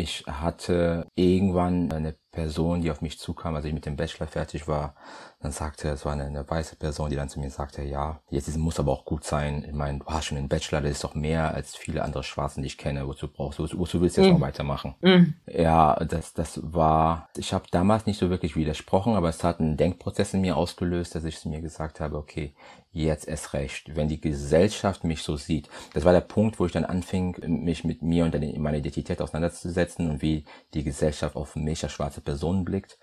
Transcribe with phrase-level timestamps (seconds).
[0.00, 4.68] Ich hatte irgendwann eine Person, die auf mich zukam, als ich mit dem Bachelor fertig
[4.68, 4.94] war,
[5.40, 8.54] dann sagte es war eine, eine, weiße Person, die dann zu mir sagte, ja, jetzt
[8.56, 9.64] muss aber auch gut sein.
[9.66, 12.62] Ich meine, du hast schon einen Bachelor, das ist doch mehr als viele andere Schwarzen,
[12.62, 13.06] die ich kenne.
[13.08, 14.34] Wozu brauchst du, wozu willst du jetzt mm.
[14.34, 14.94] noch weitermachen?
[15.00, 15.34] Mm.
[15.46, 19.76] Ja, das, das war, ich habe damals nicht so wirklich widersprochen, aber es hat einen
[19.76, 22.54] Denkprozess in mir ausgelöst, dass ich mir gesagt habe, okay,
[22.92, 25.68] jetzt erst recht, wenn die Gesellschaft mich so sieht.
[25.94, 30.10] Das war der Punkt, wo ich dann anfing, mich mit mir und meiner Identität auseinanderzusetzen
[30.10, 30.44] und wie
[30.74, 32.98] die Gesellschaft auf mich als schwarze Person blickt,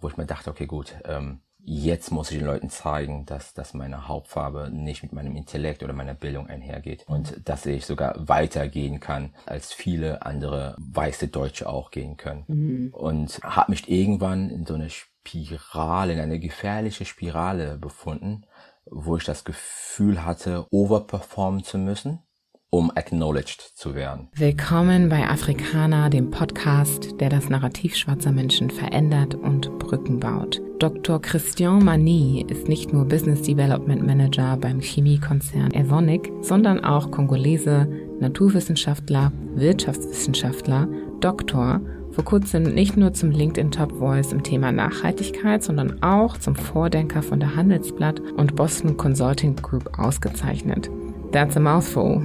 [0.00, 3.74] wo ich mir dachte, okay, gut, ähm, jetzt muss ich den Leuten zeigen, dass, dass
[3.74, 9.00] meine Hauptfarbe nicht mit meinem Intellekt oder meiner Bildung einhergeht und dass ich sogar weitergehen
[9.00, 12.44] kann, als viele andere weiße Deutsche auch gehen können.
[12.48, 12.94] Mhm.
[12.94, 18.46] Und habe mich irgendwann in so eine Spirale, in eine gefährliche Spirale befunden,
[18.86, 22.20] wo ich das Gefühl hatte, overperformen zu müssen
[22.70, 24.28] um acknowledged zu werden.
[24.34, 30.62] Willkommen bei Afrikaner, dem Podcast, der das Narrativ schwarzer Menschen verändert und Brücken baut.
[30.78, 31.20] Dr.
[31.20, 37.88] Christian Mani ist nicht nur Business Development Manager beim Chemiekonzern Evonik, sondern auch Kongolese,
[38.20, 40.88] Naturwissenschaftler, Wirtschaftswissenschaftler,
[41.20, 41.80] Doktor
[42.12, 47.22] vor kurzem nicht nur zum LinkedIn Top Voice im Thema Nachhaltigkeit, sondern auch zum Vordenker
[47.22, 50.90] von der Handelsblatt und Boston Consulting Group ausgezeichnet.
[51.32, 52.20] That's a mouthful.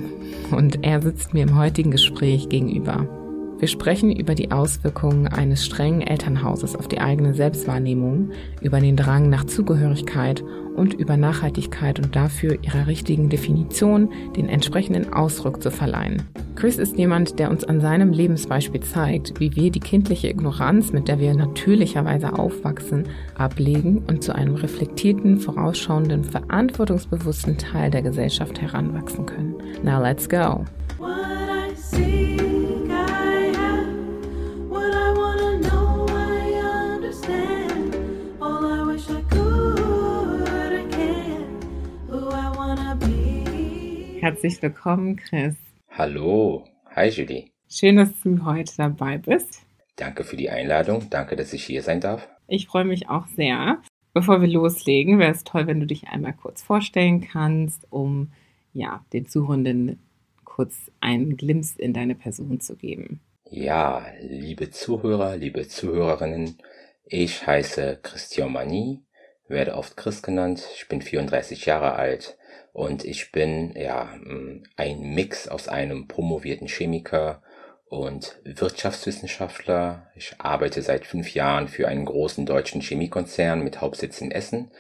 [0.52, 3.08] Und er sitzt mir im heutigen Gespräch gegenüber.
[3.58, 9.30] Wir sprechen über die Auswirkungen eines strengen Elternhauses auf die eigene Selbstwahrnehmung, über den Drang
[9.30, 10.44] nach Zugehörigkeit
[10.76, 16.24] und über Nachhaltigkeit und dafür ihrer richtigen Definition den entsprechenden Ausdruck zu verleihen.
[16.56, 21.08] Chris ist jemand, der uns an seinem Lebensbeispiel zeigt, wie wir die kindliche Ignoranz, mit
[21.08, 29.26] der wir natürlicherweise aufwachsen, ablegen und zu einem reflektierten, vorausschauenden, verantwortungsbewussten Teil der Gesellschaft heranwachsen
[29.26, 29.56] können.
[29.84, 30.66] Now let's go!
[44.26, 45.54] Herzlich willkommen, Chris.
[45.92, 46.66] Hallo.
[46.96, 47.52] Hi, Julie.
[47.70, 49.62] Schön, dass du heute dabei bist.
[49.98, 51.12] Danke für die Einladung.
[51.12, 52.28] Danke, dass ich hier sein darf.
[52.48, 53.84] Ich freue mich auch sehr.
[54.16, 58.32] Bevor wir loslegen, wäre es toll, wenn du dich einmal kurz vorstellen kannst, um
[58.74, 60.00] ja, den Zuhörenden
[60.44, 63.20] kurz einen Glimps in deine Person zu geben.
[63.52, 66.58] Ja, liebe Zuhörer, liebe Zuhörerinnen,
[67.06, 69.04] ich heiße Christian Mani,
[69.48, 72.40] werde oft Chris genannt, ich bin 34 Jahre alt,
[72.76, 74.14] und ich bin ja
[74.76, 77.42] ein Mix aus einem promovierten Chemiker
[77.86, 80.12] und Wirtschaftswissenschaftler.
[80.14, 84.72] Ich arbeite seit fünf Jahren für einen großen deutschen Chemiekonzern mit Hauptsitz in Essen.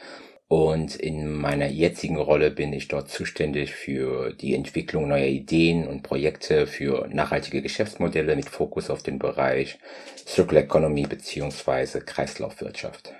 [0.49, 6.03] Und in meiner jetzigen Rolle bin ich dort zuständig für die Entwicklung neuer Ideen und
[6.03, 9.79] Projekte für nachhaltige Geschäftsmodelle mit Fokus auf den Bereich
[10.27, 13.13] Circular Economy beziehungsweise Kreislaufwirtschaft.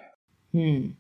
[0.51, 0.97] Hm.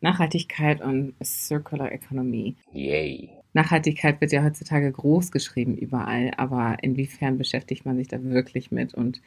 [0.00, 2.56] Nachhaltigkeit und Circular Economy.
[2.72, 3.30] Yay.
[3.52, 8.92] Nachhaltigkeit wird ja heutzutage groß geschrieben überall, aber inwiefern beschäftigt man sich da wirklich mit?
[8.92, 9.22] Und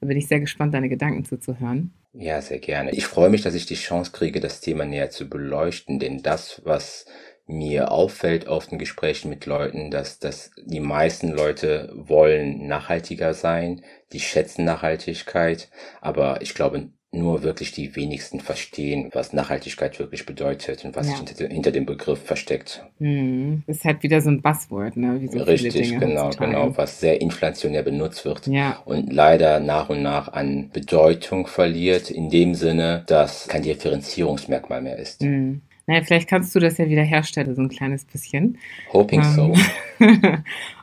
[0.00, 1.92] da bin ich sehr gespannt, deine Gedanken zuzuhören.
[2.14, 2.92] Ja, sehr gerne.
[2.92, 6.62] Ich freue mich, dass ich die Chance kriege, das Thema näher zu beleuchten, denn das,
[6.64, 7.06] was
[7.46, 13.82] mir auffällt auf den Gesprächen mit Leuten, dass, dass die meisten Leute wollen nachhaltiger sein,
[14.12, 15.70] die schätzen Nachhaltigkeit,
[16.00, 21.16] aber ich glaube, nur wirklich die wenigsten verstehen, was Nachhaltigkeit wirklich bedeutet und was ja.
[21.16, 22.84] sich hinter, hinter, dem Begriff versteckt.
[22.98, 23.62] Hm.
[23.66, 25.20] Ist halt wieder so ein Buzzword, ne?
[25.20, 28.82] Wie so Richtig, genau, genau, was sehr inflationär benutzt wird ja.
[28.84, 34.98] und leider nach und nach an Bedeutung verliert, in dem Sinne, dass kein Differenzierungsmerkmal mehr
[34.98, 35.22] ist.
[35.22, 35.62] Hm.
[35.86, 38.58] Naja, vielleicht kannst du das ja wieder herstellen, so ein kleines bisschen.
[38.92, 39.32] Hoping ähm.
[39.34, 39.54] so.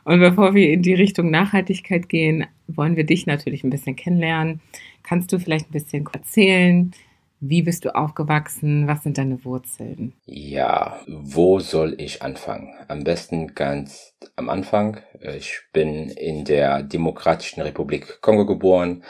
[0.04, 4.60] und bevor wir in die Richtung Nachhaltigkeit gehen, wollen wir dich natürlich ein bisschen kennenlernen.
[5.02, 6.92] Kannst du vielleicht ein bisschen erzählen,
[7.40, 8.86] wie bist du aufgewachsen?
[8.86, 10.12] Was sind deine Wurzeln?
[10.26, 12.72] Ja, wo soll ich anfangen?
[12.86, 14.98] Am besten ganz am Anfang.
[15.20, 19.02] Ich bin in der Demokratischen Republik Kongo geboren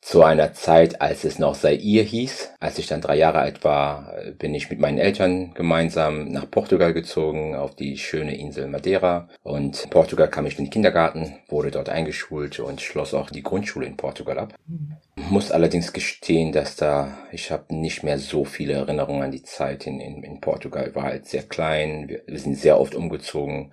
[0.00, 2.52] zu einer Zeit, als es noch Zaire hieß.
[2.58, 6.94] Als ich dann drei Jahre alt war, bin ich mit meinen Eltern gemeinsam nach Portugal
[6.94, 9.28] gezogen, auf die schöne Insel Madeira.
[9.42, 13.42] Und in Portugal kam ich in den Kindergarten, wurde dort eingeschult und schloss auch die
[13.42, 14.54] Grundschule in Portugal ab.
[14.66, 14.96] Mhm.
[15.28, 19.86] Muss allerdings gestehen, dass da, ich habe nicht mehr so viele Erinnerungen an die Zeit
[19.86, 20.94] in, in, in Portugal.
[20.94, 23.72] War halt sehr klein, wir, wir sind sehr oft umgezogen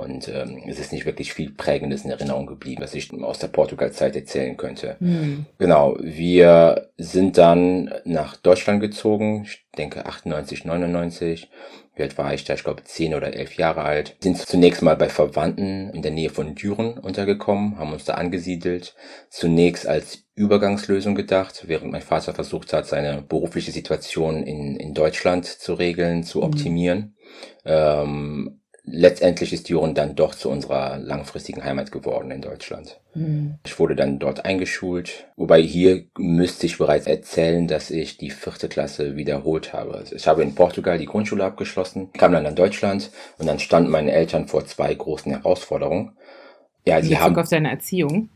[0.00, 3.48] Und ähm, es ist nicht wirklich viel Prägendes in Erinnerung geblieben, was ich aus der
[3.48, 4.96] Portugal-Zeit erzählen könnte.
[4.98, 5.44] Mhm.
[5.58, 11.50] Genau, wir sind dann nach Deutschland gezogen, ich denke 98, 99.
[11.94, 12.54] Wie alt war ich da?
[12.54, 14.16] Ich glaube zehn oder elf Jahre alt.
[14.20, 18.94] Sind zunächst mal bei Verwandten in der Nähe von Düren untergekommen, haben uns da angesiedelt.
[19.28, 25.44] Zunächst als Übergangslösung gedacht, während mein Vater versucht hat, seine berufliche Situation in, in Deutschland
[25.44, 26.44] zu regeln, zu mhm.
[26.44, 26.98] optimieren.
[26.98, 27.16] Mhm.
[27.66, 33.00] Ähm, letztendlich ist Düren dann doch zu unserer langfristigen Heimat geworden in Deutschland.
[33.14, 33.56] Mhm.
[33.64, 38.68] Ich wurde dann dort eingeschult, wobei hier müsste ich bereits erzählen, dass ich die vierte
[38.68, 40.04] Klasse wiederholt habe.
[40.10, 44.12] Ich habe in Portugal die Grundschule abgeschlossen, kam dann nach Deutschland und dann standen meine
[44.12, 46.16] Eltern vor zwei großen Herausforderungen.
[46.86, 48.30] Ja, in sie Bezug haben auf deine Erziehung?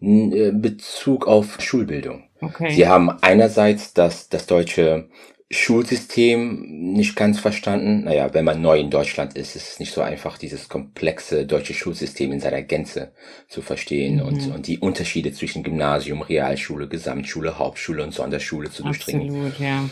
[0.00, 2.24] Äh, Bezug auf Schulbildung.
[2.40, 2.70] Okay.
[2.70, 5.08] Sie haben einerseits das, das deutsche
[5.52, 8.04] Schulsystem nicht ganz verstanden.
[8.04, 11.74] Naja, wenn man neu in Deutschland ist, ist es nicht so einfach, dieses komplexe deutsche
[11.74, 13.12] Schulsystem in seiner Gänze
[13.48, 14.22] zu verstehen mhm.
[14.22, 19.28] und, und die Unterschiede zwischen Gymnasium, Realschule, Gesamtschule, Hauptschule und Sonderschule zu durchdringen.
[19.28, 19.90] Absolut, ja.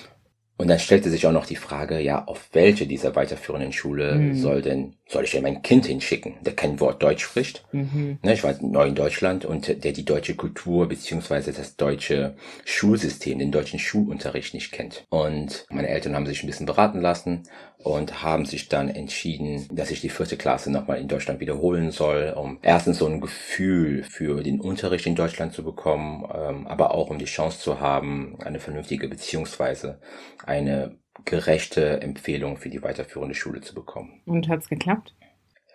[0.58, 4.34] Und dann stellte sich auch noch die Frage, ja, auf welche dieser weiterführenden Schule mhm.
[4.34, 7.64] soll denn, soll ich denn mein Kind hinschicken, der kein Wort Deutsch spricht?
[7.70, 8.18] Mhm.
[8.22, 12.34] Ne, ich war neu in Deutschland und der die deutsche Kultur beziehungsweise das deutsche
[12.64, 15.04] Schulsystem, den deutschen Schulunterricht nicht kennt.
[15.10, 17.44] Und meine Eltern haben sich ein bisschen beraten lassen
[17.78, 22.34] und haben sich dann entschieden, dass ich die vierte Klasse nochmal in Deutschland wiederholen soll,
[22.36, 27.10] um erstens so ein Gefühl für den Unterricht in Deutschland zu bekommen, ähm, aber auch
[27.10, 30.00] um die Chance zu haben, eine vernünftige beziehungsweise
[30.44, 34.22] eine gerechte Empfehlung für die weiterführende Schule zu bekommen.
[34.24, 35.14] Und hat's geklappt?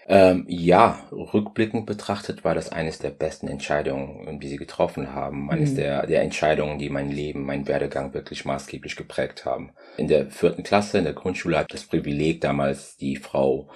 [0.08, 5.50] Ähm, ja, rückblickend betrachtet war das eines der besten Entscheidungen, die sie getroffen haben.
[5.50, 5.76] Eines mhm.
[5.78, 9.72] der, der Entscheidungen, die mein Leben, mein Werdegang wirklich maßgeblich geprägt haben.
[9.98, 13.70] In der vierten Klasse, in der Grundschule, hatte ich das Privileg, damals die Frau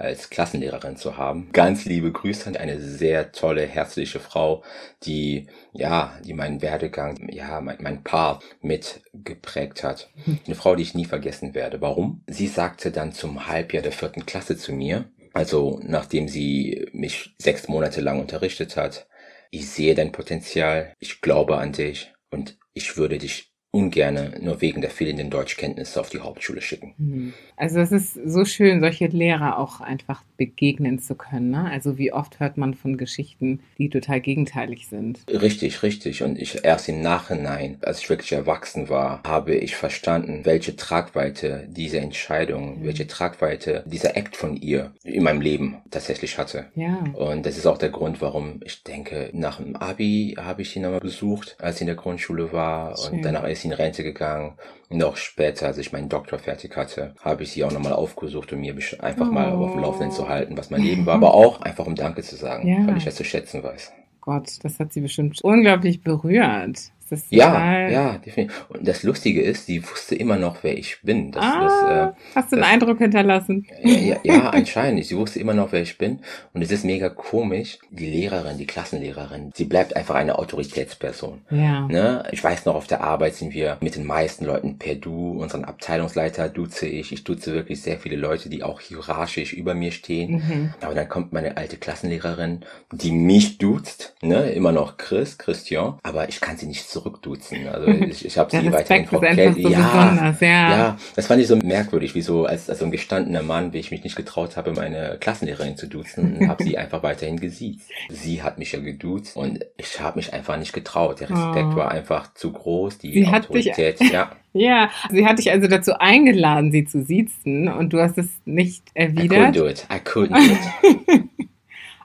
[0.00, 1.50] als Klassenlehrerin zu haben.
[1.52, 4.64] Ganz liebe Grüße an eine sehr tolle, herzliche Frau,
[5.04, 10.10] die, ja, die meinen Werdegang, ja, mein, mein Paar mit geprägt hat.
[10.46, 11.80] Eine Frau, die ich nie vergessen werde.
[11.80, 12.22] Warum?
[12.26, 17.68] Sie sagte dann zum Halbjahr der vierten Klasse zu mir, also nachdem sie mich sechs
[17.68, 19.06] Monate lang unterrichtet hat,
[19.50, 24.80] ich sehe dein Potenzial, ich glaube an dich und ich würde dich ungerne nur wegen
[24.80, 26.94] der fehlenden Deutschkenntnisse auf die Hauptschule schicken.
[26.98, 27.34] Mhm.
[27.56, 31.50] Also es ist so schön, solche Lehrer auch einfach begegnen zu können.
[31.50, 31.70] Ne?
[31.70, 35.20] Also wie oft hört man von Geschichten, die total gegenteilig sind.
[35.28, 36.22] Richtig, richtig.
[36.22, 41.68] Und ich erst im Nachhinein, als ich wirklich erwachsen war, habe ich verstanden, welche Tragweite
[41.70, 42.86] diese Entscheidung, mhm.
[42.86, 46.66] welche Tragweite dieser Act von ihr in meinem Leben tatsächlich hatte.
[46.74, 47.04] Ja.
[47.14, 50.80] Und das ist auch der Grund, warum ich denke, nach dem Abi habe ich sie
[50.80, 52.96] nochmal besucht, als sie in der Grundschule war.
[52.96, 53.18] Schön.
[53.18, 54.54] Und danach ist ist in Rente gegangen.
[54.88, 58.52] Und auch später, als ich meinen Doktor fertig hatte, habe ich sie auch nochmal aufgesucht,
[58.52, 59.32] um mir einfach oh.
[59.32, 61.14] mal auf dem Laufenden zu halten, was mein Leben war.
[61.14, 62.86] Aber auch einfach um Danke zu sagen, ja.
[62.86, 63.92] weil ich das zu schätzen weiß.
[64.20, 68.66] Gott, das hat sie bestimmt unglaublich berührt das ja, ja, definitiv.
[68.68, 71.32] Und das Lustige ist, sie wusste immer noch, wer ich bin.
[71.32, 73.66] Das, ah, das, äh, hast du einen das, Eindruck hinterlassen?
[73.82, 75.04] Ja, ja, ja, anscheinend.
[75.04, 76.20] Sie wusste immer noch, wer ich bin.
[76.52, 77.78] Und es ist mega komisch.
[77.90, 81.42] Die Lehrerin, die Klassenlehrerin, sie bleibt einfach eine Autoritätsperson.
[81.50, 81.86] Ja.
[81.88, 82.24] Ne?
[82.30, 85.40] Ich weiß noch, auf der Arbeit sind wir mit den meisten Leuten per Du.
[85.40, 87.12] Unseren Abteilungsleiter duze ich.
[87.12, 90.32] Ich duze wirklich sehr viele Leute, die auch hierarchisch über mir stehen.
[90.32, 90.74] Mhm.
[90.80, 92.60] Aber dann kommt meine alte Klassenlehrerin,
[92.92, 94.14] die mich duzt.
[94.22, 94.52] Ne?
[94.52, 95.98] Immer noch Chris, Christian.
[96.02, 97.68] Aber ich kann sie nicht so zurückduzen.
[97.68, 99.62] Also ich, ich habe sie weiterhin Frau Kelly.
[99.62, 102.90] So ja, ja, ja, das fand ich so merkwürdig, wie so als, als so ein
[102.90, 107.02] gestandener Mann, wie ich mich nicht getraut habe, meine Klassenlehrerin zu duzen, habe sie einfach
[107.02, 107.90] weiterhin gesiezt.
[108.10, 111.20] Sie hat mich ja geduzt und ich habe mich einfach nicht getraut.
[111.20, 111.76] Der Respekt oh.
[111.76, 114.30] war einfach zu groß, die sie Autorität, dich, ja.
[114.52, 118.82] Ja, sie hat dich also dazu eingeladen, sie zu siezen und du hast es nicht
[118.94, 119.32] erwidert.
[119.32, 119.86] I couldn't do it.
[119.88, 121.28] I couldn't do it.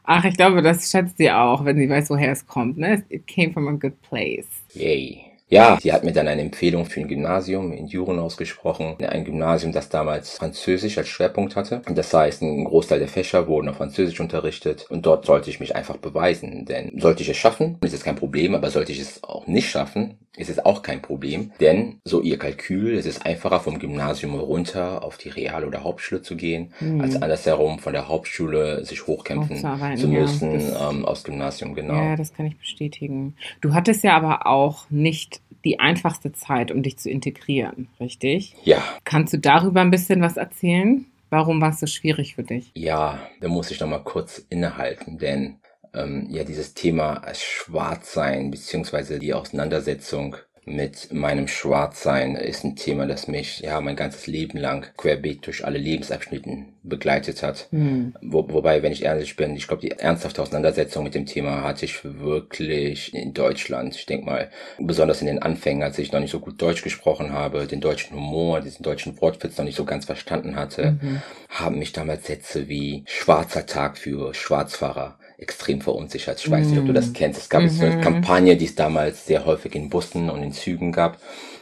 [0.06, 2.78] Ach, ich glaube, das schätzt sie auch, wenn sie weiß, woher es kommt.
[2.78, 3.04] Ne?
[3.10, 4.48] It came from a good place.
[4.74, 5.25] Yay.
[5.48, 8.96] Ja, sie hat mir dann eine Empfehlung für ein Gymnasium in Düren ausgesprochen.
[9.00, 11.82] Ein Gymnasium, das damals Französisch als Schwerpunkt hatte.
[11.88, 14.88] Das heißt, ein Großteil der Fächer wurden auf Französisch unterrichtet.
[14.90, 16.66] Und dort sollte ich mich einfach beweisen.
[16.66, 18.56] Denn sollte ich es schaffen, ist es kein Problem.
[18.56, 21.52] Aber sollte ich es auch nicht schaffen, ist es auch kein Problem.
[21.60, 26.22] Denn, so ihr Kalkül, es ist einfacher vom Gymnasium runter auf die Real- oder Hauptschule
[26.22, 27.02] zu gehen, mhm.
[27.02, 29.58] als andersherum von der Hauptschule sich hochkämpfen
[29.98, 31.96] zu müssen ja, ähm, aus Gymnasium, genau.
[31.96, 33.36] Ja, das kann ich bestätigen.
[33.62, 35.35] Du hattest ja aber auch nicht
[35.66, 38.56] die einfachste Zeit, um dich zu integrieren, richtig?
[38.64, 38.84] Ja.
[39.04, 41.06] Kannst du darüber ein bisschen was erzählen?
[41.30, 42.72] Warum war es so schwierig für dich?
[42.76, 45.58] Ja, da muss ich noch mal kurz innehalten, denn
[45.94, 53.28] ähm, ja, dieses Thema Schwarzsein beziehungsweise die Auseinandersetzung mit meinem Schwarzsein ist ein Thema, das
[53.28, 57.68] mich ja mein ganzes Leben lang querbeet durch alle Lebensabschnitten begleitet hat.
[57.72, 58.16] Mhm.
[58.22, 61.86] Wo, wobei, wenn ich ehrlich bin, ich glaube, die ernsthafte Auseinandersetzung mit dem Thema hatte
[61.86, 63.96] ich wirklich in Deutschland.
[63.96, 67.32] Ich denke mal, besonders in den Anfängen, als ich noch nicht so gut Deutsch gesprochen
[67.32, 71.22] habe, den deutschen Humor, diesen deutschen Wortwitz noch nicht so ganz verstanden hatte, mhm.
[71.50, 76.40] haben mich damals Sätze wie schwarzer Tag für Schwarzfahrer extrem verunsichert.
[76.40, 76.70] Ich weiß mm.
[76.70, 77.14] nicht, ob du das mhm.
[77.14, 77.42] kennst.
[77.42, 77.92] Es gab mm -hmm.
[77.92, 81.20] eine Kampagne, die es damals sehr häufig in Bussen und in Zügen gab.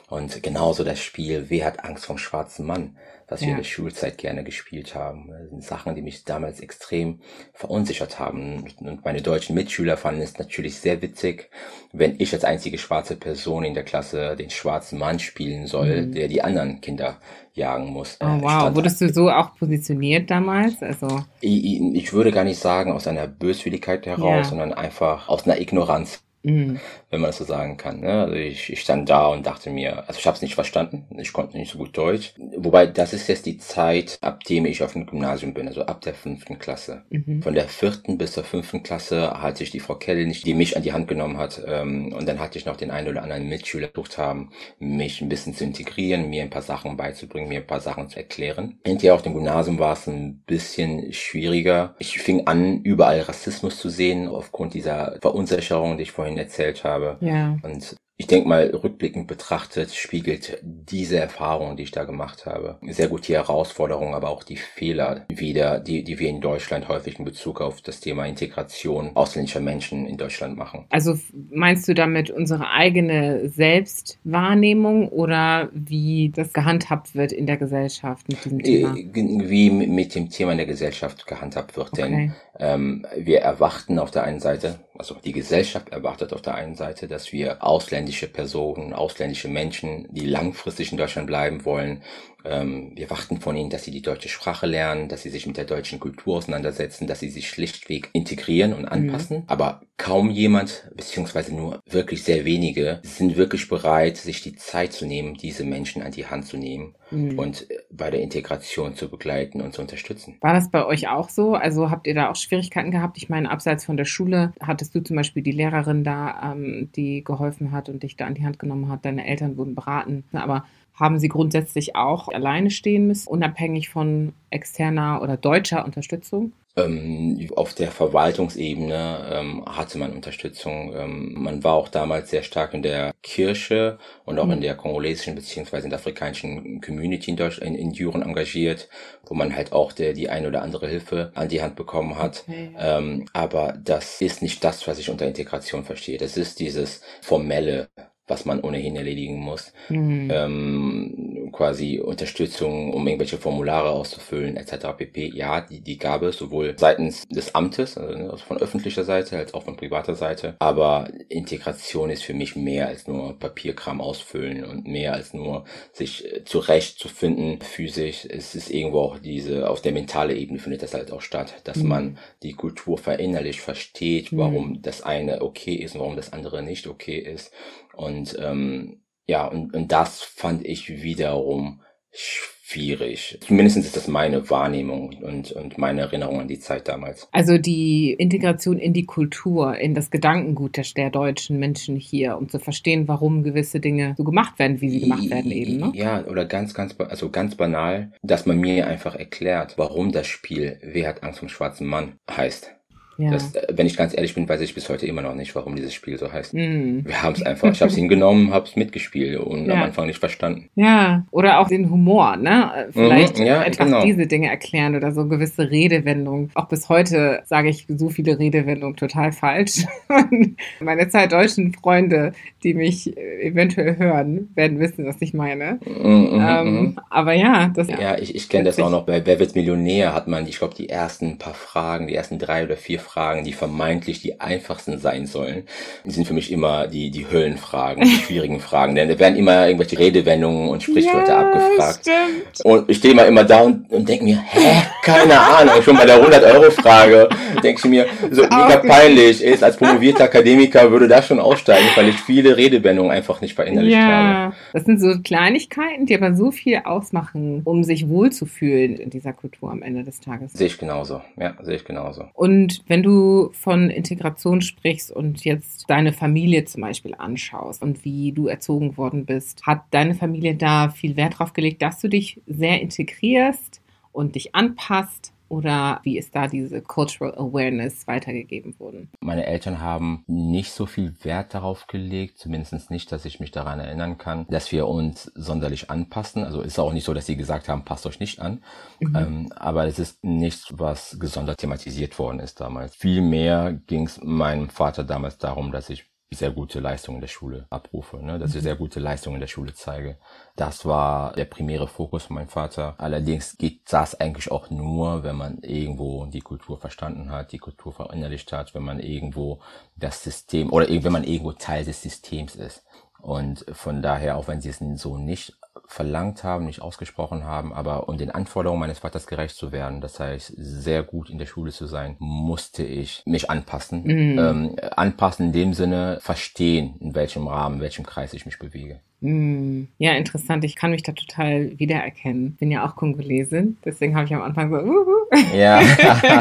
[0.09, 2.97] Und genauso das Spiel, wer hat Angst vom schwarzen Mann?
[3.33, 5.29] Was wir in der Schulzeit gerne gespielt haben.
[5.29, 7.19] Das sind Sachen, die mich damals extrem
[7.53, 8.65] verunsichert haben.
[8.79, 11.49] Und meine deutschen Mitschüler fanden es natürlich sehr witzig,
[11.91, 16.11] wenn ich als einzige schwarze Person in der Klasse den schwarzen Mann spielen soll, mhm.
[16.11, 17.17] der die anderen Kinder
[17.53, 18.17] jagen muss.
[18.21, 20.81] Oh, wow, wurdest du so auch positioniert damals?
[20.81, 24.43] Also ich, ich würde gar nicht sagen aus einer Böswilligkeit heraus, ja.
[24.43, 26.21] sondern einfach aus einer Ignoranz.
[26.43, 26.79] Mhm.
[27.09, 28.01] Wenn man das so sagen kann.
[28.01, 28.23] Ne?
[28.23, 31.33] Also ich, ich stand da und dachte mir, also ich habe es nicht verstanden, ich
[31.33, 32.33] konnte nicht so gut Deutsch.
[32.57, 36.01] Wobei das ist jetzt die Zeit, ab dem ich auf dem Gymnasium bin, also ab
[36.01, 37.03] der fünften Klasse.
[37.09, 37.41] Mhm.
[37.41, 40.75] Von der vierten bis zur fünften Klasse hatte ich die Frau Kelly nicht, die mich
[40.75, 41.61] an die Hand genommen hat.
[41.65, 45.29] Ähm, und dann hatte ich noch den einen oder anderen Mitschüler versucht haben, mich ein
[45.29, 48.79] bisschen zu integrieren, mir ein paar Sachen beizubringen, mir ein paar Sachen zu erklären.
[48.85, 51.95] Hinterher auf dem Gymnasium war es ein bisschen schwieriger.
[51.99, 57.17] Ich fing an, überall Rassismus zu sehen, aufgrund dieser Verunsicherung, die ich vorhin erzählt habe.
[57.21, 57.57] Ja.
[57.63, 63.07] Und ich denke mal, rückblickend betrachtet spiegelt diese Erfahrung, die ich da gemacht habe, sehr
[63.07, 67.25] gut die Herausforderungen, aber auch die Fehler wieder, die, die wir in Deutschland häufig in
[67.25, 70.85] Bezug auf das Thema Integration ausländischer Menschen in Deutschland machen.
[70.89, 71.17] Also
[71.49, 78.45] meinst du damit unsere eigene Selbstwahrnehmung oder wie das gehandhabt wird in der Gesellschaft mit
[78.45, 78.95] diesem Thema?
[78.95, 81.93] Äh, wie mit dem Thema in der Gesellschaft gehandhabt wird.
[81.93, 82.01] Okay.
[82.03, 86.75] Denn ähm, wir erwarten auf der einen Seite, also die Gesellschaft erwartet auf der einen
[86.75, 92.03] Seite, dass wir ausländische Personen, ausländische Menschen, die langfristig in Deutschland bleiben wollen,
[92.45, 95.57] ähm, wir warten von ihnen, dass sie die deutsche Sprache lernen, dass sie sich mit
[95.57, 99.39] der deutschen Kultur auseinandersetzen, dass sie sich schlichtweg integrieren und anpassen.
[99.39, 99.43] Mhm.
[99.47, 105.05] Aber kaum jemand, beziehungsweise nur wirklich sehr wenige, sind wirklich bereit, sich die Zeit zu
[105.05, 107.39] nehmen, diese Menschen an die Hand zu nehmen mhm.
[107.39, 110.37] und äh, bei der Integration zu begleiten und zu unterstützen.
[110.41, 111.53] War das bei euch auch so?
[111.53, 113.17] Also habt ihr da auch Schwierigkeiten gehabt?
[113.17, 117.23] Ich meine, abseits von der Schule, hattest du zum Beispiel die Lehrerin da, ähm, die
[117.23, 120.65] geholfen hat und dich da an die Hand genommen hat, deine Eltern wurden beraten, aber
[120.93, 126.53] haben sie grundsätzlich auch alleine stehen müssen, unabhängig von externer oder deutscher Unterstützung?
[126.75, 130.91] Ähm, auf der Verwaltungsebene ähm, hatte man Unterstützung.
[130.95, 134.53] Ähm, man war auch damals sehr stark in der Kirche und auch mhm.
[134.53, 138.89] in der kongolesischen beziehungsweise in der afrikanischen Community in, Deutsch, in, in Düren engagiert,
[139.27, 142.43] wo man halt auch der, die eine oder andere Hilfe an die Hand bekommen hat.
[142.47, 142.71] Okay.
[142.79, 146.17] Ähm, aber das ist nicht das, was ich unter Integration verstehe.
[146.17, 147.87] Das ist dieses formelle
[148.27, 149.73] was man ohnehin erledigen muss.
[149.89, 150.29] Mhm.
[150.31, 154.87] Ähm, quasi Unterstützung, um irgendwelche Formulare auszufüllen, etc.
[154.97, 155.31] pp.
[155.33, 159.63] Ja, die, die gab es sowohl seitens des Amtes, also von öffentlicher Seite, als auch
[159.63, 160.55] von privater Seite.
[160.59, 166.25] Aber Integration ist für mich mehr als nur Papierkram ausfüllen und mehr als nur sich
[166.25, 168.25] äh, zurechtzufinden physisch.
[168.29, 171.77] Es ist irgendwo auch diese, auf der mentale Ebene findet das halt auch statt, dass
[171.77, 171.87] mhm.
[171.87, 174.81] man die Kultur verinnerlich versteht, warum mhm.
[174.81, 177.51] das eine okay ist und warum das andere nicht okay ist
[177.95, 181.81] und ähm, ja, und, und das fand ich wiederum
[182.11, 183.39] schwierig.
[183.45, 187.27] Zumindest ist das meine Wahrnehmung und, und meine Erinnerung an die Zeit damals.
[187.31, 192.49] Also die Integration in die Kultur, in das Gedankengut der, der deutschen Menschen hier, um
[192.49, 195.77] zu verstehen, warum gewisse Dinge so gemacht werden, wie sie gemacht werden eben.
[195.77, 195.91] Ne?
[195.93, 200.79] Ja, oder ganz, ganz, also ganz banal, dass man mir einfach erklärt, warum das Spiel
[200.81, 202.73] Wer hat Angst vom schwarzen Mann heißt.
[203.17, 203.31] Ja.
[203.31, 205.75] Das, äh, wenn ich ganz ehrlich bin, weiß ich bis heute immer noch nicht, warum
[205.75, 206.53] dieses Spiel so heißt.
[206.53, 207.05] Mhm.
[207.05, 209.73] Wir haben es einfach, ich habe es hingenommen, habe es mitgespielt und ja.
[209.73, 210.69] am Anfang nicht verstanden.
[210.75, 212.87] Ja, oder auch den Humor, ne?
[212.91, 214.03] Vielleicht mhm, ja, einfach genau.
[214.03, 216.51] diese Dinge erklären oder so gewisse Redewendungen.
[216.55, 219.85] Auch bis heute sage ich so viele Redewendungen total falsch.
[220.79, 225.79] Meine zeitdeutschen Freunde, die mich äh, eventuell hören, werden wissen, was ich meine.
[225.85, 226.99] Mhm, ähm, mhm.
[227.09, 229.05] aber ja, das Ja, ich, ich kenne das auch noch.
[229.05, 232.63] Bei Wer wird Millionär hat man, ich glaube, die ersten paar Fragen, die ersten drei
[232.63, 235.63] oder vier Fragen, die vermeintlich die einfachsten sein sollen,
[236.05, 238.95] die sind für mich immer die, die Höllenfragen, die schwierigen Fragen.
[238.95, 241.99] Denn da werden immer irgendwelche Redewendungen und Sprichwörter ja, abgefragt.
[242.01, 242.65] Stimmt.
[242.65, 245.81] Und ich stehe mal immer da und, und denke mir, hä, keine Ahnung.
[245.83, 247.29] Schon bei der 100-Euro-Frage
[247.61, 252.09] denke ich mir, so mega peinlich ist, als promovierter Akademiker würde das schon aussteigen, weil
[252.09, 254.55] ich viele Redewendungen einfach nicht verinnerlicht ja, habe.
[254.73, 259.71] Das sind so Kleinigkeiten, die aber so viel ausmachen, um sich wohlzufühlen in dieser Kultur
[259.71, 260.53] am Ende des Tages.
[260.53, 261.21] Sehe ich genauso.
[261.37, 262.25] Ja, sehe ich genauso.
[262.33, 268.33] Und Wenn du von Integration sprichst und jetzt deine Familie zum Beispiel anschaust und wie
[268.33, 272.39] du erzogen worden bist, hat deine Familie da viel Wert drauf gelegt, dass du dich
[272.45, 273.81] sehr integrierst
[274.11, 275.32] und dich anpasst?
[275.53, 279.11] Oder wie ist da diese Cultural Awareness weitergegeben worden?
[279.21, 283.79] Meine Eltern haben nicht so viel Wert darauf gelegt, zumindest nicht, dass ich mich daran
[283.79, 286.43] erinnern kann, dass wir uns sonderlich anpassen.
[286.43, 288.63] Also ist auch nicht so, dass sie gesagt haben, passt euch nicht an.
[288.99, 289.15] Mhm.
[289.15, 292.95] Ähm, aber es ist nichts, was gesondert thematisiert worden ist damals.
[292.95, 297.65] Vielmehr ging es meinem Vater damals darum, dass ich sehr gute Leistungen in der Schule
[297.69, 298.39] abrufe, ne?
[298.39, 298.63] dass ich mhm.
[298.63, 300.17] sehr gute Leistungen in der Schule zeige.
[300.55, 302.95] Das war der primäre Fokus von meinem Vater.
[302.97, 307.93] Allerdings geht das eigentlich auch nur, wenn man irgendwo die Kultur verstanden hat, die Kultur
[307.93, 309.59] verinnerlicht hat, wenn man irgendwo
[309.95, 312.83] das System oder wenn man irgendwo Teil des Systems ist.
[313.19, 315.55] Und von daher, auch wenn sie es so nicht
[315.87, 320.19] verlangt haben, nicht ausgesprochen haben, aber um den Anforderungen meines Vaters gerecht zu werden, das
[320.19, 324.03] heißt sehr gut in der Schule zu sein, musste ich mich anpassen.
[324.03, 324.39] Mhm.
[324.39, 329.01] Ähm, anpassen in dem Sinne, verstehen, in welchem Rahmen, in welchem Kreis ich mich bewege.
[329.23, 330.65] Mm, ja, interessant.
[330.65, 332.55] Ich kann mich da total wiedererkennen.
[332.55, 335.81] Bin ja auch Kongolesin, deswegen habe ich am Anfang so uh, ja.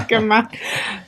[0.08, 0.56] gemacht.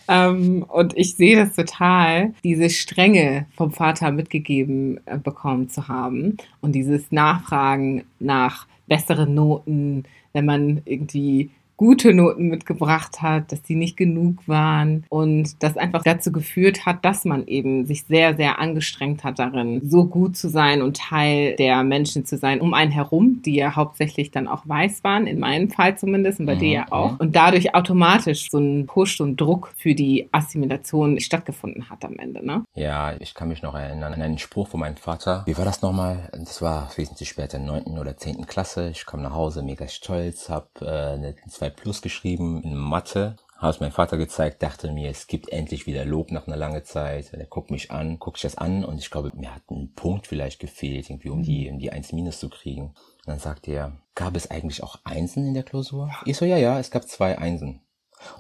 [0.06, 6.36] Ähm, und ich sehe das total, diese Strenge vom Vater mitgegeben äh, bekommen zu haben
[6.60, 13.74] und dieses Nachfragen nach besseren Noten, wenn man irgendwie gute Noten mitgebracht hat, dass die
[13.74, 18.58] nicht genug waren und das einfach dazu geführt hat, dass man eben sich sehr, sehr
[18.58, 22.90] angestrengt hat darin, so gut zu sein und Teil der Menschen zu sein um einen
[22.90, 26.60] herum, die ja hauptsächlich dann auch weiß waren, in meinem Fall zumindest und bei mhm.
[26.60, 27.18] dir ja auch.
[27.18, 32.44] Und dadurch automatisch so ein Push und Druck für die Assimilation stattgefunden hat am Ende,
[32.44, 32.64] ne?
[32.74, 35.42] Ja, ich kann mich noch erinnern an einen Spruch von meinem Vater.
[35.46, 36.28] Wie war das nochmal?
[36.32, 37.98] Das war wesentlich später in 9.
[37.98, 38.46] oder 10.
[38.46, 38.90] Klasse.
[38.90, 41.34] Ich kam nach Hause, mega stolz, hab äh, eine
[41.64, 43.37] zwei Plus geschrieben in Mathe.
[43.56, 46.85] Habe es meinem Vater gezeigt, dachte mir, es gibt endlich wieder Lob nach einer langen
[46.85, 47.33] Zeit.
[47.33, 50.26] Er guckt mich an, guckt sich das an und ich glaube, mir hat ein Punkt
[50.26, 52.88] vielleicht gefehlt, irgendwie um die, um die 1 minus zu kriegen.
[52.88, 52.94] Und
[53.26, 56.11] dann sagt er, gab es eigentlich auch Einsen in der Klausur?
[56.26, 57.80] Ich so, ja, ja, es gab zwei Einsen.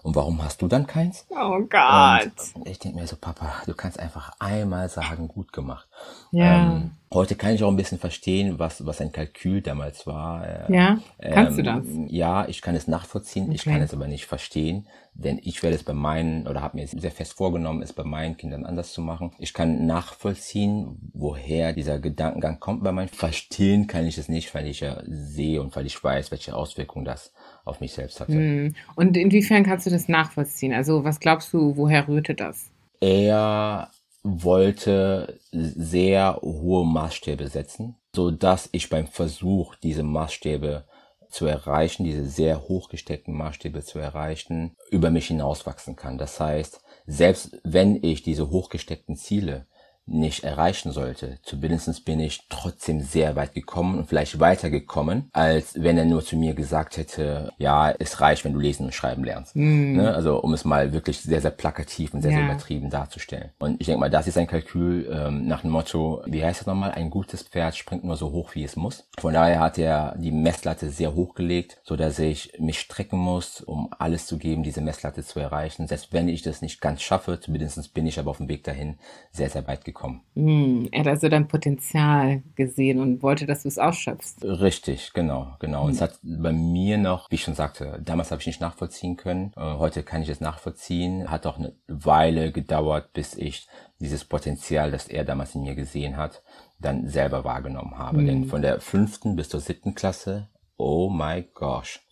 [0.02, 1.26] Und warum hast du dann keins?
[1.30, 2.32] Oh Gott.
[2.54, 5.88] Und ich denke mir so, Papa, du kannst einfach einmal sagen, gut gemacht.
[6.30, 6.72] Ja.
[6.72, 10.46] Ähm, heute kann ich auch ein bisschen verstehen, was, was ein Kalkül damals war.
[10.46, 11.84] Äh, ja, kannst ähm, du das?
[12.08, 13.54] Ja, ich kann es nachvollziehen, okay.
[13.54, 16.88] ich kann es aber nicht verstehen, denn ich werde es bei meinen, oder habe mir
[16.88, 19.30] sehr fest vorgenommen, es bei meinen Kindern anders zu machen.
[19.38, 23.08] Ich kann nachvollziehen, woher dieser Gedankengang kommt bei meinen.
[23.08, 27.04] Verstehen kann ich es nicht, weil ich ja sehe und weil ich weiß, welche Auswirkungen
[27.04, 27.32] das
[27.64, 28.32] auf mich selbst hatte.
[28.32, 28.74] Hm.
[28.94, 30.72] Und inwiefern kannst du das nachvollziehen?
[30.72, 32.70] Also was glaubst du, woher rührte das?
[33.00, 33.90] Er
[34.22, 40.84] wollte sehr hohe Maßstäbe setzen, so dass ich beim Versuch, diese Maßstäbe
[41.28, 46.16] zu erreichen, diese sehr hochgesteckten Maßstäbe zu erreichen, über mich hinauswachsen kann.
[46.16, 49.66] Das heißt, selbst wenn ich diese hochgesteckten Ziele
[50.06, 51.38] nicht erreichen sollte.
[51.42, 56.22] Zumindest bin ich trotzdem sehr weit gekommen und vielleicht weiter gekommen, als wenn er nur
[56.22, 59.56] zu mir gesagt hätte, ja, es reicht, wenn du lesen und schreiben lernst.
[59.56, 59.96] Mm.
[59.96, 60.14] Ne?
[60.14, 62.38] Also um es mal wirklich sehr, sehr plakativ und sehr, ja.
[62.38, 63.50] sehr übertrieben darzustellen.
[63.58, 66.66] Und ich denke mal, das ist ein Kalkül ähm, nach dem Motto, wie heißt das
[66.66, 69.08] nochmal, ein gutes Pferd springt nur so hoch, wie es muss.
[69.18, 73.62] Von daher hat er die Messlatte sehr hoch gelegt, so dass ich mich strecken muss,
[73.62, 75.86] um alles zu geben, diese Messlatte zu erreichen.
[75.88, 78.98] Selbst wenn ich das nicht ganz schaffe, zumindest bin ich aber auf dem Weg dahin
[79.32, 80.22] sehr, sehr weit gekommen gekommen.
[80.34, 84.42] Mm, er hat also dein Potenzial gesehen und wollte, dass du es ausschöpfst.
[84.42, 85.84] Richtig, genau, genau.
[85.84, 85.86] Mm.
[85.86, 89.16] Und es hat bei mir noch, wie ich schon sagte, damals habe ich nicht nachvollziehen
[89.16, 89.52] können.
[89.56, 91.30] Äh, heute kann ich es nachvollziehen.
[91.30, 93.68] Hat auch eine Weile gedauert, bis ich
[94.00, 96.42] dieses Potenzial, das er damals in mir gesehen hat,
[96.80, 98.22] dann selber wahrgenommen habe.
[98.22, 98.26] Mm.
[98.26, 102.03] Denn von der fünften bis zur siebten Klasse, oh my gosh,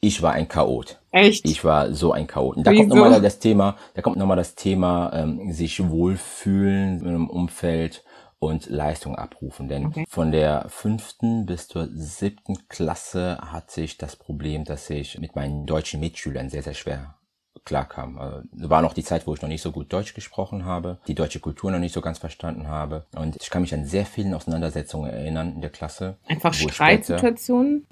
[0.00, 0.98] ich war ein Chaot.
[1.10, 1.44] Echt?
[1.44, 2.56] Ich war so ein Chaot.
[2.56, 2.82] Und da Wieso?
[2.82, 8.04] kommt nochmal das Thema, da kommt nochmal das Thema, ähm, sich wohlfühlen in einem Umfeld
[8.38, 9.68] und Leistung abrufen.
[9.68, 10.04] Denn okay.
[10.08, 15.66] von der fünften bis zur siebten Klasse hatte ich das Problem, dass ich mit meinen
[15.66, 17.14] deutschen Mitschülern sehr, sehr schwer
[17.70, 18.18] klar kam.
[18.18, 21.14] Also, war noch die Zeit, wo ich noch nicht so gut Deutsch gesprochen habe, die
[21.14, 23.06] deutsche Kultur noch nicht so ganz verstanden habe.
[23.14, 26.16] Und ich kann mich an sehr vielen Auseinandersetzungen erinnern in der Klasse.
[26.26, 27.86] Einfach Streitsituationen?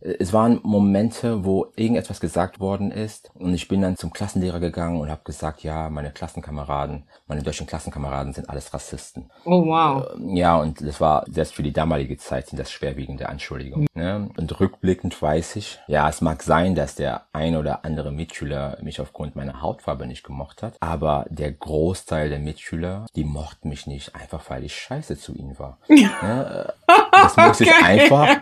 [0.00, 5.00] Es waren Momente, wo irgendetwas gesagt worden ist und ich bin dann zum Klassenlehrer gegangen
[5.00, 9.28] und habe gesagt, ja, meine Klassenkameraden, meine deutschen Klassenkameraden sind alles Rassisten.
[9.44, 10.06] Oh wow.
[10.16, 13.88] Äh, ja, und das war selbst für die damalige Zeit sind das schwerwiegende Anschuldigungen.
[13.92, 14.00] Mhm.
[14.00, 14.30] Ne?
[14.36, 19.00] Und rückblickend weiß ich, ja, es mag sein, dass der ein oder andere Mitschüler mich
[19.00, 20.76] aufgrund meiner Hautfarbe nicht gemocht hat.
[20.80, 25.58] Aber der Großteil der Mitschüler, die mochten mich nicht, einfach weil ich scheiße zu ihnen
[25.58, 25.78] war.
[25.88, 26.72] ja, äh,
[27.12, 27.74] das musste okay.
[27.78, 28.36] ich einfach,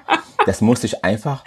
[0.46, 1.44] das musste ich einfach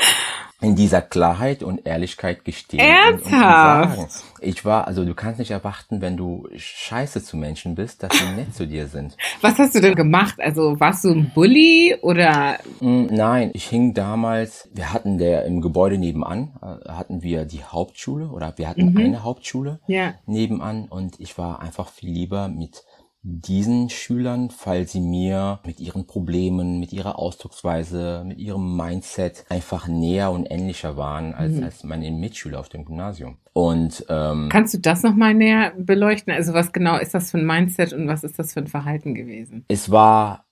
[0.61, 2.79] in dieser Klarheit und Ehrlichkeit gestehen.
[2.79, 3.97] Ernsthaft?
[3.99, 4.25] Und, und sagen.
[4.39, 8.25] Ich war, also du kannst nicht erwarten, wenn du scheiße zu Menschen bist, dass sie
[8.35, 9.17] nett zu dir sind.
[9.41, 10.35] Was hast du denn gemacht?
[10.39, 12.57] Also warst du ein Bully oder?
[12.79, 17.63] Mm, Nein, ich hing damals, wir hatten der im Gebäude nebenan, äh, hatten wir die
[17.63, 18.97] Hauptschule oder wir hatten Mhm.
[18.97, 20.13] eine Hauptschule Ja.
[20.25, 22.84] nebenan und ich war einfach viel lieber mit
[23.27, 29.87] diesen Schülern, weil sie mir mit ihren Problemen, mit ihrer Ausdrucksweise, mit ihrem Mindset einfach
[29.87, 31.63] näher und ähnlicher waren als, Mhm.
[31.63, 33.37] als meine Mitschüler auf dem Gymnasium.
[33.53, 36.31] Und ähm, Kannst du das nochmal näher beleuchten?
[36.33, 39.15] Also was genau ist das für ein Mindset und was ist das für ein Verhalten
[39.15, 39.65] gewesen?
[39.69, 40.45] es war,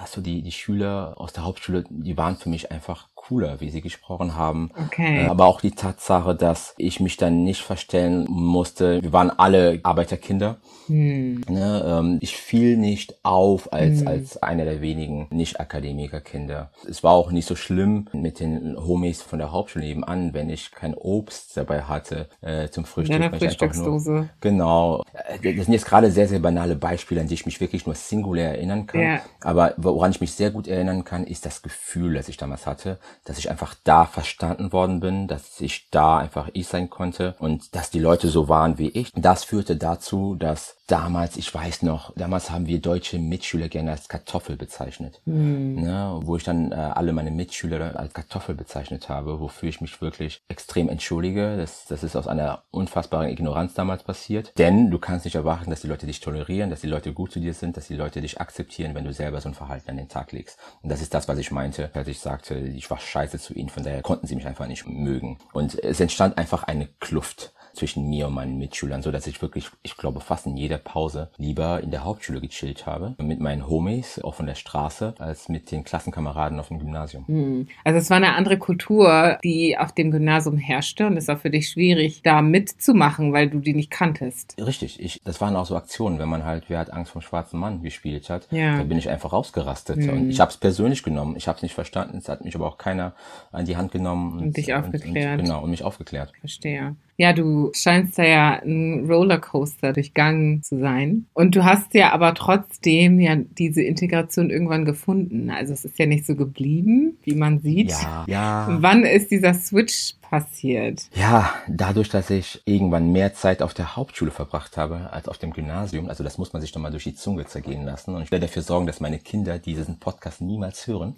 [0.00, 3.80] also die, die Schüler aus der Hauptschule, die waren für mich einfach cooler, wie sie
[3.80, 4.70] gesprochen haben.
[4.86, 5.24] Okay.
[5.24, 9.02] Äh, Aber auch die Tatsache, dass ich mich dann nicht verstellen musste.
[9.02, 10.58] Wir waren alle Arbeiterkinder.
[10.88, 11.40] Hm.
[11.48, 11.82] Ne?
[11.86, 14.08] Ähm, ich fiel nicht auf als, Mhm.
[14.08, 16.70] als einer der wenigen Nicht-Akademiker-Kinder.
[16.88, 20.70] Es war auch nicht so schlimm mit den Homies von der Hauptschule nebenan, wenn ich
[20.72, 23.16] kein Obst dabei hatte äh, zum Frühstück.
[23.16, 24.28] Ich einfach nur- Frühstücksdose.
[24.40, 25.04] Genau.
[25.14, 27.94] Äh, Das sind jetzt gerade sehr, sehr banale Beispiele, an die ich mich wirklich nur
[27.94, 29.00] singulär erinnern kann.
[29.00, 29.20] Ja.
[29.40, 32.98] Aber woran ich mich sehr gut erinnern kann, ist das Gefühl, das ich damals hatte,
[33.24, 37.74] dass ich einfach da verstanden worden bin, dass ich da einfach ich sein konnte und
[37.74, 39.12] dass die Leute so waren wie ich.
[39.14, 44.08] Das führte dazu, dass damals, ich weiß noch, damals haben wir deutsche Mitschüler gerne als
[44.08, 45.22] Kartoffel bezeichnet.
[45.24, 50.02] Ne, wo ich dann äh, alle meine Mitschüler als Kartoffel bezeichnet habe, wofür ich mich
[50.02, 51.56] wirklich extrem entschuldige.
[51.56, 54.52] Das, das ist aus einer unfassbaren Ignoranz damals passiert.
[54.58, 57.40] Denn du kannst nicht erwarten, dass die Leute dich tolerieren, dass die Leute gut zu
[57.40, 60.10] dir sind, dass die Leute dich akzeptieren, wenn du selber so ein Verhalten an den
[60.10, 60.58] Tag legst.
[60.82, 63.70] Und das ist das, was ich meinte, als ich sagte, ich war scheiße zu ihnen,
[63.70, 65.38] von daher konnten sie mich einfach nicht mögen.
[65.54, 69.68] Und es entstand einfach eine Kluft zwischen mir und meinen Mitschülern, so dass ich wirklich,
[69.82, 74.20] ich glaube, fast in jeder Pause lieber in der Hauptschule gechillt habe, mit meinen Homies,
[74.22, 77.26] auch von der Straße, als mit den Klassenkameraden auf dem Gymnasium.
[77.26, 77.68] Hm.
[77.84, 81.50] Also es war eine andere Kultur, die auf dem Gymnasium herrschte und es war für
[81.50, 84.54] dich schwierig, da mitzumachen, weil du die nicht kanntest.
[84.58, 87.58] Richtig, ich, das waren auch so Aktionen, wenn man halt, wer hat Angst vom schwarzen
[87.58, 88.78] Mann gespielt hat, Ja.
[88.78, 89.98] da bin ich einfach rausgerastet.
[89.98, 90.08] Mhm.
[90.10, 92.66] Und ich habe es persönlich genommen, ich habe es nicht verstanden, es hat mich aber
[92.66, 93.14] auch keiner
[93.50, 94.38] an die Hand genommen.
[94.38, 95.38] Und dich aufgeklärt.
[95.38, 96.32] Und, genau, und mich aufgeklärt.
[96.40, 96.96] Verstehe.
[97.16, 101.26] Ja, du scheinst da ja ein Rollercoaster durchgangen zu sein.
[101.34, 105.50] Und du hast ja aber trotzdem ja diese Integration irgendwann gefunden.
[105.50, 107.90] Also es ist ja nicht so geblieben, wie man sieht.
[107.90, 108.78] Ja, ja.
[108.80, 111.10] Wann ist dieser Switch passiert?
[111.14, 115.52] Ja, dadurch, dass ich irgendwann mehr Zeit auf der Hauptschule verbracht habe als auf dem
[115.52, 118.14] Gymnasium, also das muss man sich doch mal durch die Zunge zergehen lassen.
[118.14, 121.14] Und ich werde dafür sorgen, dass meine Kinder diesen Podcast niemals hören.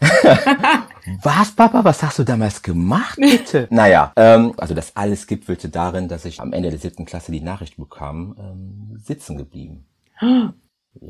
[1.22, 1.84] Was, Papa?
[1.84, 3.68] Was hast du damals gemacht, bitte?
[3.70, 7.42] naja, ähm, also das alles gipfelte darin, dass ich am Ende der siebten Klasse die
[7.42, 9.84] Nachricht bekam, ähm, sitzen geblieben.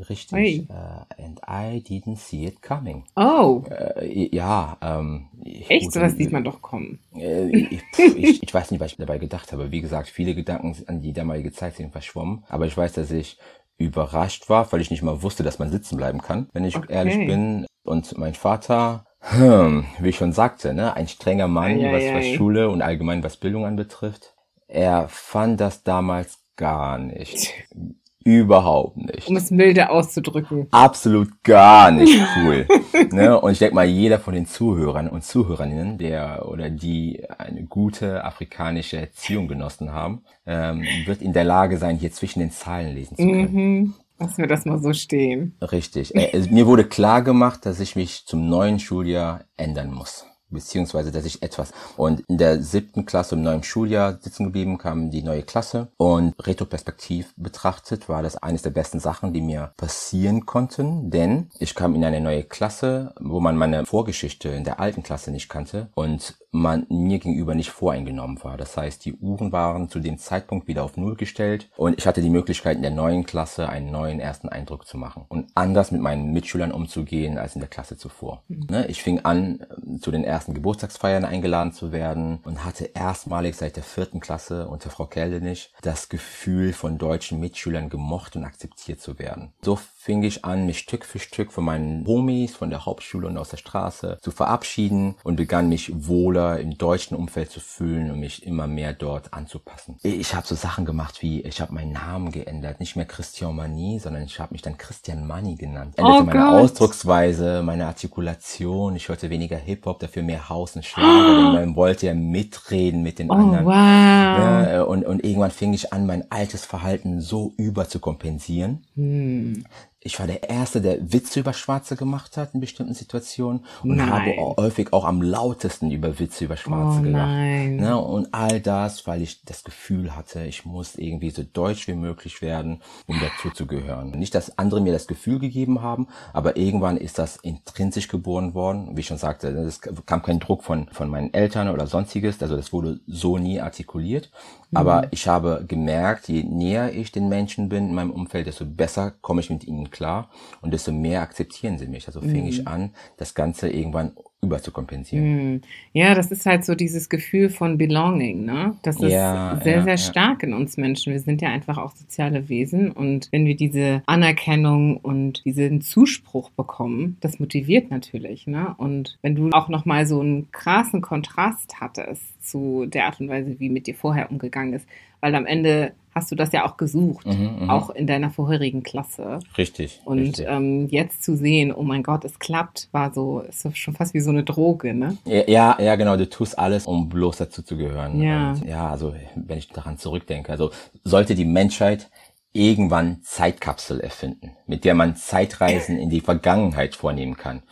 [0.09, 0.69] Richtig.
[0.69, 3.05] Äh, and I didn't see it coming.
[3.15, 5.27] Oh, Äh, ja, ähm.
[5.43, 5.85] ich- echt?
[5.85, 6.99] gut, Sowas äh, sieht man doch kommen.
[7.15, 7.81] äh, ich,
[8.17, 9.71] ich, ich weiß nicht, was ich dabei gedacht habe.
[9.71, 12.43] Wie gesagt, viele Gedanken an die damalige Zeit sind verschwommen.
[12.49, 13.37] Aber ich weiß, dass ich
[13.77, 16.93] überrascht war, weil ich nicht mal wusste, dass man sitzen bleiben kann, wenn ich Okay.
[16.93, 17.65] ehrlich bin.
[17.83, 22.03] Und mein Vater, hm, wie ich schon sagte, ne, ein strenger Mann, Ei, ei, was,
[22.05, 22.35] was ei.
[22.35, 24.33] Schule und allgemein was Bildung anbetrifft.
[24.67, 27.53] Er fand das damals gar nicht.
[28.27, 30.67] Überhaupt nicht Um es milde auszudrücken.
[30.71, 32.65] absolut gar nicht cool.
[33.11, 33.39] ne?
[33.39, 38.23] Und ich denke mal, jeder von den Zuhörern und Zuhörerinnen, der oder die eine gute
[38.23, 43.15] afrikanische Erziehung genossen haben, ähm, wird in der Lage sein, hier zwischen den Zahlen lesen
[43.15, 43.53] zu können.
[43.53, 43.93] Mhm.
[44.17, 45.55] Lassen wir das mal so stehen.
[45.61, 46.15] Richtig.
[46.15, 50.25] Äh, mir wurde klar gemacht, dass ich mich zum neuen Schuljahr ändern muss.
[50.55, 51.71] Beziehungsweise, dass ich etwas.
[51.97, 55.89] Und in der siebten Klasse im neuen Schuljahr sitzen geblieben, kam die neue Klasse.
[55.97, 61.11] Und retroperspektiv betrachtet war das eines der besten Sachen, die mir passieren konnten.
[61.11, 65.31] Denn ich kam in eine neue Klasse, wo man meine Vorgeschichte in der alten Klasse
[65.31, 65.89] nicht kannte.
[65.93, 68.57] Und man mir gegenüber nicht voreingenommen war.
[68.57, 72.21] Das heißt, die Uhren waren zu dem Zeitpunkt wieder auf Null gestellt und ich hatte
[72.21, 76.01] die Möglichkeit in der neuen Klasse einen neuen ersten Eindruck zu machen und anders mit
[76.01, 78.43] meinen Mitschülern umzugehen als in der Klasse zuvor.
[78.47, 83.55] Ne, Ich fing an, ähm, zu den ersten Geburtstagsfeiern eingeladen zu werden und hatte erstmalig
[83.55, 89.01] seit der vierten Klasse unter Frau Keldenich das Gefühl, von deutschen Mitschülern gemocht und akzeptiert
[89.01, 89.53] zu werden.
[89.61, 93.37] So fing ich an, mich Stück für Stück von meinen Homies von der Hauptschule und
[93.37, 98.19] aus der Straße zu verabschieden und begann mich wohler im deutschen Umfeld zu fühlen und
[98.19, 99.97] mich immer mehr dort anzupassen.
[100.03, 103.99] Ich habe so Sachen gemacht wie, ich habe meinen Namen geändert, nicht mehr Christian Mani,
[103.99, 105.95] sondern ich habe mich dann Christian Mani genannt.
[105.97, 106.63] Änderte Oh meine Gott.
[106.63, 112.05] Ausdrucksweise, meine Artikulation, ich hörte weniger Hip-Hop, dafür mehr Haus und Schlager, denn man wollte
[112.07, 113.65] ja mitreden mit den Oh, anderen.
[113.65, 113.73] wow.
[113.73, 118.85] Ja, und, und irgendwann fing ich an, mein altes Verhalten so über zu kompensieren.
[118.95, 119.65] Hm.
[120.05, 124.09] Ich war der Erste, der Witze über Schwarze gemacht hat in bestimmten Situationen und Nein.
[124.11, 127.27] habe auch häufig auch am lautesten über Witze über Schwarze Oh gelacht.
[127.27, 127.77] nein.
[127.77, 127.97] Ne?
[127.99, 132.43] Und all das, weil ich das Gefühl hatte, ich muss irgendwie so deutsch wie möglich
[132.43, 134.11] werden, um dazu zu gehören.
[134.11, 138.95] Nicht, dass andere mir das Gefühl gegeben haben, aber irgendwann ist das intrinsisch geboren worden.
[138.95, 142.55] Wie ich schon sagte, es kam kein Druck von, von meinen Eltern oder sonstiges, also
[142.55, 144.29] das wurde so nie artikuliert.
[144.73, 149.11] Aber ich habe gemerkt, je näher ich den Menschen bin in meinem Umfeld, desto besser
[149.21, 150.29] komme ich mit ihnen klar
[150.61, 152.07] und desto mehr akzeptieren sie mich.
[152.07, 154.13] Also fing ich an, das Ganze irgendwann
[154.45, 155.25] überzukompensieren.
[155.25, 155.61] Hm.
[155.93, 158.75] Ja, das ist halt so dieses Gefühl von Belonging, ne?
[158.81, 159.97] Das ist Ja, sehr, ja, sehr ja.
[159.97, 161.13] stark in uns Menschen.
[161.13, 166.49] Wir sind ja einfach auch soziale Wesen und wenn wir diese Anerkennung und diesen Zuspruch
[166.51, 168.73] bekommen, das motiviert natürlich, ne?
[168.77, 173.59] Und wenn du auch nochmal so einen krassen Kontrast hattest zu der Art und Weise,
[173.59, 174.87] wie mit dir vorher umgegangen ist,
[175.21, 177.69] weil am Ende hast du das ja auch gesucht, Mhm, mhm.
[177.69, 179.39] auch in deiner vorherigen Klasse.
[179.57, 179.99] Richtig.
[180.05, 180.47] Und richtig.
[180.49, 184.21] ähm, jetzt zu sehen, oh mein Gott, es klappt, war so, ist schon fast wie
[184.21, 185.17] so eine Droge, ne?
[185.25, 186.15] Ja, ja, ja, genau.
[186.15, 188.21] Du tust alles, um bloß dazu zu gehören.
[188.21, 188.51] Ja.
[188.51, 190.71] Und ja, also wenn ich daran zurückdenke, also
[191.03, 192.09] sollte die Menschheit
[192.53, 197.63] irgendwann Zeitkapsel erfinden, mit der man Zeitreisen in die Vergangenheit vornehmen kann.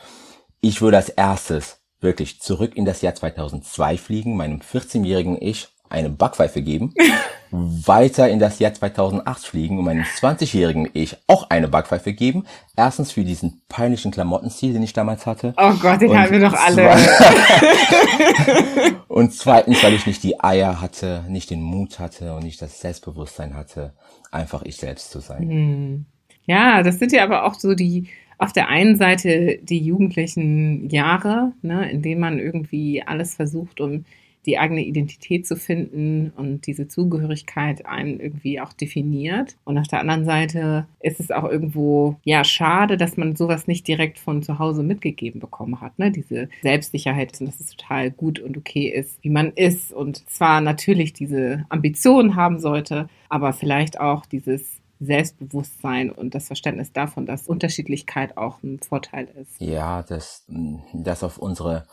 [0.60, 6.10] Ich würde als erstes wirklich zurück in das Jahr 2002 fliegen, meinem 14-jährigen Ich eine
[6.10, 6.94] Backpfeife geben,
[7.52, 12.46] weiter in das Jahr 2008 fliegen und meinem 20-jährigen Ich auch eine Backpfeife geben.
[12.76, 15.54] Erstens für diesen peinlichen Klamottenstil, den ich damals hatte.
[15.58, 16.90] Oh Gott, den Und haben wir doch alle.
[19.08, 22.82] und zweitens, weil ich nicht die Eier hatte, nicht den Mut hatte und nicht das
[22.82, 23.94] Selbstbewusstsein hatte,
[24.32, 25.50] einfach ich selbst zu sein.
[25.50, 26.06] Hm.
[26.46, 31.54] Ja, das sind ja aber auch so die, auf der einen Seite die jugendlichen Jahre,
[31.62, 34.06] ne, in denen man irgendwie alles versucht, um
[34.46, 39.56] die eigene Identität zu finden und diese Zugehörigkeit einen irgendwie auch definiert.
[39.64, 43.88] Und auf der anderen Seite ist es auch irgendwo, ja, schade, dass man sowas nicht
[43.88, 46.12] direkt von zu Hause mitgegeben bekommen hat, ne?
[46.12, 51.14] Diese Selbstsicherheit dass es total gut und okay ist, wie man ist und zwar natürlich
[51.14, 58.38] diese Ambitionen haben sollte, aber vielleicht auch dieses Selbstbewusstsein und das Verständnis davon, dass Unterschiedlichkeit
[58.38, 59.60] auch ein Vorteil ist.
[59.60, 60.46] Ja, das,
[60.94, 61.86] das auf unsere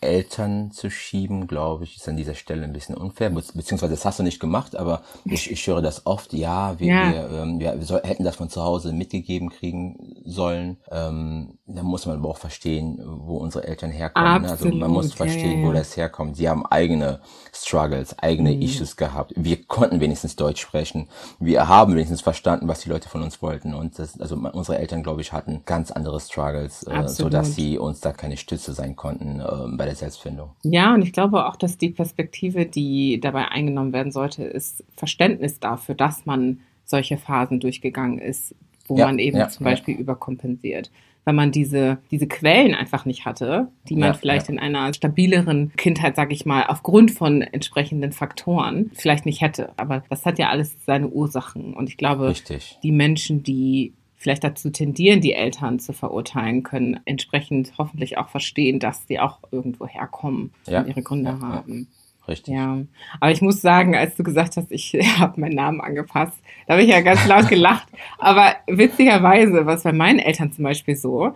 [0.00, 3.30] Eltern zu schieben, glaube ich, ist an dieser Stelle ein bisschen unfair.
[3.30, 6.32] Be beziehungsweise das hast du nicht gemacht, aber ich, ich höre das oft.
[6.32, 7.12] Ja, wir, Ja.
[7.12, 10.78] wir, ähm, wir, wir soll, hätten das von zu Hause mitgegeben kriegen sollen.
[10.90, 14.42] Ähm, da muss man aber auch verstehen, wo unsere Eltern herkommen.
[14.42, 14.50] ne?
[14.50, 15.62] Also man muss Absolut, ja, verstehen, ja, Mhm.
[15.62, 15.68] ja.
[15.68, 16.36] wo das herkommt.
[16.36, 17.20] Sie haben eigene
[17.52, 19.32] Struggles, eigene Issues gehabt.
[19.36, 21.08] Wir konnten wenigstens Deutsch sprechen.
[21.38, 23.74] Wir haben wenigstens verstanden, was die Leute von uns wollten.
[23.74, 27.34] Und das, also unsere Eltern, glaube ich, hatten ganz andere Struggles, äh, so Absolut.
[27.34, 30.50] dass sie uns da keine Stütze sein konnten ähm, bei der Selbstfindung.
[30.62, 35.60] Ja, und ich glaube auch, dass die Perspektive, die dabei eingenommen werden sollte, ist Verständnis
[35.60, 38.54] dafür, dass man solche Phasen durchgegangen ist,
[38.86, 39.72] wo Ja, man eben ja, zum ja.
[39.72, 40.90] Beispiel überkompensiert.
[41.26, 44.54] Wenn man diese, diese Quellen einfach nicht hatte, die man Ja, vielleicht ja.
[44.54, 49.70] in einer stabileren Kindheit, sag ich mal, aufgrund von entsprechenden Faktoren vielleicht nicht hätte.
[49.76, 51.74] Aber das hat ja alles seine Ursachen.
[51.74, 52.78] Und ich glaube, Richtig.
[52.82, 58.78] die Menschen, die vielleicht dazu tendieren, die Eltern zu verurteilen, können entsprechend hoffentlich auch verstehen,
[58.78, 61.42] dass die auch irgendwo herkommen Ja, und ihre Gründe ja, ja.
[61.42, 61.88] haben.
[62.28, 62.54] Richtig.
[62.54, 62.82] Ja,
[63.18, 66.82] aber ich muss sagen, als du gesagt hast, ich habe meinen Namen angepasst, da habe
[66.82, 67.88] ich ja ganz laut gelacht.
[68.18, 71.32] Aber witzigerweise, was bei meinen Eltern zum Beispiel so,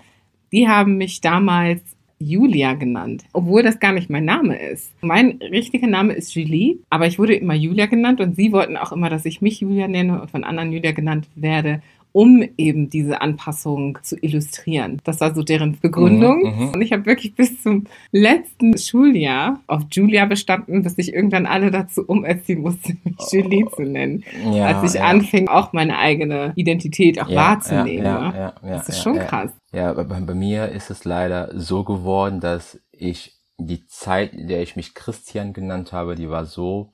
[0.53, 1.81] die haben mich damals
[2.18, 4.92] Julia genannt, obwohl das gar nicht mein Name ist.
[5.01, 8.92] Mein richtiger Name ist Julie, aber ich wurde immer Julia genannt und sie wollten auch
[8.92, 11.83] immer, dass ich mich Julia nenne und von anderen Julia genannt werde,
[12.14, 15.00] um eben diese Anpassung zu illustrieren.
[15.03, 16.42] Das war so deren Begründung.
[16.44, 16.68] Mhm, mhm.
[16.68, 21.72] Und ich habe wirklich bis zum letzten Schuljahr auf Julia bestanden, bis ich irgendwann alle
[21.72, 24.22] dazu umerziehen musste, mich Julie zu nennen.
[24.53, 25.07] Ja, als ich ja.
[25.09, 28.05] anfing, auch meine eigene Identität auch Ja, wahrzunehmen.
[28.05, 28.55] ne?
[28.62, 29.50] das ist schon krass.
[29.72, 34.62] Ja, bei, bei mir ist es leider so geworden, dass ich die Zeit, in der
[34.62, 36.92] ich mich Christian genannt habe, die war so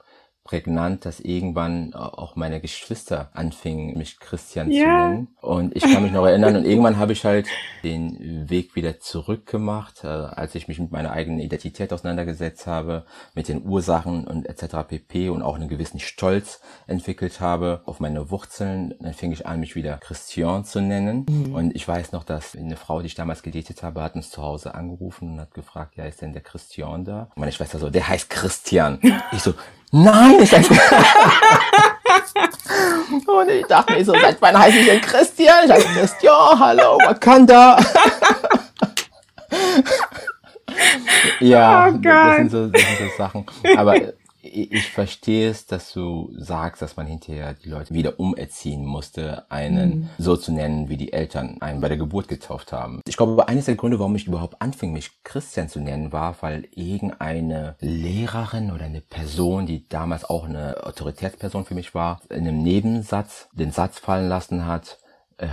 [0.50, 4.82] prägnant, dass irgendwann auch meine Geschwister anfingen, mich Christian Ja.
[4.82, 5.28] zu nennen.
[5.40, 7.46] Und ich kann mich noch erinnern, und irgendwann habe ich halt
[7.84, 13.46] den Weg wieder zurückgemacht, äh, als ich mich mit meiner eigenen Identität auseinandergesetzt habe, mit
[13.46, 14.82] den Ursachen und etc.
[14.88, 15.28] pp.
[15.28, 18.94] und auch einen gewissen Stolz entwickelt habe auf meine Wurzeln.
[18.98, 21.26] Dann fing ich an, mich wieder Christian zu nennen.
[21.54, 24.42] Und ich weiß noch, dass eine Frau, die ich damals gedatet habe, hat uns zu
[24.42, 27.28] Hause angerufen und hat gefragt, ja, ist denn der Christian da?
[27.36, 28.98] Und meine Schwester so, der heißt Christian.
[29.30, 29.54] Ich so,
[29.90, 30.64] nein, ist ein
[33.26, 35.64] Und ich dachte mir so, seit wann heiße ich denn Christian?
[35.64, 37.78] Ich heiße Christian, hallo, Wakanda.
[41.40, 43.46] ja, Oh das sind, so, das sind so Sachen.
[43.76, 43.94] Aber
[44.42, 49.90] ich verstehe es, dass du sagst, dass man hinterher die Leute wieder umerziehen musste, einen
[49.90, 50.10] mhm.
[50.18, 53.00] so zu nennen, wie die Eltern einen bei der Geburt getauft haben.
[53.06, 56.68] Ich glaube, eines der Gründe, warum ich überhaupt anfing, mich Christian zu nennen, war, weil
[56.74, 62.62] irgendeine Lehrerin oder eine Person, die damals auch eine Autoritätsperson für mich war, in einem
[62.62, 64.98] Nebensatz den Satz fallen lassen hat,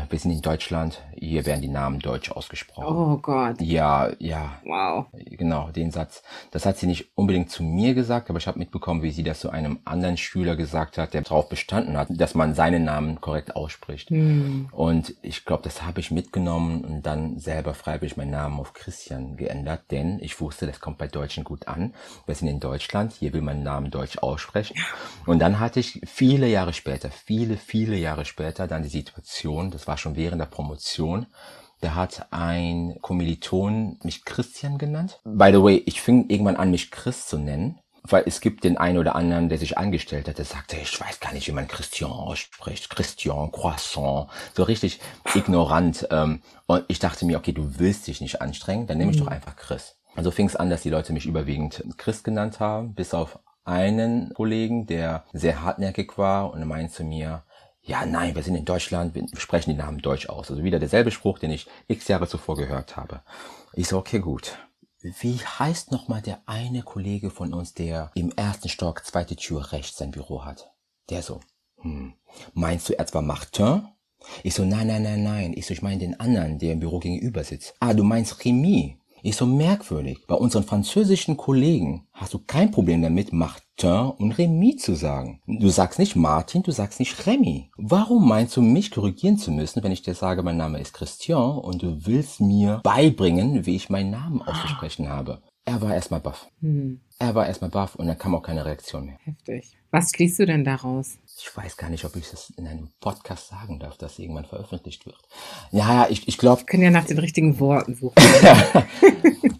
[0.09, 2.95] wir sind in Deutschland, hier werden die Namen deutsch ausgesprochen.
[2.95, 3.61] Oh Gott.
[3.61, 4.59] Ja, ja.
[4.65, 5.05] Wow.
[5.13, 6.23] Genau, den Satz.
[6.51, 9.39] Das hat sie nicht unbedingt zu mir gesagt, aber ich habe mitbekommen, wie sie das
[9.39, 13.55] zu einem anderen Schüler gesagt hat, der darauf bestanden hat, dass man seinen Namen korrekt
[13.55, 14.09] ausspricht.
[14.09, 14.67] Hm.
[14.71, 19.37] Und ich glaube, das habe ich mitgenommen und dann selber freiwillig meinen Namen auf Christian
[19.37, 21.93] geändert, denn ich wusste, das kommt bei Deutschen gut an.
[22.25, 24.75] Wir sind in Deutschland, hier will man Namen deutsch aussprechen.
[25.25, 29.87] Und dann hatte ich viele Jahre später, viele, viele Jahre später dann die Situation, das
[29.87, 31.27] war schon während der Promotion,
[31.81, 35.19] da hat ein Kommiliton mich Christian genannt.
[35.23, 38.77] By the way, ich fing irgendwann an, mich Chris zu nennen, weil es gibt den
[38.77, 41.67] einen oder anderen, der sich angestellt hat, der sagte, ich weiß gar nicht, wie man
[41.67, 42.89] Christian ausspricht.
[42.89, 44.99] Christian, Croissant, so richtig
[45.35, 46.07] ignorant.
[46.09, 49.25] Ähm, und ich dachte mir, okay, du willst dich nicht anstrengen, dann nehme ich mhm.
[49.25, 49.97] doch einfach Chris.
[50.15, 54.33] Also fing es an, dass die Leute mich überwiegend Chris genannt haben, bis auf einen
[54.33, 57.43] Kollegen, der sehr hartnäckig war und meinte zu mir,
[57.87, 60.51] ja, nein, wir sind in Deutschland, wir sprechen die Namen deutsch aus.
[60.51, 63.21] Also wieder derselbe Spruch, den ich x Jahre zuvor gehört habe.
[63.73, 64.57] Ich so, okay, gut.
[65.01, 69.97] Wie heißt nochmal der eine Kollege von uns, der im ersten Stock, zweite Tür rechts
[69.97, 70.71] sein Büro hat?
[71.09, 71.39] Der so,
[71.77, 72.13] hm,
[72.53, 73.87] meinst du etwa Martin?
[74.43, 75.53] Ich so, nein, nein, nein, nein.
[75.55, 77.73] Ich so, ich meine den anderen, der im Büro gegenüber sitzt.
[77.79, 78.96] Ah, du meinst Remy.
[79.23, 80.25] Ich so merkwürdig.
[80.27, 85.41] Bei unseren französischen Kollegen hast du kein Problem damit, Martin und Remy zu sagen.
[85.47, 87.71] Du sagst nicht Martin, du sagst nicht Remy.
[87.77, 91.57] Warum meinst du, mich korrigieren zu müssen, wenn ich dir sage, mein Name ist Christian
[91.57, 95.41] und du willst mir beibringen, wie ich meinen Namen auszusprechen habe?
[95.67, 96.47] Er war erstmal baff.
[96.61, 97.01] Hm.
[97.19, 99.17] Er war erstmal baff und dann kam auch keine Reaktion mehr.
[99.25, 99.75] Heftig.
[99.91, 101.17] Was schließt du denn daraus?
[101.37, 105.05] Ich weiß gar nicht, ob ich das in einem Podcast sagen darf, dass irgendwann veröffentlicht
[105.05, 105.19] wird.
[105.71, 106.61] Ja, ja, ich, ich glaube.
[106.61, 108.15] Wir können ja nach den richtigen Worten suchen.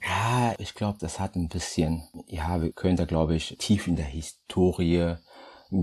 [0.01, 3.97] ja, ich glaube, das hat ein bisschen, ja, wir können da, glaube ich, tief in
[3.97, 5.15] der Historie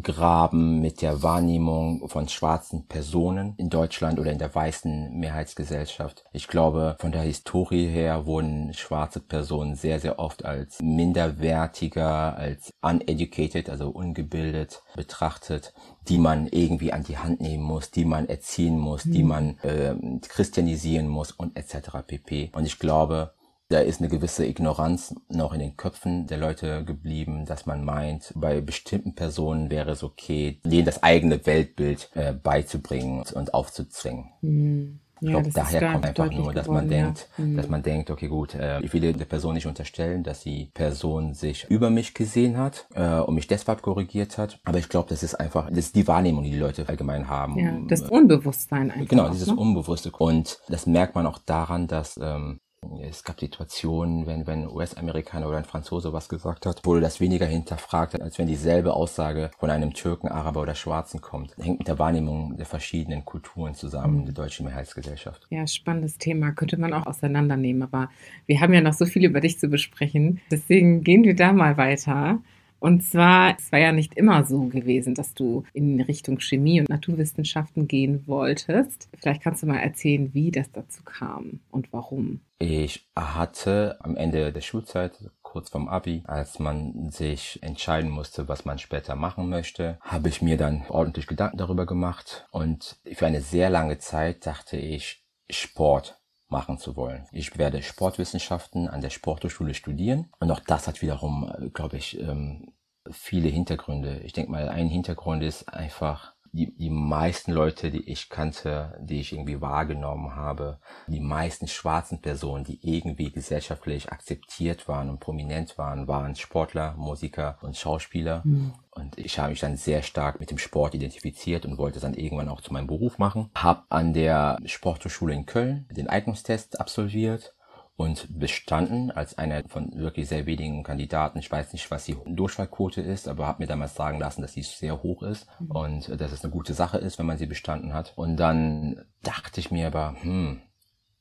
[0.02, 6.24] graben mit der Wahrnehmung von schwarzen Personen in Deutschland oder in der weißen Mehrheitsgesellschaft.
[6.32, 12.72] Ich glaube, von der Historie her wurden schwarze Personen sehr, sehr oft als minderwertiger, als
[12.82, 15.74] uneducated, also ungebildet betrachtet,
[16.08, 19.12] die man irgendwie an die Hand nehmen muss, die man erziehen muss, mhm.
[19.12, 19.94] die man äh,
[20.28, 22.06] christianisieren muss und etc.
[22.06, 22.50] pp.
[22.54, 23.32] Und ich glaube,
[23.74, 28.32] da ist eine gewisse Ignoranz noch in den Köpfen der Leute geblieben, dass man meint,
[28.36, 34.30] bei bestimmten Personen wäre es okay, denen das eigene Weltbild äh, beizubringen und aufzuzwingen.
[34.42, 35.00] Mhm.
[35.20, 37.44] Ich ja, glaube, daher kommt einfach nur, dass geworden, man denkt, ja.
[37.44, 37.56] mhm.
[37.56, 41.34] dass man denkt, okay, gut, äh, ich will der Person nicht unterstellen, dass die Person
[41.34, 44.60] sich über mich gesehen hat äh, und mich deshalb korrigiert hat.
[44.64, 47.58] Aber ich glaube, das ist einfach, das ist die Wahrnehmung, die die Leute allgemein haben.
[47.58, 49.08] Ja, das Unbewusstsein einfach.
[49.08, 49.56] Genau, dieses ne?
[49.56, 50.12] Unbewusste.
[50.12, 52.60] Und das merkt man auch daran, dass ähm,
[53.02, 57.46] es gab Situationen, wenn, wenn US-Amerikaner oder ein Franzose was gesagt hat, wurde das weniger
[57.46, 61.56] hinterfragt, als wenn dieselbe Aussage von einem Türken, Araber oder Schwarzen kommt.
[61.58, 65.46] Hängt mit der Wahrnehmung der verschiedenen Kulturen zusammen, der deutschen Mehrheitsgesellschaft.
[65.50, 66.52] Ja, spannendes Thema.
[66.52, 68.10] Könnte man auch auseinandernehmen, aber
[68.46, 70.40] wir haben ja noch so viel über dich zu besprechen.
[70.50, 72.40] Deswegen gehen wir da mal weiter.
[72.84, 76.90] Und zwar, es war ja nicht immer so gewesen, dass du in Richtung Chemie und
[76.90, 79.08] Naturwissenschaften gehen wolltest.
[79.18, 82.42] Vielleicht kannst du mal erzählen, wie das dazu kam und warum.
[82.58, 88.66] Ich hatte am Ende der Schulzeit, kurz vorm Abi, als man sich entscheiden musste, was
[88.66, 93.40] man später machen möchte, habe ich mir dann ordentlich Gedanken darüber gemacht und für eine
[93.40, 96.20] sehr lange Zeit dachte ich, Sport
[96.54, 97.26] machen zu wollen.
[97.32, 102.20] Ich werde Sportwissenschaften an der Sporthochschule studieren und auch das hat wiederum, äh, glaube ich,
[102.20, 102.72] ähm,
[103.10, 104.20] viele Hintergründe.
[104.20, 109.18] Ich denke mal, ein Hintergrund ist einfach die, die meisten Leute, die ich kannte, die
[109.18, 115.76] ich irgendwie wahrgenommen habe, die meisten schwarzen Personen, die irgendwie gesellschaftlich akzeptiert waren und prominent
[115.78, 118.42] waren, waren Sportler, Musiker und Schauspieler.
[118.44, 118.72] Mhm.
[118.92, 122.14] Und ich habe mich dann sehr stark mit dem Sport identifiziert und wollte es dann
[122.14, 123.50] irgendwann auch zu meinem Beruf machen.
[123.56, 127.53] Hab an der Sporthochschule in Köln den Eignungstest absolviert
[127.96, 131.38] und bestanden als einer von wirklich sehr wenigen Kandidaten.
[131.38, 134.62] Ich weiß nicht, was die Durchfallquote ist, aber habe mir damals sagen lassen, dass sie
[134.62, 135.70] sehr hoch ist mhm.
[135.70, 138.12] und dass es eine gute Sache ist, wenn man sie bestanden hat.
[138.16, 140.60] Und dann dachte ich mir aber, hm,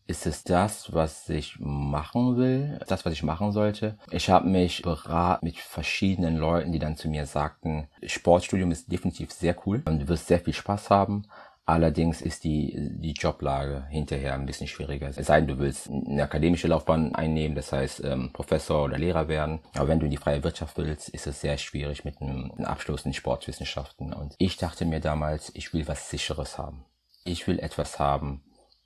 [0.05, 2.79] ist es das, was ich machen will?
[2.87, 3.97] Das, was ich machen sollte?
[4.11, 9.31] Ich habe mich beraten mit verschiedenen Leuten, die dann zu mir sagten, Sportstudium ist definitiv
[9.31, 11.25] sehr cool und du wirst sehr viel Spaß haben,
[11.65, 15.07] Allerdings ist die, die Joblage hinterher ein bisschen schwieriger.
[15.07, 19.29] Es sei denn, du willst eine akademische Laufbahn einnehmen, das heißt ähm, Professor oder Lehrer
[19.29, 19.59] werden.
[19.75, 22.65] Aber wenn du in die freie Wirtschaft willst, ist es sehr schwierig mit einem, einem
[22.65, 24.11] Abschluss in Sportwissenschaften.
[24.11, 26.83] Und ich dachte mir damals, ich will was Sicheres haben.
[27.23, 28.43] Ich will etwas haben,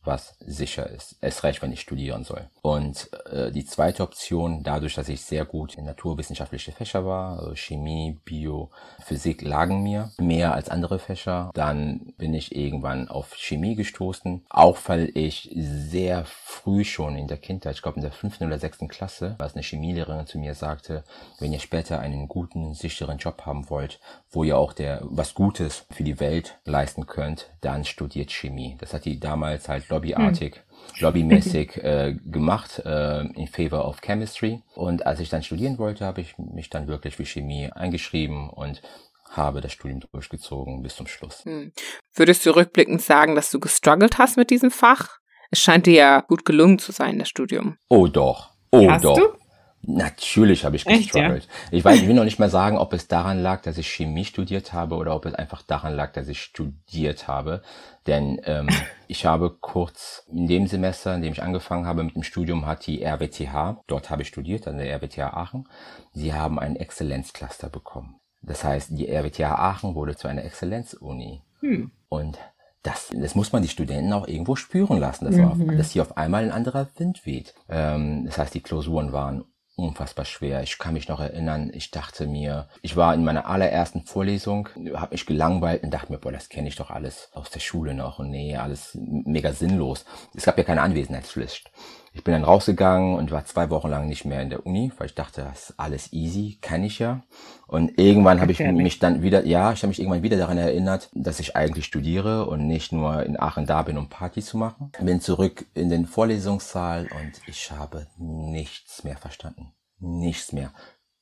[0.07, 1.17] was sicher ist.
[1.21, 2.49] Es reicht, wenn ich studieren soll.
[2.63, 7.53] Und äh, die zweite Option, dadurch, dass ich sehr gut in naturwissenschaftliche Fächer war, also
[7.53, 8.71] Chemie, Bio,
[9.05, 14.79] Physik lagen mir mehr als andere Fächer, dann bin ich irgendwann auf Chemie gestoßen, auch
[14.87, 18.87] weil ich sehr früh schon in der Kindheit, ich glaube in der fünften oder sechsten
[18.87, 21.03] Klasse, als eine Chemielehrerin zu mir sagte,
[21.39, 23.99] wenn ihr später einen guten, sicheren Job haben wollt,
[24.31, 28.77] wo ihr auch der was Gutes für die Welt leisten könnt, dann studiert Chemie.
[28.79, 31.01] Das hat die damals halt lobbyartig, hm.
[31.01, 34.61] lobbymäßig äh, gemacht äh, in favor of chemistry.
[34.75, 38.81] Und als ich dann studieren wollte, habe ich mich dann wirklich für Chemie eingeschrieben und
[39.29, 41.43] habe das Studium durchgezogen bis zum Schluss.
[41.43, 41.73] Hm.
[42.13, 45.19] Würdest du rückblickend sagen, dass du gestruggelt hast mit diesem Fach?
[45.51, 47.77] Es scheint dir ja gut gelungen zu sein, das Studium.
[47.89, 48.51] Oh doch.
[48.71, 49.17] Oh hast doch.
[49.17, 49.46] Du?
[49.81, 51.43] Natürlich habe ich gestruggelt.
[51.45, 51.67] ja?
[51.71, 54.25] Ich weiß, ich will noch nicht mal sagen, ob es daran lag, dass ich Chemie
[54.25, 57.61] studiert habe oder ob es einfach daran lag, dass ich studiert habe.
[58.05, 58.67] Denn ähm,
[59.07, 62.85] ich habe kurz in dem Semester, in dem ich angefangen habe mit dem Studium, hat
[62.85, 65.69] die RWTH, dort habe ich studiert, an der RWTH Aachen,
[66.11, 68.19] sie haben einen Exzellenzcluster bekommen.
[68.41, 71.43] Das heißt, die RWTH Aachen wurde zu einer Exzellenzuni.
[71.61, 71.91] Hm.
[72.09, 72.37] Und
[72.83, 75.77] das, das muss man die Studenten auch irgendwo spüren lassen, dass, mhm.
[75.77, 77.53] dass hier auf einmal ein anderer Wind weht.
[77.69, 79.43] Ähm, das heißt, die Klausuren waren
[79.77, 80.63] unfassbar schwer.
[80.63, 85.13] Ich kann mich noch erinnern, ich dachte mir, ich war in meiner allerersten Vorlesung, habe
[85.13, 88.19] mich gelangweilt und dachte mir, boah, das kenne ich doch alles aus der Schule noch
[88.19, 90.03] und nee, alles mega sinnlos.
[90.35, 91.71] Es gab ja keine Anwesenheitspflicht.
[92.17, 95.05] Ich bin dann rausgegangen und war zwei Wochen lang nicht mehr in der Uni, weil
[95.05, 97.21] ich dachte, das ist alles easy, kann ich ja.
[97.67, 101.11] Und irgendwann habe ich mich dann wieder, ja, ich habe mich irgendwann wieder daran erinnert,
[101.13, 104.91] dass ich eigentlich studiere und nicht nur in Aachen da bin, um Party zu machen.
[104.99, 109.73] Bin zurück in den Vorlesungssaal und ich habe nichts mehr verstanden.
[109.99, 110.71] Nichts mehr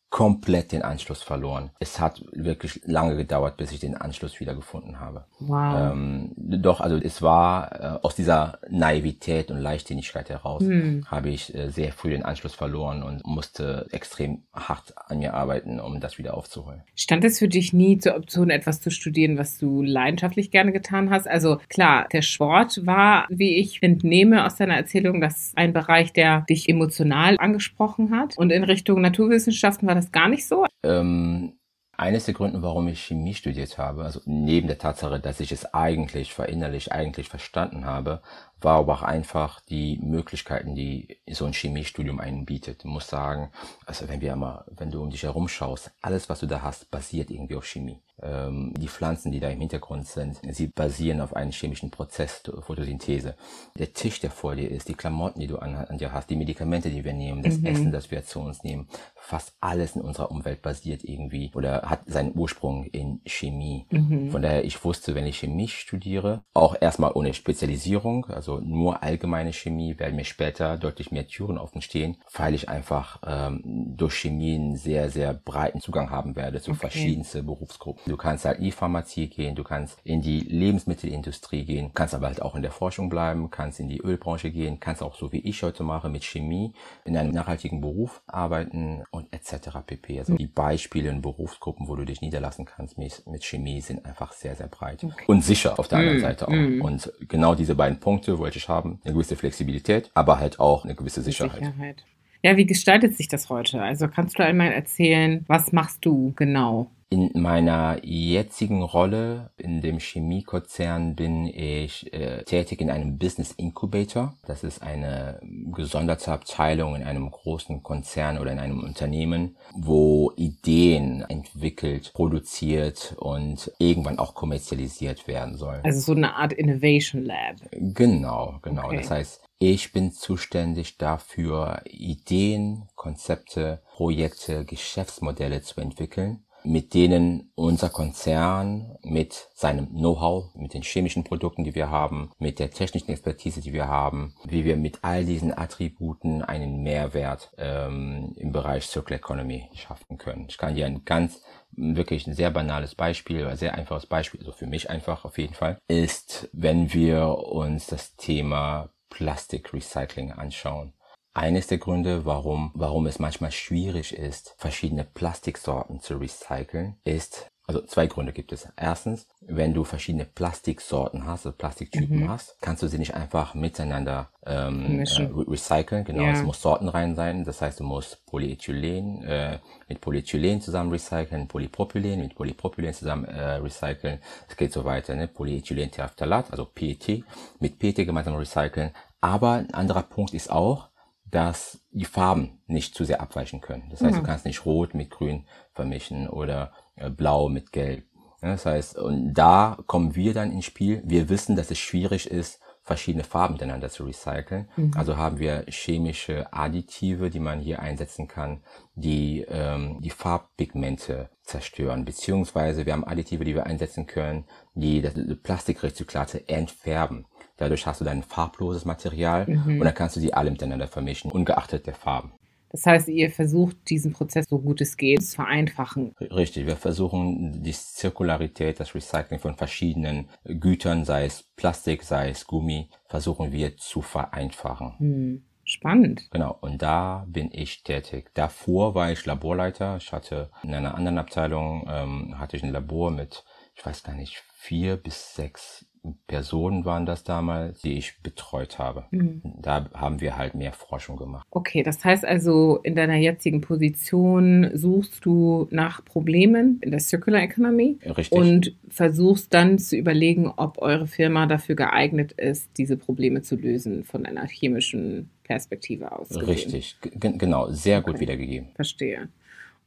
[0.10, 1.72] komplett den Anschluss verloren.
[1.80, 5.26] Es hat wirklich lange gedauert, bis ich den Anschluss wieder gefunden habe.
[5.40, 5.92] Wow.
[5.92, 11.06] Ähm, doch, also es war äh, aus dieser Naivität und Leichtsinnigkeit heraus, hm.
[11.08, 15.80] habe ich äh, sehr früh den Anschluss verloren und musste extrem hart an mir arbeiten,
[15.80, 16.84] um das wieder aufzuholen.
[16.96, 21.10] Stand es für dich nie zur Option, etwas zu studieren, was du leidenschaftlich gerne getan
[21.10, 21.28] hast?
[21.28, 26.42] Also klar, der Sport war, wie ich entnehme aus deiner Erzählung, das ein Bereich, der
[26.42, 28.38] dich emotional angesprochen hat.
[28.38, 30.66] Und in Richtung Naturwissenschaften war das das gar nicht so?
[30.84, 31.58] Ähm,
[31.98, 35.74] eines der Gründe, warum ich Chemie studiert habe, also neben der Tatsache, dass ich es
[35.74, 38.22] eigentlich verinnerlich, eigentlich verstanden habe,
[38.60, 42.80] war aber auch einfach die Möglichkeiten, die so ein Chemiestudium einen bietet.
[42.80, 43.52] Ich muss sagen,
[43.86, 46.90] also wenn wir immer, wenn du um dich herum schaust, alles, was du da hast,
[46.92, 48.02] basiert irgendwie auf Chemie.
[48.22, 53.36] Ähm, die Pflanzen, die da im Hintergrund sind, sie basieren auf einem chemischen Prozess, Photosynthese.
[53.78, 56.38] Der Tisch, der vor dir ist, die Klamotten, die du an, an dir hast, die
[56.38, 57.66] Medikamente, die wir nehmen, das mhm.
[57.66, 58.88] Essen, das wir zu uns nehmen,
[59.26, 63.88] fast alles in unserer Umwelt basiert irgendwie oder hat seinen Ursprung in Chemie.
[63.90, 64.30] Mhm.
[64.30, 69.52] Von daher, ich wusste, wenn ich Chemie studiere, auch erstmal ohne Spezialisierung, also nur allgemeine
[69.52, 73.62] Chemie, werden mir später deutlich mehr Türen offen stehen, weil ich einfach ähm,
[73.98, 76.82] durch Chemie einen sehr, sehr breiten Zugang haben werde zu okay.
[76.82, 78.04] verschiedensten Berufsgruppen.
[78.06, 82.28] Du kannst halt in die Pharmazie gehen, du kannst in die Lebensmittelindustrie gehen, kannst aber
[82.28, 85.40] halt auch in der Forschung bleiben, kannst in die Ölbranche gehen, kannst auch so wie
[85.40, 86.74] ich heute mache mit Chemie
[87.06, 89.80] in einem nachhaltigen Beruf arbeiten und etc.
[89.86, 90.20] pp.
[90.20, 94.34] Also die Beispiele in Berufsgruppen, wo du dich niederlassen kannst mit, mit Chemie, sind einfach
[94.34, 95.24] sehr, sehr breit okay.
[95.28, 96.54] und sicher auf der anderen mm, Seite auch.
[96.54, 96.82] Mm.
[96.82, 100.96] Und genau diese beiden Punkte wollte ich haben, eine gewisse Flexibilität, aber halt auch eine
[100.96, 101.60] gewisse Sicherheit.
[101.60, 102.04] Sicherheit.
[102.44, 103.82] Ja, wie gestaltet sich das heute?
[103.82, 106.92] Also kannst du einmal erzählen, was machst du genau?
[107.16, 114.34] In meiner jetzigen Rolle in dem Chemiekonzern bin ich äh, tätig in einem Business Incubator.
[114.46, 115.40] Das ist eine
[115.74, 123.72] gesonderte Abteilung in einem großen Konzern oder in einem Unternehmen, wo Ideen entwickelt, produziert und
[123.80, 125.86] irgendwann auch kommerzialisiert werden sollen.
[125.86, 127.56] Also so eine Art Innovation Lab.
[127.72, 128.88] Genau, genau.
[128.88, 128.98] Okay.
[128.98, 137.90] Das heißt, ich bin zuständig dafür, Ideen, Konzepte, Projekte, Geschäftsmodelle zu entwickeln mit denen unser
[137.90, 143.62] Konzern mit seinem Know-how, mit den chemischen Produkten, die wir haben, mit der technischen Expertise,
[143.62, 149.20] die wir haben, wie wir mit all diesen Attributen einen Mehrwert ähm, im Bereich Circular
[149.20, 150.48] Economy schaffen können.
[150.50, 151.42] Ich kann dir ein ganz
[151.72, 155.54] wirklich ein sehr banales Beispiel, ein sehr einfaches Beispiel, also für mich einfach auf jeden
[155.54, 160.94] Fall, ist, wenn wir uns das Thema Plastikrecycling anschauen.
[161.36, 167.82] Eines der Gründe, warum, warum es manchmal schwierig ist, verschiedene Plastiksorten zu recyceln, ist Also
[167.82, 168.70] zwei Gründe gibt es.
[168.78, 172.30] Erstens, wenn du verschiedene Plastiksorten hast, also Plastiktypen mhm.
[172.30, 176.06] hast, kannst du sie nicht einfach miteinander ähm, äh, recyceln.
[176.06, 176.32] Genau, ja.
[176.32, 177.44] es muss Sorten rein sein.
[177.44, 179.60] Das heißt, du musst Polyethylen äh,
[179.90, 184.20] mit Polyethylen zusammen recyceln, Polypropylen mit Polypropylen zusammen äh, recyceln.
[184.48, 185.28] Es geht so weiter, ne?
[185.28, 187.26] Polyethylenterphthalat, also PET,
[187.60, 188.92] mit PET gemeinsam recyceln.
[189.20, 190.90] Aber ein anderer Punkt ist auch,
[191.26, 193.88] dass die Farben nicht zu sehr abweichen können.
[193.90, 194.20] Das heißt, mhm.
[194.20, 198.06] du kannst nicht Rot mit Grün vermischen oder äh, Blau mit Gelb.
[198.42, 201.02] Das heißt, und da kommen wir dann ins Spiel.
[201.04, 204.70] Wir wissen, dass es schwierig ist, verschiedene Farben miteinander zu recyceln.
[204.76, 204.92] Mhm.
[204.96, 208.62] Also haben wir chemische Additive, die man hier einsetzen kann,
[208.94, 212.06] die ähm, die Farbpigmente zerstören.
[212.06, 214.46] Beziehungsweise wir haben Additive, die wir einsetzen können,
[214.76, 217.26] die das Plastikrezyklate entfärben.
[217.58, 219.80] Dadurch hast du dann farbloses Material mhm.
[219.80, 222.34] und dann kannst du die alle miteinander vermischen, ungeachtet der Farben.
[222.76, 226.14] Das heißt, ihr versucht diesen Prozess so gut es geht zu vereinfachen.
[226.20, 232.46] Richtig, wir versuchen die Zirkularität, das Recycling von verschiedenen Gütern, sei es Plastik, sei es
[232.46, 235.00] Gummi, versuchen wir zu vereinfachen.
[235.00, 235.46] Hm.
[235.68, 236.30] Spannend.
[236.30, 238.30] Genau, und da bin ich tätig.
[238.36, 239.98] Davor war ich Laborleiter.
[239.98, 243.44] Ich hatte in einer anderen Abteilung, ähm, hatte ich ein Labor mit,
[243.74, 245.88] ich weiß gar nicht, vier bis sechs
[246.28, 249.06] Personen waren das damals, die ich betreut habe.
[249.12, 249.42] Mhm.
[249.62, 251.46] Da haben wir halt mehr Forschung gemacht.
[251.52, 257.42] Okay, das heißt also, in deiner jetzigen Position suchst du nach Problemen in der Circular
[257.42, 258.32] Economy Richtig.
[258.32, 264.04] und versuchst dann zu überlegen, ob eure Firma dafür geeignet ist, diese Probleme zu lösen
[264.04, 266.30] von einer chemischen Perspektive aus.
[266.30, 266.46] Gesehen.
[266.46, 268.12] Richtig, G genau, sehr okay.
[268.12, 268.70] gut wiedergegeben.
[268.76, 269.30] Verstehe.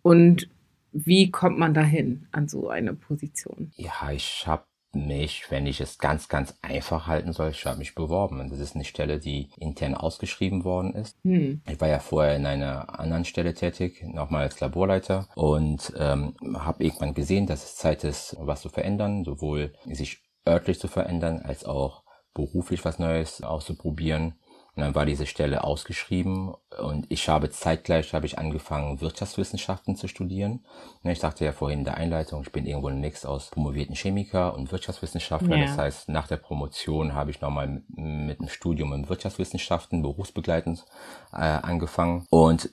[0.03, 0.49] Und
[0.93, 3.73] wie kommt man dahin an so eine Position?
[3.77, 7.95] Ja, ich habe mich, wenn ich es ganz, ganz einfach halten soll, ich habe mich
[7.95, 8.41] beworben.
[8.41, 11.19] Und das ist eine Stelle, die intern ausgeschrieben worden ist.
[11.25, 11.63] Hm.
[11.69, 16.85] Ich war ja vorher in einer anderen Stelle tätig, nochmal als Laborleiter und ähm, habe
[16.85, 21.65] irgendwann gesehen, dass es Zeit ist, was zu verändern, sowohl sich örtlich zu verändern, als
[21.65, 22.03] auch
[22.35, 24.35] beruflich was Neues auszuprobieren.
[24.79, 30.07] Und dann war diese Stelle ausgeschrieben und ich habe zeitgleich habe ich angefangen Wirtschaftswissenschaften zu
[30.07, 30.65] studieren.
[31.03, 33.97] Ne, ich sagte ja vorhin in der Einleitung, ich bin irgendwo ein Mix aus promovierten
[33.97, 35.57] Chemiker und Wirtschaftswissenschaftler.
[35.57, 35.67] Ja.
[35.67, 40.85] Das heißt, nach der Promotion habe ich nochmal mit einem Studium in Wirtschaftswissenschaften berufsbegleitend
[41.33, 42.71] äh, angefangen und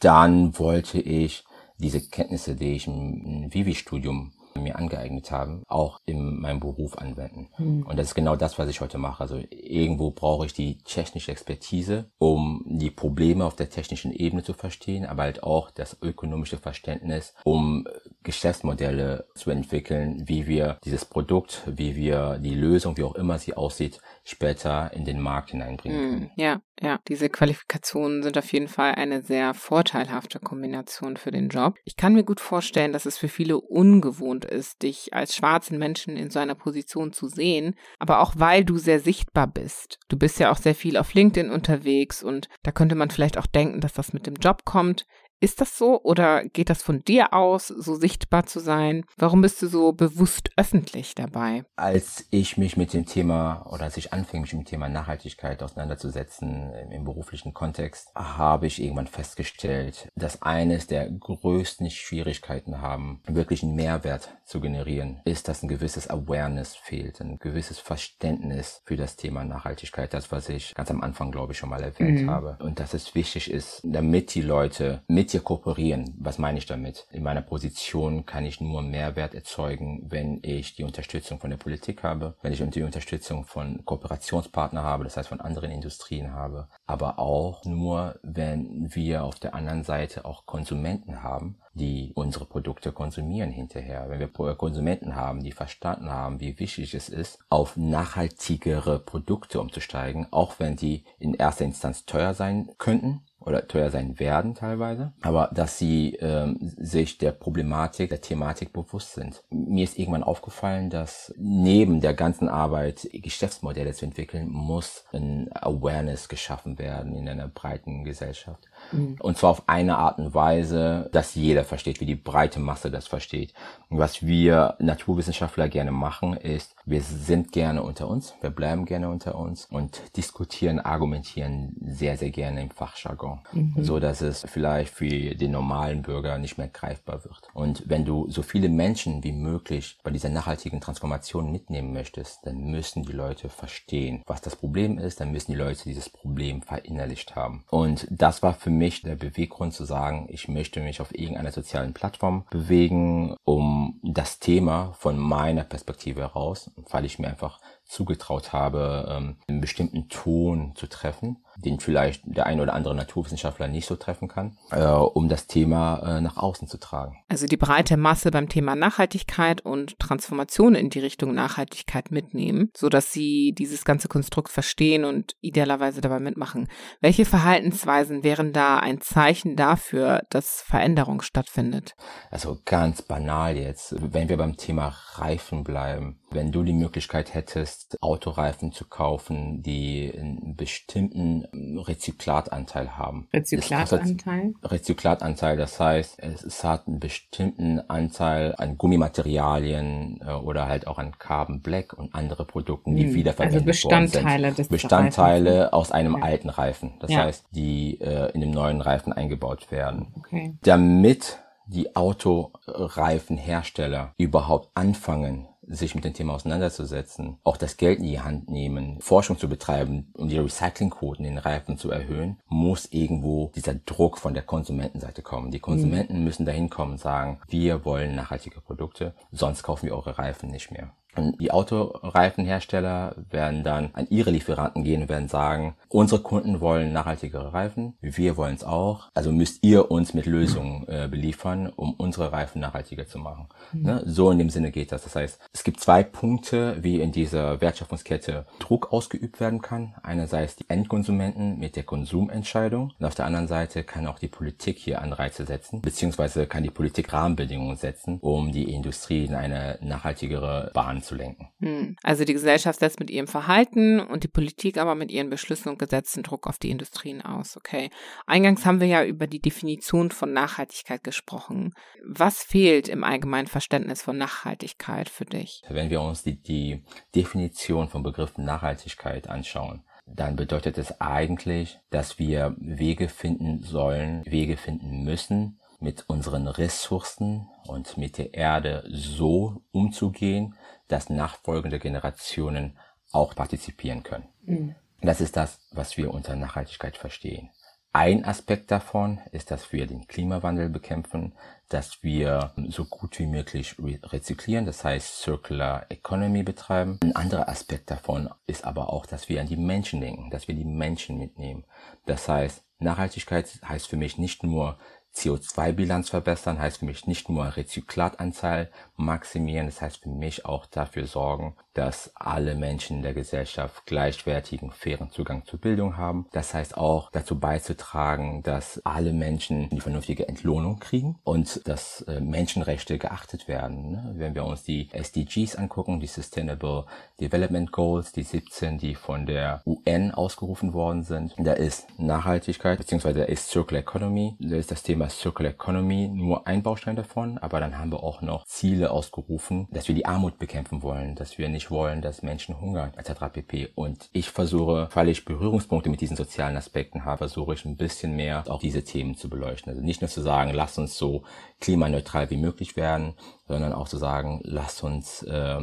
[0.00, 1.44] dann wollte ich
[1.78, 7.48] diese Kenntnisse, die ich im Vivi-Studium mir angeeignet haben, auch in meinem Beruf anwenden.
[7.58, 7.82] Mhm.
[7.82, 9.20] Und das ist genau das, was ich heute mache.
[9.20, 14.52] Also irgendwo brauche ich die technische Expertise, um die Probleme auf der technischen Ebene zu
[14.52, 17.86] verstehen, aber halt auch das ökonomische Verständnis, um
[18.22, 23.54] Geschäftsmodelle zu entwickeln, wie wir dieses Produkt, wie wir die Lösung, wie auch immer sie
[23.54, 26.30] aussieht, später in den Markt hineinbringen hm, können.
[26.36, 31.74] Ja, ja, diese Qualifikationen sind auf jeden Fall eine sehr vorteilhafte Kombination für den Job.
[31.84, 36.16] Ich kann mir gut vorstellen, dass es für viele ungewohnt ist, dich als schwarzen Menschen
[36.16, 39.98] in so einer Position zu sehen, aber auch weil du sehr sichtbar bist.
[40.08, 43.46] Du bist ja auch sehr viel auf LinkedIn unterwegs und da könnte man vielleicht auch
[43.46, 45.06] denken, dass das mit dem Job kommt.
[45.40, 49.04] Ist das so oder geht das von dir aus, so sichtbar zu sein?
[49.16, 51.64] Warum bist du so bewusst öffentlich dabei?
[51.76, 55.62] Als ich mich mit dem Thema oder als ich anfing, mich mit dem Thema Nachhaltigkeit
[55.62, 63.62] auseinanderzusetzen im beruflichen Kontext, habe ich irgendwann festgestellt, dass eines der größten Schwierigkeiten haben, wirklich
[63.62, 69.14] einen Mehrwert zu generieren, ist, dass ein gewisses Awareness fehlt, ein gewisses Verständnis für das
[69.14, 72.30] Thema Nachhaltigkeit, das, was ich ganz am Anfang, glaube ich, schon mal erwähnt mhm.
[72.30, 72.58] habe.
[72.60, 76.14] Und dass es wichtig ist, damit die Leute mit dir kooperieren.
[76.18, 77.06] Was meine ich damit?
[77.10, 82.02] In meiner Position kann ich nur Mehrwert erzeugen, wenn ich die Unterstützung von der Politik
[82.02, 87.18] habe, wenn ich die Unterstützung von Kooperationspartnern habe, das heißt von anderen Industrien habe, aber
[87.18, 93.50] auch nur, wenn wir auf der anderen Seite auch Konsumenten haben, die unsere Produkte konsumieren
[93.50, 94.06] hinterher.
[94.08, 100.26] Wenn wir Konsumenten haben, die verstanden haben, wie wichtig es ist, auf nachhaltigere Produkte umzusteigen,
[100.30, 105.50] auch wenn die in erster Instanz teuer sein könnten, oder teuer sein werden teilweise, aber
[105.52, 109.42] dass sie ähm, sich der Problematik, der Thematik bewusst sind.
[109.50, 116.28] Mir ist irgendwann aufgefallen, dass neben der ganzen Arbeit, Geschäftsmodelle zu entwickeln, muss ein Awareness
[116.28, 118.68] geschaffen werden in einer breiten Gesellschaft.
[118.92, 119.16] Mhm.
[119.20, 123.06] Und zwar auf eine Art und Weise, dass jeder versteht, wie die breite Masse das
[123.06, 123.54] versteht.
[123.88, 129.08] Und was wir Naturwissenschaftler gerne machen, ist, wir sind gerne unter uns, wir bleiben gerne
[129.08, 133.40] unter uns und diskutieren, argumentieren sehr, sehr gerne im Fachjargon.
[133.52, 133.84] mhm.
[133.84, 137.48] so dass es vielleicht für den normalen Bürger nicht mehr greifbar wird.
[137.54, 142.70] Und wenn du so viele Menschen wie möglich bei dieser nachhaltigen Transformation mitnehmen möchtest, dann
[142.70, 147.36] müssen die Leute verstehen, was das Problem ist, dann müssen die Leute dieses Problem verinnerlicht
[147.36, 147.64] haben.
[147.70, 151.94] Und das war für mich der Beweggrund zu sagen, ich möchte mich auf irgendeiner sozialen
[151.94, 159.06] Plattform bewegen, um das Thema von meiner Perspektive heraus, weil ich mir einfach zugetraut habe,
[159.10, 163.96] ähm, einen bestimmten Ton zu treffen, den vielleicht der ein oder andere Naturwissenschaftler nicht so
[163.96, 167.16] treffen kann, äh, um das Thema äh, nach außen zu tragen.
[167.28, 172.88] Also die breite Masse beim Thema Nachhaltigkeit und Transformation in die Richtung Nachhaltigkeit mitnehmen, so
[172.88, 176.68] dass sie dieses ganze Konstrukt verstehen und idealerweise dabei mitmachen.
[177.00, 181.94] Welche Verhaltensweisen wären da ein Zeichen dafür, dass Veränderung stattfindet?
[182.30, 187.96] Also ganz banal jetzt, wenn wir beim Thema Reifen bleiben, wenn du die Möglichkeit hättest,
[188.02, 193.26] Autoreifen zu kaufen, die einen bestimmten Rezyklatanteil haben.
[193.32, 194.54] Rezyklatanteil?
[194.62, 201.18] Rezyklatanteil, das heißt, es, hat einen bestimmten Anteil an Gummimaterialien äh, oder halt auch an
[201.18, 204.70] Carbon Black und andere Produkten, die hm, wiederverwendet also Bestandteile worden sind.
[204.70, 206.22] Bestandteile aus einem ja.
[206.22, 206.92] alten Reifen.
[207.00, 207.24] Das ja.
[207.24, 210.08] heißt, die äh, in dem neuen Reifen eingebaut werden.
[210.18, 210.54] Okay.
[210.62, 218.20] Damit die Autoreifenhersteller überhaupt anfangen, sich mit dem Thema auseinanderzusetzen, auch das Geld in die
[218.20, 223.52] Hand nehmen, Forschung zu betreiben, um die Recyclingquoten in den Reifen zu erhöhen, muss irgendwo
[223.54, 225.50] dieser Druck von der Konsumentenseite kommen.
[225.50, 226.24] Die Konsumenten mhm.
[226.24, 230.70] müssen dahin kommen und sagen, wir wollen nachhaltige Produkte, sonst kaufen wir eure Reifen nicht
[230.70, 230.92] mehr.
[231.16, 236.92] Und die Autoreifenhersteller werden dann an ihre Lieferanten gehen und werden sagen, unsere Kunden wollen
[236.92, 241.94] nachhaltigere Reifen, wir wollen es auch, also müsst ihr uns mit Lösungen äh, beliefern, um
[241.94, 243.48] unsere Reifen nachhaltiger zu machen.
[243.72, 243.82] Mhm.
[243.82, 244.02] Ne?
[244.06, 245.04] So in dem Sinne geht das.
[245.04, 249.94] Das heißt, es gibt zwei Punkte, wie in dieser Wertschöpfungskette Druck ausgeübt werden kann.
[250.02, 254.78] Einerseits die Endkonsumenten mit der Konsumentscheidung und auf der anderen Seite kann auch die Politik
[254.78, 260.70] hier Anreize setzen, beziehungsweise kann die Politik Rahmenbedingungen setzen, um die Industrie in eine nachhaltigere
[260.74, 261.48] Bahn zu lenken.
[261.60, 261.96] Hm.
[262.02, 265.78] Also die Gesellschaft setzt mit ihrem Verhalten und die Politik aber mit ihren Beschlüssen und
[265.78, 267.56] Gesetzen Druck auf die Industrien aus.
[267.56, 267.90] Okay.
[268.26, 271.74] Eingangs haben wir ja über die Definition von Nachhaltigkeit gesprochen.
[272.04, 275.62] Was fehlt im allgemeinen Verständnis von Nachhaltigkeit für dich?
[275.68, 276.84] Wenn wir uns die, die
[277.14, 284.56] Definition vom Begriff Nachhaltigkeit anschauen, dann bedeutet es eigentlich, dass wir Wege finden sollen, Wege
[284.56, 290.56] finden müssen, mit unseren Ressourcen und mit der Erde so umzugehen,
[290.88, 292.78] dass nachfolgende Generationen
[293.12, 294.28] auch partizipieren können.
[294.42, 294.74] Mhm.
[295.00, 297.50] Das ist das, was wir unter Nachhaltigkeit verstehen.
[297.92, 301.32] Ein Aspekt davon ist, dass wir den Klimawandel bekämpfen,
[301.68, 306.98] dass wir so gut wie möglich rezyklieren, das heißt Circular Economy betreiben.
[307.02, 310.54] Ein anderer Aspekt davon ist aber auch, dass wir an die Menschen denken, dass wir
[310.54, 311.64] die Menschen mitnehmen.
[312.04, 314.78] Das heißt, Nachhaltigkeit heißt für mich nicht nur
[315.14, 321.06] CO2-Bilanz verbessern heißt für mich nicht nur Rezyklatanzahl maximieren, das heißt für mich auch dafür
[321.06, 326.26] sorgen, dass alle Menschen in der Gesellschaft gleichwertigen, fairen Zugang zur Bildung haben.
[326.32, 332.20] Das heißt auch dazu beizutragen, dass alle Menschen die vernünftige Entlohnung kriegen und dass äh,
[332.20, 333.92] Menschenrechte geachtet werden.
[333.92, 334.14] Ne?
[334.16, 336.86] Wenn wir uns die SDGs angucken, die Sustainable
[337.20, 343.24] Development Goals, die 17, die von der UN ausgerufen worden sind, da ist Nachhaltigkeit da
[343.24, 347.78] ist Circular Economy, da ist das Thema Circular Economy nur ein Baustein davon, aber dann
[347.78, 351.70] haben wir auch noch Ziele ausgerufen, dass wir die Armut bekämpfen wollen, dass wir nicht
[351.70, 353.32] wollen, dass Menschen hungern, etc.
[353.32, 353.68] pp.
[353.74, 358.16] Und ich versuche, weil ich Berührungspunkte mit diesen sozialen Aspekten habe, versuche ich ein bisschen
[358.16, 359.70] mehr auch diese Themen zu beleuchten.
[359.70, 361.22] Also nicht nur zu sagen, lass uns so
[361.60, 363.14] klimaneutral wie möglich werden,
[363.46, 365.60] sondern auch zu sagen, lass uns äh,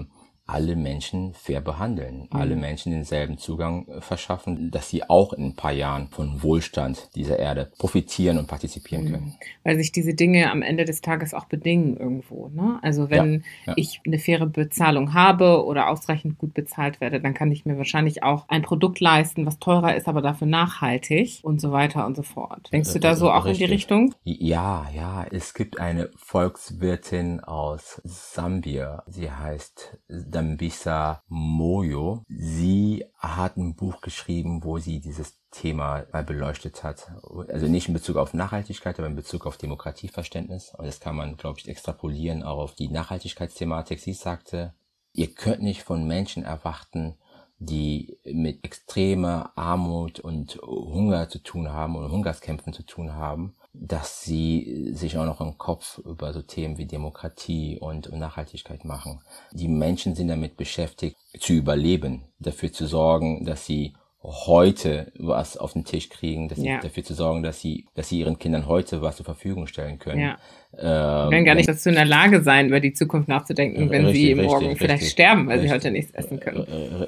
[0.48, 2.39] alle Menschen fair behandeln, mhm.
[2.39, 7.10] alle Menschen denselben Zugang äh, verschaffen, dass sie auch in ein paar Jahren von Wohlstand
[7.16, 9.12] dieser Erde profitieren und partizipieren mhm.
[9.12, 9.36] können.
[9.64, 12.50] Weil sich diese Dinge am Ende des Tages auch bedingen irgendwo.
[12.50, 12.80] Ne?
[12.84, 13.74] Also wenn ja, ja.
[13.76, 18.22] ich eine faire Bezahlung habe oder ausreichend gut bezahlt werde, dann kann ich mir wahrscheinlich
[18.22, 22.24] auch ein Produkt leisten, was teurer ist, aber dafür nachhaltig und so weiter und so
[22.24, 22.70] fort.
[22.72, 23.62] Denkst du da so auch richtig.
[23.62, 24.16] in die Richtung?
[24.24, 25.26] Ja, ja.
[25.32, 29.04] Es gibt eine Volkswirtin aus Sambia.
[29.08, 29.98] Sie heißt
[30.36, 32.24] Dambisa Moyo.
[32.28, 37.10] Sie hat ein Buch geschrieben, wo sie dieses Thema mal beleuchtet hat.
[37.48, 40.74] Also nicht in Bezug auf Nachhaltigkeit, aber in Bezug auf Demokratieverständnis.
[40.78, 44.02] Und das kann man, glaube ich, extrapolieren auch auf die Nachhaltigkeitsthematik.
[44.02, 44.74] Sie sagte,
[45.14, 47.16] ihr könnt nicht von Menschen erwarten,
[47.58, 54.22] die mit extremer Armut und Hunger zu tun haben und Hungerskämpfen zu tun haben, dass
[54.24, 59.22] sie sich auch noch im Kopf über so Themen wie Demokratie und Nachhaltigkeit machen.
[59.52, 65.74] Die Menschen sind damit beschäftigt, zu überleben, dafür zu sorgen, dass sie heute was auf
[65.74, 66.82] den Tisch kriegen, dass Ja.
[66.82, 70.00] sie dafür zu sorgen, dass sie, dass sie ihren Kindern heute was zur Verfügung stellen
[70.00, 70.22] können.
[70.22, 70.38] Ja.
[70.80, 74.22] Ähm, können gar nicht dazu in der Lage sein, über die Zukunft nachzudenken, wenn Richtig,
[74.22, 75.12] sie richtig, morgen vielleicht richtig.
[75.12, 75.74] sterben, weil sie Richtig.
[75.74, 76.62] heute nichts essen können.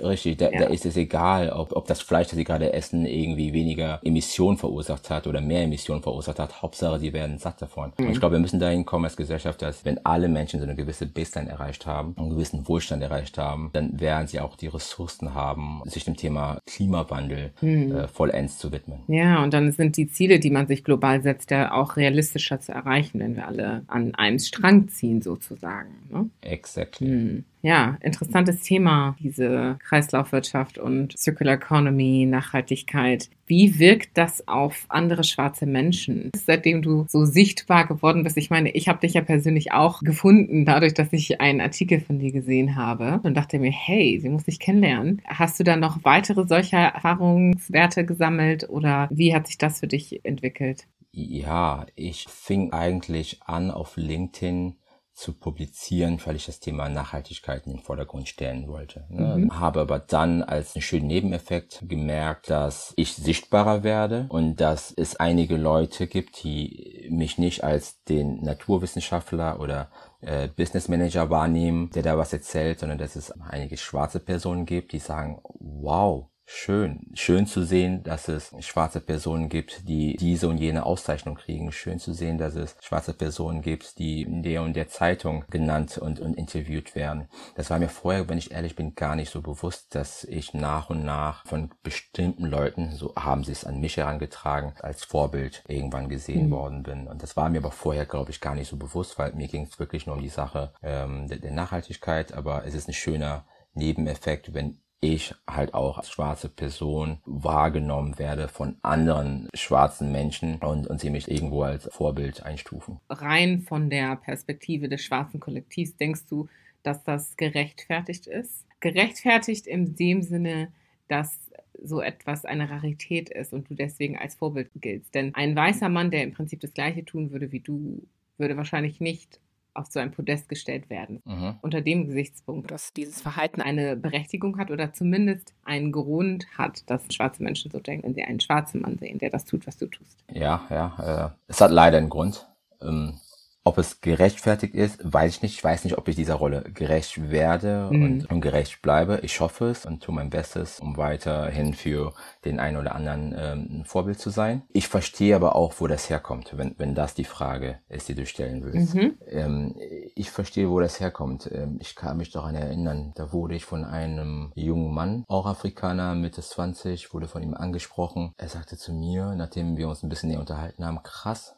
[0.03, 0.59] Richtig, da, Ja.
[0.59, 4.57] da ist es egal, ob, ob das Fleisch, das sie gerade essen, irgendwie weniger Emissionen
[4.57, 6.61] verursacht hat oder mehr Emissionen verursacht hat.
[6.61, 7.91] Hauptsache, sie werden satt davon.
[7.97, 8.11] Und Mhm.
[8.11, 11.05] ich glaube, wir müssen dahin kommen als Gesellschaft, dass wenn alle Menschen so eine gewisse
[11.05, 15.81] Baseline erreicht haben, einen gewissen Wohlstand erreicht haben, dann werden sie auch die Ressourcen haben,
[15.85, 17.95] sich dem Thema Klimawandel Mhm.
[17.95, 18.99] äh, vollends zu widmen.
[19.07, 22.71] Ja, und dann sind die Ziele, die man sich global setzt, ja auch realistischer zu
[22.71, 25.95] erreichen, wenn wir alle an einem Strang ziehen, sozusagen.
[26.09, 26.29] Ne?
[26.41, 27.07] Exactly.
[27.07, 27.45] Hm.
[27.63, 33.29] Ja, interessantes Thema, diese Kreislaufwirtschaft und Circular Economy, Nachhaltigkeit.
[33.45, 38.37] Wie wirkt das auf andere schwarze Menschen, seitdem du so sichtbar geworden bist?
[38.37, 42.19] Ich meine, ich habe dich ja persönlich auch gefunden, dadurch, dass ich einen Artikel von
[42.19, 45.21] dir gesehen habe und dachte mir, hey, sie muss dich kennenlernen.
[45.25, 50.23] Hast du dann noch weitere solcher Erfahrungswerte gesammelt oder wie hat sich das für dich
[50.23, 50.87] entwickelt?
[51.19, 54.77] Ja, ich fing eigentlich an, auf LinkedIn
[55.13, 59.07] zu publizieren, weil ich das Thema Nachhaltigkeit in den Vordergrund stellen wollte.
[59.09, 59.49] Ne?
[59.51, 65.15] Habe aber dann als einen schönen Nebeneffekt gemerkt, dass ich sichtbarer werde und dass es
[65.15, 69.89] einige Leute gibt, die mich nicht als den Naturwissenschaftler oder
[70.21, 74.91] äh, Business Manager wahrnehmen, der da was erzählt, sondern dass es einige schwarze Personen gibt,
[74.91, 77.01] die sagen, wow, Schön.
[77.13, 81.73] Schön zu sehen, dass es schwarze Personen gibt, die diese und jene Auszeichnung kriegen.
[81.73, 85.97] Schön zu sehen, dass es schwarze Personen gibt, die in der und der Zeitung genannt
[85.97, 87.27] und, und interviewt werden.
[87.55, 90.89] Das war mir vorher, wenn ich ehrlich bin, gar nicht so bewusst, dass ich nach
[90.89, 96.07] und nach von bestimmten Leuten, so haben sie es an mich herangetragen, als Vorbild irgendwann
[96.07, 97.07] gesehen worden bin.
[97.07, 99.63] Und das war mir aber vorher, glaube ich, gar nicht so bewusst, weil mir ging
[99.63, 102.31] es wirklich nur um die Sache ähm, der, der Nachhaltigkeit.
[102.31, 108.47] Aber es ist ein schöner Nebeneffekt, wenn ich halt auch als schwarze Person wahrgenommen werde
[108.47, 112.99] von anderen schwarzen Menschen und, und sie mich irgendwo als Vorbild einstufen.
[113.09, 116.47] rein von der Perspektive des schwarzen Kollektivs denkst du,
[116.83, 118.65] dass das gerechtfertigt ist?
[118.79, 120.71] Gerechtfertigt in dem Sinne,
[121.07, 121.39] dass
[121.83, 125.13] so etwas eine Rarität ist und du deswegen als Vorbild giltst.
[125.13, 128.01] Denn ein weißer Mann, der im Prinzip das Gleiche tun würde wie du,
[128.37, 129.39] würde wahrscheinlich nicht
[129.77, 131.21] auf so ein Podest gestellt werden.
[131.25, 131.55] Mhm.
[131.61, 137.01] Unter dem Gesichtspunkt, dass dieses Verhalten eine Berechtigung hat oder zumindest einen Grund hat, dass
[137.13, 139.87] schwarze Menschen so denken, wenn sie einen schwarzen Mann sehen, der das tut, was du
[139.87, 140.23] tust.
[140.31, 142.47] Ja, ja, äh, es hat leider einen Grund.
[142.81, 143.19] Ähm,
[143.67, 145.55] ob es gerechtfertigt ist, weiß ich nicht.
[145.55, 148.03] Ich weiß nicht, ob ich dieser Rolle gerecht werde Mhm.
[148.03, 149.19] und, und gerecht bleibe.
[149.23, 152.13] Ich hoffe es und tue mein Bestes, um weiterhin für
[152.45, 154.63] den einen oder anderen ähm, ein Vorbild zu sein.
[154.69, 158.25] Ich verstehe aber auch, wo das herkommt, wenn, wenn das die Frage ist, die du
[158.25, 158.95] stellen willst.
[158.95, 159.17] Mhm.
[159.27, 159.75] Ähm,
[160.15, 161.49] ich verstehe, wo das herkommt.
[161.53, 166.15] Ähm, ich kann mich daran erinnern, da wurde ich von einem jungen Mann, auch Afrikaner,
[166.15, 168.33] Mitte 20, wurde von ihm angesprochen.
[168.37, 171.55] Er sagte zu mir, nachdem wir uns ein bisschen näher unterhalten haben, krass,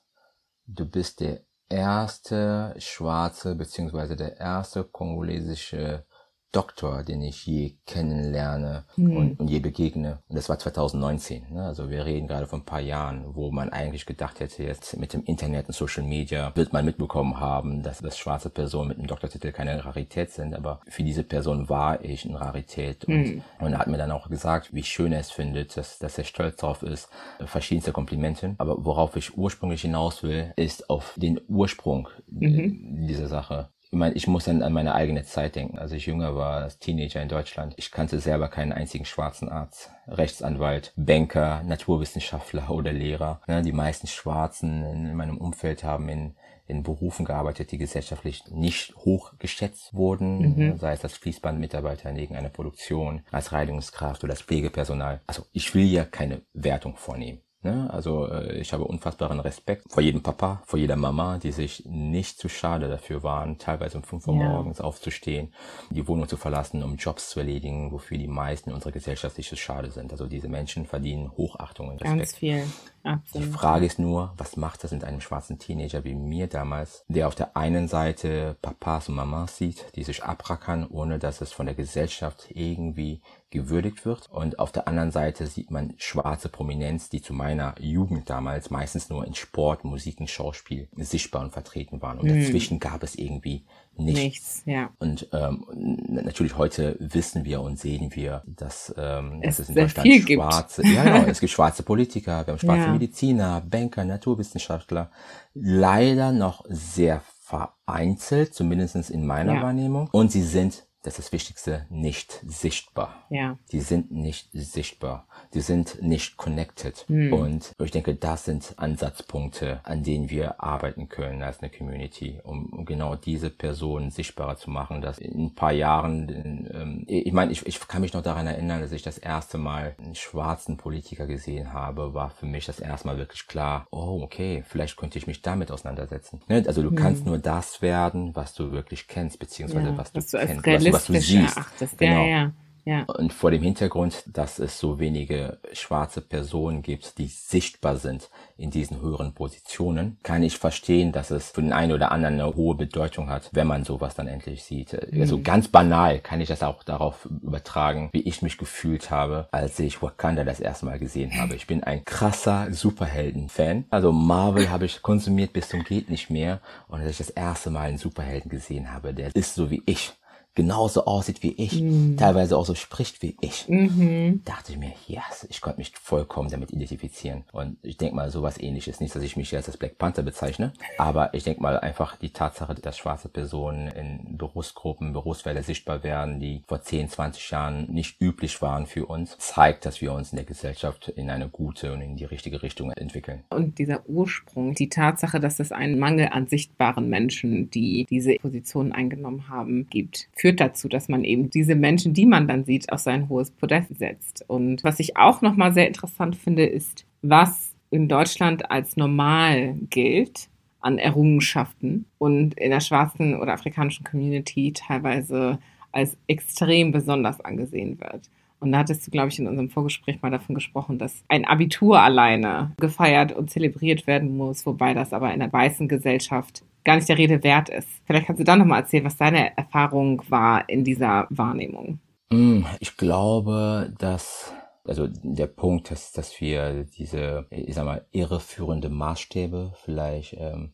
[0.68, 6.06] du bist der erste schwarze beziehungsweise der erste kongolesische
[6.52, 9.16] Doktor, den ich je kennenlerne Hm.
[9.18, 10.20] und, und je begegne.
[10.28, 11.54] Und das war 2019.
[11.54, 11.64] Ne?
[11.64, 15.14] Also wir reden gerade von ein paar Jahren, wo man eigentlich gedacht hätte, jetzt mit
[15.14, 19.08] dem Internet und Social Media wird man mitbekommen haben, dass, dass schwarze Personen mit einem
[19.08, 20.56] Doktortitel keine Rarität sind.
[20.56, 23.06] Aber für diese Person war ich eine Rarität.
[23.06, 23.42] Und, Hm.
[23.60, 26.24] und er hat mir dann auch gesagt, wie schön er es findet, dass, dass er
[26.24, 27.10] stolz drauf ist.
[27.46, 28.56] Verschiedenste Komplimente.
[28.58, 33.06] Aber worauf ich ursprünglich hinaus will, ist auf den Ursprung Mhm.
[33.08, 33.70] dieser Sache.
[33.92, 35.80] Ich meine, ich muss dann an meine eigene Zeit denken.
[35.80, 39.90] Als ich jünger war, als Teenager in Deutschland, ich kannte selber keinen einzigen schwarzen Arzt,
[40.08, 43.42] Rechtsanwalt, Banker, Naturwissenschaftler oder Lehrer.
[43.48, 46.36] Ne, Die meisten Schwarzen in meinem Umfeld haben in
[46.70, 50.38] in Berufen gearbeitet, die gesellschaftlich nicht hoch geschätzt wurden,
[50.72, 50.78] Mhm.
[50.78, 55.20] sei es als Fließbandmitarbeiter in irgendeiner Produktion, als Reinigungskraft oder als Pflegepersonal.
[55.26, 57.42] Also ich will ja keine Wertung vornehmen.
[57.62, 57.90] Ne?
[57.92, 62.40] Also äh, ich habe unfassbaren Respekt vor jedem Papa, vor jeder Mama, die sich nicht
[62.40, 64.48] zu schade dafür waren, teilweise um 5 Uhr Ja.
[64.50, 65.54] morgens aufzustehen,
[65.90, 69.58] die Wohnung zu verlassen, um Jobs zu erledigen, wofür die meisten unserer Gesellschaft sich zu
[69.58, 70.12] schade sind.
[70.14, 72.18] Also diese Menschen verdienen Hochachtung und Respekt.
[72.18, 72.64] Ganz viel.
[73.04, 73.50] Die Absolut.
[73.50, 77.36] Frage ist nur, was macht das mit einem schwarzen Teenager wie mir damals, der auf
[77.36, 81.76] der einen Seite Papas und Mamas sieht, die sich abrackern, ohne dass es von der
[81.76, 84.28] Gesellschaft irgendwie gewürdigt wird.
[84.30, 89.10] Und auf der anderen Seite sieht man schwarze Prominenz, die zu meiner Jugend damals meistens
[89.10, 92.20] nur in Sport, Musik und Schauspiel sichtbar und vertreten waren.
[92.20, 94.22] Und dazwischen gab es irgendwie nichts.
[94.22, 94.90] Nichts, ja.
[95.00, 95.66] Und ähm,
[96.08, 100.24] natürlich heute wissen wir und sehen wir, dass, ähm, dass Es es in Deutschland viel
[100.24, 100.42] gibt.
[100.42, 102.92] schwarze, ja, genau, es gibt schwarze Politiker, wir haben schwarze Ja.
[102.94, 105.12] Mediziner, Banker, Naturwissenschaftler,
[105.54, 109.64] leider noch sehr vereinzelt, zumindest in meiner Ja.
[109.64, 110.08] Wahrnehmung.
[110.12, 113.24] Und sie sind das ist das Wichtigste, nicht sichtbar.
[113.30, 113.58] Ja.
[113.72, 115.28] Die sind nicht sichtbar.
[115.54, 117.06] Die sind nicht connected.
[117.08, 117.34] Hm.
[117.34, 122.86] Und ich denke, das sind Ansatzpunkte, an denen wir arbeiten können als eine Community, um,
[122.86, 127.66] genau diese Personen sichtbarer zu machen, dass in ein paar Jahren, ähm, ich meine, ich,
[127.66, 131.72] ich kann mich noch daran erinnern, dass ich das erste Mal einen schwarzen Politiker gesehen
[131.72, 135.42] habe, war für mich das erste Mal wirklich klar, oh, okay, vielleicht könnte ich mich
[135.42, 136.42] damit auseinandersetzen.
[136.48, 136.64] Ne?
[136.68, 136.96] Also du hm.
[136.96, 141.14] kannst nur das werden, was du wirklich kennst, beziehungsweise ja, was du kennst was du
[141.14, 141.58] siehst.
[141.58, 141.98] Erachtest.
[141.98, 142.24] Genau.
[142.24, 142.52] Ja, ja.
[142.90, 143.04] Ja.
[143.04, 148.72] Und vor dem Hintergrund, dass es so wenige schwarze Personen gibt, die sichtbar sind in
[148.72, 152.74] diesen höheren Positionen, kann ich verstehen, dass es für den einen oder anderen eine hohe
[152.74, 154.94] Bedeutung hat, wenn man sowas dann endlich sieht.
[155.12, 155.22] Mhm.
[155.22, 159.78] Also ganz banal kann ich das auch darauf übertragen, wie ich mich gefühlt habe, als
[159.80, 161.56] ich Wakanda das erste Mal gesehen habe.
[161.56, 163.86] Ich bin ein krasser Superhelden-Fan.
[163.92, 166.60] Also Marvel habe ich konsumiert bis zum geht nicht mehr.
[166.88, 170.14] Und als ich das erste Mal einen Superhelden gesehen habe, der ist so wie ich
[170.60, 172.18] genauso aussieht wie ich, mhm.
[172.18, 174.42] teilweise auch so spricht wie ich, mhm.
[174.44, 177.46] dachte ich mir, yes, ich konnte mich vollkommen damit identifizieren.
[177.54, 179.00] Und ich denke mal, sowas ähnliches.
[179.00, 182.32] Nicht, dass ich mich jetzt als Black Panther bezeichne, aber ich denke mal einfach die
[182.32, 188.20] Tatsache, dass schwarze Personen in Berufsgruppen, Berufsfelder sichtbar werden, die vor 10, 20 Jahren nicht
[188.20, 192.02] üblich waren für uns, zeigt, dass wir uns in der Gesellschaft in eine gute und
[192.02, 193.46] in die richtige Richtung entwickeln.
[193.50, 198.92] Und dieser Ursprung, die Tatsache, dass es einen Mangel an sichtbaren Menschen, die diese Positionen
[198.92, 202.92] eingenommen haben, gibt, für führt dazu, dass man eben diese Menschen, die man dann sieht,
[202.92, 204.44] auf sein hohes Podest setzt.
[204.48, 210.50] Und was ich auch nochmal sehr interessant finde, ist, was in Deutschland als normal gilt
[210.80, 215.60] an Errungenschaften und in der schwarzen oder afrikanischen Community teilweise
[215.92, 218.30] als extrem besonders angesehen wird.
[218.60, 222.02] Und da hattest du, glaube ich, in unserem Vorgespräch mal davon gesprochen, dass ein Abitur
[222.02, 227.08] alleine gefeiert und zelebriert werden muss, wobei das aber in der weißen Gesellschaft gar nicht
[227.08, 227.88] der Rede wert ist.
[228.06, 232.00] Vielleicht kannst du da nochmal erzählen, was deine Erfahrung war in dieser Wahrnehmung.
[232.32, 234.52] Hm, ich glaube, dass
[234.86, 240.74] also der Punkt ist, dass wir diese, ich sag mal, irreführende Maßstäbe vielleicht ähm,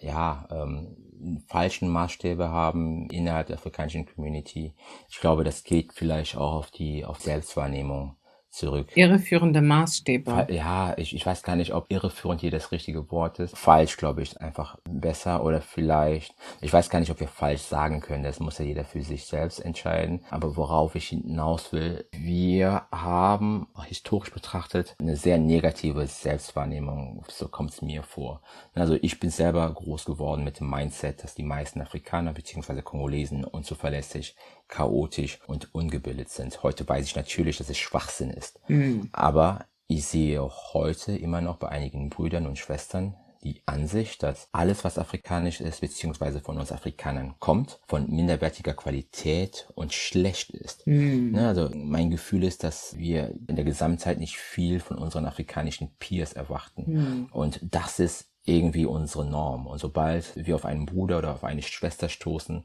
[0.00, 4.72] ja, ähm, falschen Maßstäbe haben innerhalb der afrikanischen Community.
[5.10, 8.16] Ich glaube, das geht vielleicht auch auf die auf Selbstwahrnehmung
[8.50, 8.88] zurück.
[8.94, 10.46] Irreführende Maßstäbe.
[10.50, 13.56] Ja, ich, ich weiß gar nicht, ob irreführend hier das richtige Wort ist.
[13.56, 18.00] Falsch, glaube ich, einfach besser oder vielleicht, ich weiß gar nicht, ob wir falsch sagen
[18.00, 18.22] können.
[18.22, 20.24] Das muss ja jeder für sich selbst entscheiden.
[20.30, 27.24] Aber worauf ich hinaus will, wir haben historisch betrachtet eine sehr negative Selbstwahrnehmung.
[27.28, 28.42] So kommt es mir vor.
[28.74, 32.82] Also ich bin selber groß geworden mit dem Mindset, dass die meisten Afrikaner bzw.
[32.82, 34.36] Kongolesen unzuverlässig
[34.70, 36.62] chaotisch und ungebildet sind.
[36.62, 38.60] Heute weiß ich natürlich, dass es Schwachsinn ist.
[38.68, 39.10] Mhm.
[39.12, 40.40] Aber ich sehe
[40.72, 45.80] heute immer noch bei einigen Brüdern und Schwestern die Ansicht, dass alles, was afrikanisch ist,
[45.80, 50.86] beziehungsweise von uns Afrikanern kommt, von minderwertiger Qualität und schlecht ist.
[50.86, 51.34] Mm.
[51.36, 56.34] Also mein Gefühl ist, dass wir in der Gesamtheit nicht viel von unseren afrikanischen Peers
[56.34, 56.82] erwarten.
[56.82, 57.28] Mm.
[57.32, 59.66] Und das ist irgendwie unsere Norm.
[59.66, 62.64] Und sobald wir auf einen Bruder oder auf eine Schwester stoßen,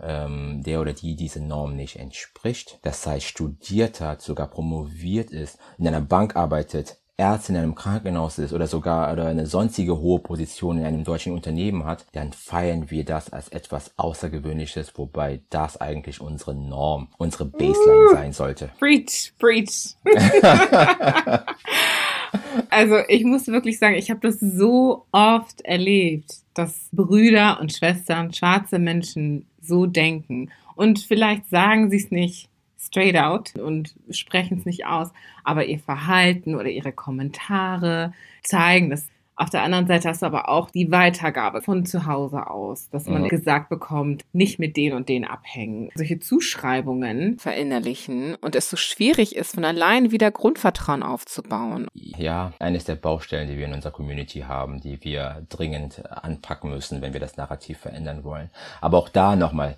[0.00, 5.58] ähm, der oder die diese Norm nicht entspricht, das heißt studiert hat, sogar promoviert ist,
[5.78, 10.18] in einer Bank arbeitet, Ärzte in einem Krankenhaus ist oder sogar oder eine sonstige hohe
[10.18, 15.80] Position in einem deutschen Unternehmen hat, dann feiern wir das als etwas Außergewöhnliches, wobei das
[15.80, 18.70] eigentlich unsere Norm, unsere Baseline sein sollte.
[18.78, 19.96] Preach, preach.
[22.76, 28.34] Also ich muss wirklich sagen, ich habe das so oft erlebt, dass Brüder und Schwestern,
[28.34, 30.50] schwarze Menschen so denken.
[30.74, 35.08] Und vielleicht sagen sie es nicht straight out und sprechen es nicht aus,
[35.42, 38.12] aber ihr Verhalten oder ihre Kommentare
[38.42, 39.06] zeigen, dass
[39.36, 43.06] auf der anderen Seite hast du aber auch die Weitergabe von zu Hause aus, dass
[43.06, 43.28] man mhm.
[43.28, 45.90] gesagt bekommt, nicht mit den und den abhängen.
[45.94, 51.86] Solche Zuschreibungen verinnerlichen und es so schwierig ist, von allein wieder Grundvertrauen aufzubauen.
[51.92, 57.02] Ja, eines der Baustellen, die wir in unserer Community haben, die wir dringend anpacken müssen,
[57.02, 58.50] wenn wir das Narrativ verändern wollen.
[58.80, 59.76] Aber auch da nochmal,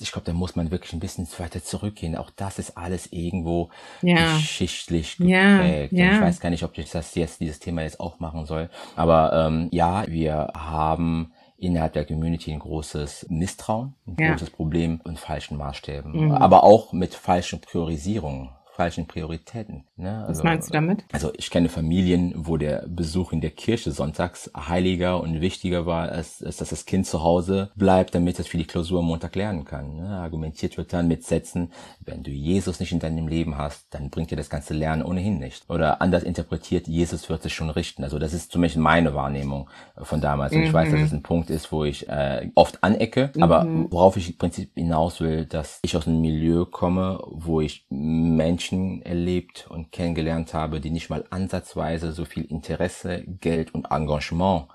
[0.00, 2.16] ich glaube, da muss man wirklich ein bisschen weiter zurückgehen.
[2.16, 3.70] Auch das ist alles irgendwo
[4.02, 4.34] ja.
[4.34, 5.92] geschichtlich geprägt.
[5.92, 6.14] Ja, ja.
[6.14, 8.70] Ich weiß gar nicht, ob ich das jetzt, dieses Thema jetzt auch machen soll.
[8.96, 15.18] Aber ähm, ja, wir haben innerhalb der Community ein großes Misstrauen, ein großes Problem und
[15.18, 16.26] falschen Maßstäben.
[16.26, 16.32] Mhm.
[16.32, 19.84] Aber auch mit falschen Priorisierungen falschen Prioritäten.
[19.96, 20.24] Ne?
[20.26, 21.04] Also, Was meinst du damit?
[21.12, 26.08] Also ich kenne Familien, wo der Besuch in der Kirche sonntags heiliger und wichtiger war,
[26.08, 29.36] als, als dass das Kind zu Hause bleibt, damit es für die Klausur am Montag
[29.36, 29.96] lernen kann.
[29.96, 30.08] Ne?
[30.08, 31.70] Argumentiert wird dann mit Sätzen,
[32.00, 35.38] wenn du Jesus nicht in deinem Leben hast, dann bringt dir das ganze Lernen ohnehin
[35.38, 35.68] nicht.
[35.68, 38.04] Oder anders interpretiert, Jesus wird sich schon richten.
[38.04, 39.68] Also das ist zumindest meine Wahrnehmung
[39.98, 40.52] von damals.
[40.52, 40.64] Und mhm.
[40.64, 41.06] ich weiß, dass mhm.
[41.06, 43.42] es ein Punkt ist, wo ich äh, oft anecke, mhm.
[43.42, 47.84] aber worauf ich im Prinzip hinaus will, dass ich aus einem Milieu komme, wo ich
[47.90, 48.61] Menschen
[49.02, 54.66] erlebt und kennengelernt habe, die nicht mal ansatzweise so viel Interesse, Geld und Engagement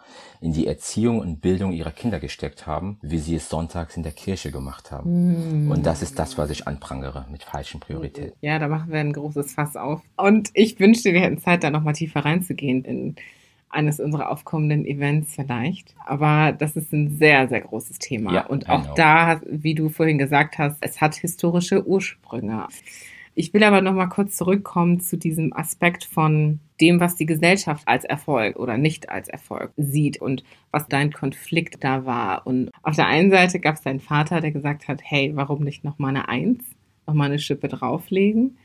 [0.41, 4.11] in die Erziehung und Bildung ihrer Kinder gesteckt haben, wie sie es sonntags in der
[4.11, 5.67] Kirche gemacht haben.
[5.67, 5.71] Mm.
[5.71, 8.33] Und das ist das, was ich anprangere mit falschen Prioritäten.
[8.41, 10.01] Ja, da machen wir ein großes Fass auf.
[10.15, 13.15] Und ich wünschte, wir hätten Zeit, da nochmal tiefer reinzugehen in
[13.69, 15.93] eines unserer aufkommenden Events vielleicht.
[16.05, 18.33] Aber das ist ein sehr, sehr großes Thema.
[18.33, 22.67] Ja, und auch da, wie du vorhin gesagt hast, es hat historische Ursprünge.
[23.39, 27.87] Ich will aber noch mal kurz zurückkommen zu diesem Aspekt von dem, was die Gesellschaft
[27.87, 32.47] als Erfolg oder nicht als Erfolg sieht und was dein Konflikt da war.
[32.47, 35.83] Und auf der einen Seite gab es deinen Vater, der gesagt hat, hey, warum nicht
[35.83, 36.63] noch mal eine Eins,
[37.05, 38.57] noch mal eine Schippe drauflegen?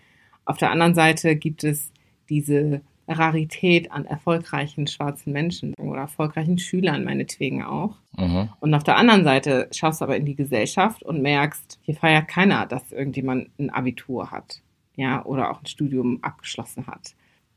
[0.47, 1.93] Auf der anderen Seite gibt es
[2.31, 7.97] diese Rarität an erfolgreichen schwarzen Menschen oder erfolgreichen Schülern meinetwegen auch.
[8.17, 8.51] Mhm.
[8.61, 12.29] Und auf der anderen Seite schaust du aber in die Gesellschaft und merkst, hier feiert
[12.29, 14.63] keiner, dass irgendjemand ein Abitur hat,
[14.97, 17.15] ja, oder auch ein Studium abgeschlossen hat.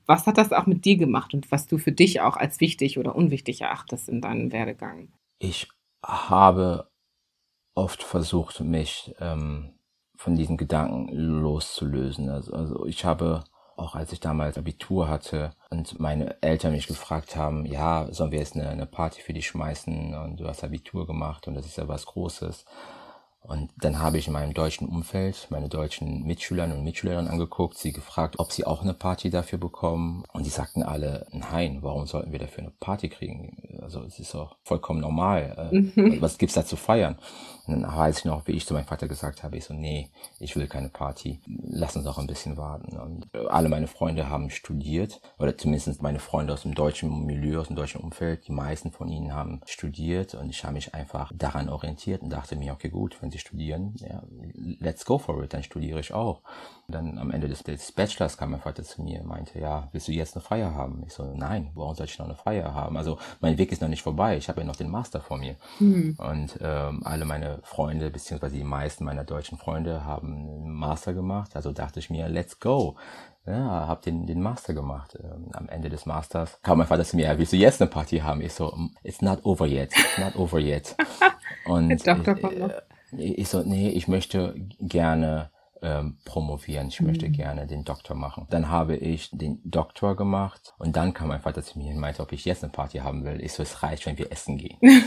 [0.08, 3.00] Was hat das auch mit dir gemacht und was du für dich auch als wichtig
[3.00, 5.10] oder unwichtig erachtest in deinem Werdegang?
[5.40, 5.68] Ich
[6.04, 6.90] habe
[7.74, 9.74] oft versucht, mich ähm,
[10.16, 12.30] von diesen Gedanken loszulösen.
[12.30, 13.44] Also, also ich habe
[13.78, 18.40] auch als ich damals Abitur hatte und meine Eltern mich gefragt haben, ja, sollen wir
[18.40, 21.78] jetzt eine, eine Party für dich schmeißen und du hast Abitur gemacht und das ist
[21.78, 22.66] ja was Großes.
[23.48, 27.92] Und dann habe ich in meinem deutschen Umfeld meine deutschen Mitschülern und Mitschülerinnen angeguckt, sie
[27.92, 30.24] gefragt, ob sie auch eine Party dafür bekommen.
[30.34, 33.80] Und die sagten alle, nein, warum sollten wir dafür eine Party kriegen?
[33.82, 35.70] Also es ist doch vollkommen normal.
[35.72, 36.22] Äh, mhm.
[36.22, 37.18] Was gibt's da zu feiern?
[37.68, 40.10] Und dann weiß ich noch, wie ich zu meinem Vater gesagt habe, ich so, nee,
[40.40, 41.42] ich will keine Party.
[41.46, 42.98] Lass uns auch ein bisschen warten.
[42.98, 47.68] Und alle meine Freunde haben studiert, oder zumindest meine Freunde aus dem deutschen Milieu, aus
[47.68, 51.70] dem deutschen Umfeld, die meisten von ihnen haben studiert und ich habe mich einfach daran
[51.70, 54.24] orientiert und dachte mir, okay, gut, wenn sie studieren, ja,
[54.80, 56.42] let's go for it, dann studiere ich auch.
[56.88, 59.90] Und dann am Ende des, des Bachelors kam mein Vater zu mir und meinte, ja,
[59.92, 61.04] willst du jetzt eine Feier haben?
[61.06, 62.98] Ich so, nein, warum soll ich noch eine Feier haben?
[62.98, 65.56] Also mein Weg ist noch nicht vorbei, ich habe ja noch den Master vor mir.
[65.80, 66.18] Mhm.
[66.18, 71.56] Und ähm, alle meine Freunde, beziehungsweise die meisten meiner deutschen Freunde haben einen Master gemacht.
[71.56, 72.96] Also dachte ich mir, let's go.
[73.48, 75.18] Ja, hab den, den Master gemacht.
[75.22, 77.90] Ähm, am Ende des Masters kam mein Vater zu mir, ja, willst du jetzt eine
[77.90, 78.42] Party haben?
[78.42, 80.96] Ich so, it's not over yet, it's not over yet.
[81.66, 82.82] Und ich, äh,
[83.18, 85.50] ich so, nee, ich möchte gerne
[85.82, 86.88] ähm, promovieren.
[86.88, 87.08] Ich mhm.
[87.08, 88.48] möchte gerne den Doktor machen.
[88.50, 92.22] Dann habe ich den Doktor gemacht und dann kam mein Vater zu mir und meinte,
[92.22, 93.42] ob ich jetzt eine Party haben will.
[93.42, 94.80] Ich so, es reicht, wenn wir essen gehen.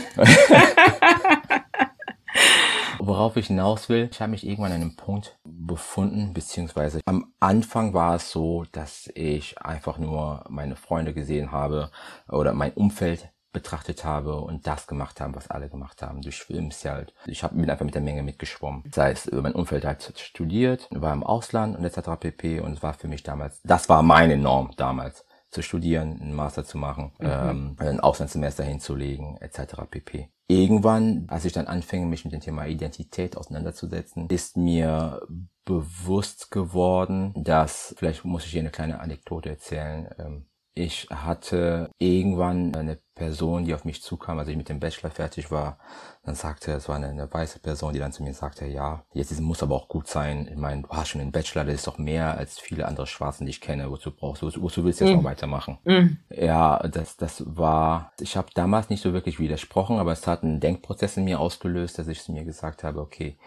[2.99, 7.93] Worauf ich hinaus will, ich habe mich irgendwann an einem Punkt befunden, beziehungsweise am Anfang
[7.93, 11.91] war es so, dass ich einfach nur meine Freunde gesehen habe
[12.27, 16.21] oder mein Umfeld betrachtet habe und das gemacht haben, was alle gemacht haben.
[16.21, 17.13] Durch Films halt.
[17.25, 18.83] Ich hab, bin einfach mit der Menge mitgeschwommen.
[18.85, 22.09] Das heißt, mein Umfeld hat studiert, war im Ausland und etc.
[22.19, 22.59] pp.
[22.59, 26.63] Und es war für mich damals, das war meine Norm damals zu studieren, einen Master
[26.63, 27.27] zu machen, mhm.
[27.27, 29.81] ähm, ein Auslandssemester hinzulegen, etc.
[29.89, 30.29] pp.
[30.47, 35.21] Irgendwann, als ich dann anfing, mich mit dem Thema Identität auseinanderzusetzen, ist mir
[35.65, 42.75] bewusst geworden, dass, vielleicht muss ich hier eine kleine Anekdote erzählen, ähm, ich hatte irgendwann
[42.75, 45.77] eine Person, die auf mich zukam, als ich mit dem Bachelor fertig war,
[46.23, 49.37] dann sagte es war eine, eine weiße Person, die dann zu mir sagte, ja, jetzt
[49.41, 50.47] muss aber auch gut sein.
[50.49, 53.45] Ich meine, du hast schon einen Bachelor, das ist doch mehr als viele andere Schwarzen,
[53.45, 55.17] die ich kenne, wozu brauchst du, wozu willst du jetzt mm.
[55.17, 55.79] noch weitermachen?
[55.83, 56.17] Mm.
[56.29, 60.61] Ja, das, das war, ich habe damals nicht so wirklich widersprochen, aber es hat einen
[60.61, 63.37] Denkprozess in mir ausgelöst, dass ich mir gesagt habe, okay,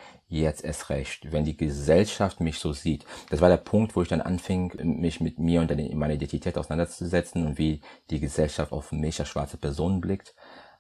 [0.40, 3.04] jetzt erst recht, wenn die Gesellschaft mich so sieht.
[3.30, 7.46] Das war der Punkt, wo ich dann anfing, mich mit mir und meiner Identität auseinanderzusetzen
[7.46, 7.80] und wie
[8.10, 10.34] die Gesellschaft auf mich als schwarze Person blickt,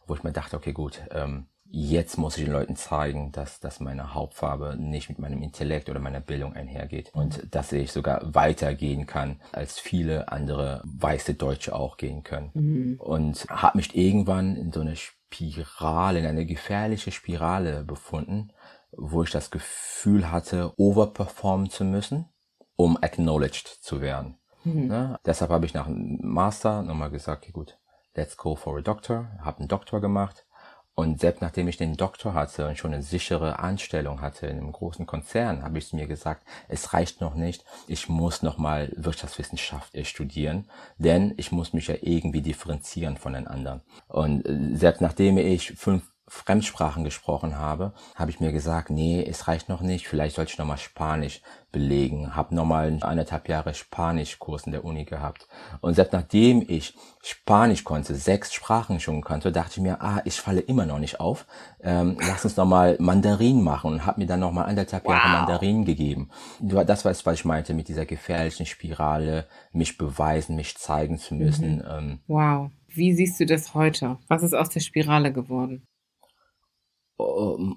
[0.06, 3.80] wo ich mir dachte, okay, gut, ähm, jetzt muss ich den Leuten zeigen, dass, dass
[3.80, 9.06] meine Hauptfarbe nicht mit meinem Intellekt oder meiner Bildung einhergeht und dass ich sogar weitergehen
[9.06, 12.50] kann, als viele andere weiße Deutsche auch gehen können.
[12.52, 12.96] Mhm.
[13.00, 18.52] Und habe mich irgendwann in so eine Spirale, in eine gefährliche Spirale befunden,
[18.96, 22.28] wo ich das Gefühl hatte, overperformen zu müssen,
[22.76, 24.38] um acknowledged zu werden.
[24.64, 24.86] Mhm.
[24.86, 25.18] Ne?
[25.26, 27.78] Deshalb habe ich nach dem Master nochmal gesagt, okay, gut,
[28.14, 30.46] let's go for a doctor, habe einen Doktor gemacht
[30.94, 34.72] Und selbst nachdem ich den Doktor hatte und schon eine sichere Anstellung hatte in einem
[34.72, 37.64] großen Konzern, habe ich mir gesagt, es reicht noch nicht.
[37.86, 40.68] Ich muss nochmal Wirtschaftswissenschaft studieren,
[40.98, 43.80] denn ich muss mich ja irgendwie differenzieren von den anderen.
[44.06, 49.48] Und äh, selbst nachdem ich fünf Fremdsprachen gesprochen habe, habe ich mir gesagt, nee, es
[49.48, 51.42] reicht noch nicht, vielleicht sollte ich nochmal Spanisch
[51.72, 52.36] belegen.
[52.36, 55.48] Habe nochmal eineinhalb Jahre Spanischkurs in der Uni gehabt.
[55.80, 60.34] Und selbst nachdem ich Spanisch konnte, sechs Sprachen schon konnte, dachte ich mir, ah, ich
[60.40, 61.46] falle immer noch nicht auf.
[61.80, 65.12] Ähm, lass uns nochmal Mandarin machen und habe mir dann nochmal anderthalb wow.
[65.12, 66.30] Jahre Mandarin gegeben.
[66.60, 71.34] Das war es, was ich meinte mit dieser gefährlichen Spirale, mich beweisen, mich zeigen zu
[71.34, 71.76] müssen.
[71.76, 71.84] Mhm.
[71.88, 72.70] Ähm, wow.
[72.94, 74.18] Wie siehst du das heute?
[74.28, 75.86] Was ist aus der Spirale geworden?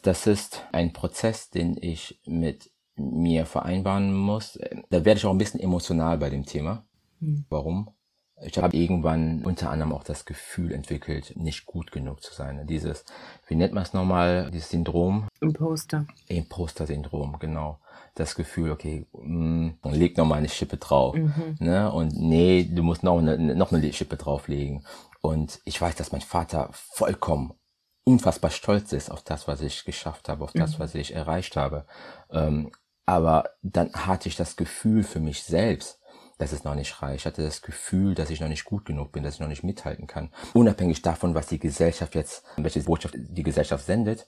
[0.02, 4.58] Das ist ein Prozess, den ich mit mir vereinbaren muss.
[4.90, 6.86] Da werde ich auch ein bisschen emotional bei dem Thema.
[7.20, 7.46] Hm.
[7.50, 7.90] Warum?
[8.42, 12.68] Ich habe irgendwann unter anderem auch das Gefühl entwickelt, nicht gut genug zu sein.
[12.68, 13.06] Dieses,
[13.48, 15.30] wie nennt man es nochmal, dieses Syndrom?
[15.40, 16.06] Imposter.
[16.28, 17.80] Imposter-Syndrom, genau.
[18.14, 21.16] Das Gefühl, okay, mh, hm, leg noch mal eine Schippe drauf.
[21.16, 21.56] Mhm.
[21.60, 21.92] Ne?
[21.92, 24.86] Und nee, du musst noch eine, noch eine Schippe drauflegen.
[25.22, 27.54] Und ich weiß, dass mein Vater vollkommen
[28.06, 30.80] unfassbar stolz ist auf das, was ich geschafft habe, auf das, mhm.
[30.80, 31.86] was ich erreicht habe.
[32.32, 32.72] Ähm,
[33.06, 36.00] aber dann hatte ich das Gefühl für mich selbst,
[36.38, 37.22] dass es noch nicht reicht.
[37.22, 39.64] Ich hatte das Gefühl, dass ich noch nicht gut genug bin, dass ich noch nicht
[39.64, 40.32] mithalten kann.
[40.54, 44.28] Unabhängig davon, was die Gesellschaft jetzt, welche Botschaft die Gesellschaft sendet,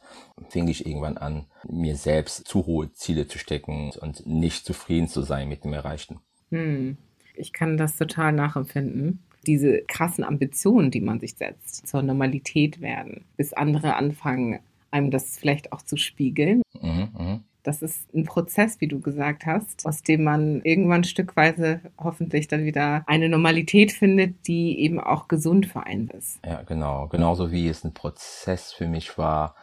[0.49, 5.21] fing ich irgendwann an, mir selbst zu hohe Ziele zu stecken und nicht zufrieden zu
[5.21, 6.19] sein mit dem Erreichten.
[6.49, 6.97] Hm.
[7.35, 13.25] Ich kann das total nachempfinden diese krassen Ambitionen, die man sich setzt, zur Normalität werden,
[13.37, 14.59] bis andere anfangen,
[14.91, 16.61] einem das vielleicht auch zu spiegeln.
[16.81, 17.39] Mhm, mh.
[17.67, 22.63] Das ist ein Prozess, wie du gesagt hast, aus dem man irgendwann stückweise hoffentlich dann
[22.63, 26.39] wieder eine Normalität findet, die eben auch gesund für einen ist.
[26.45, 27.09] Ja, genau.
[27.09, 29.53] Genauso wie es ein Prozess für mich war,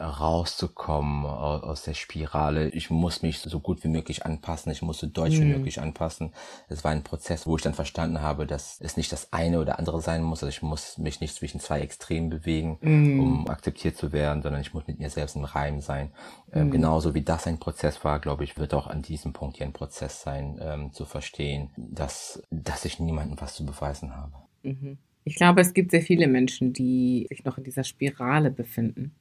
[0.00, 2.70] rauszukommen aus der Spirale.
[2.70, 4.72] Ich muss mich so gut wie möglich anpassen.
[4.72, 5.42] Ich musste Deutsch mhm.
[5.42, 6.32] wie möglich anpassen.
[6.68, 9.78] Es war ein Prozess, wo ich dann verstanden habe, dass es nicht das eine oder
[9.78, 10.42] andere sein muss.
[10.42, 13.20] Also ich muss mich nicht zwischen zwei Extremen bewegen, mhm.
[13.20, 16.12] um akzeptiert zu werden, sondern ich muss mit mir selbst im Reim sein.
[16.52, 16.70] Ähm, mhm.
[16.70, 19.72] genauso wie das ein Prozess war, glaube ich, wird auch an diesem Punkt hier ein
[19.72, 24.32] Prozess sein, ähm, zu verstehen, dass, dass ich niemandem was zu beweisen habe.
[24.62, 24.98] Mhm.
[25.24, 29.14] Ich glaube, es gibt sehr viele Menschen, die sich noch in dieser Spirale befinden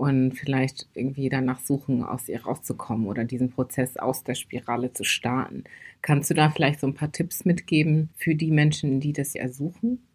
[0.00, 5.04] und vielleicht irgendwie danach suchen, aus ihr rauszukommen oder diesen Prozess aus der Spirale zu
[5.04, 5.64] starten.
[6.00, 10.08] Kannst du da vielleicht so ein paar Tipps mitgeben für die Menschen, die das ersuchen?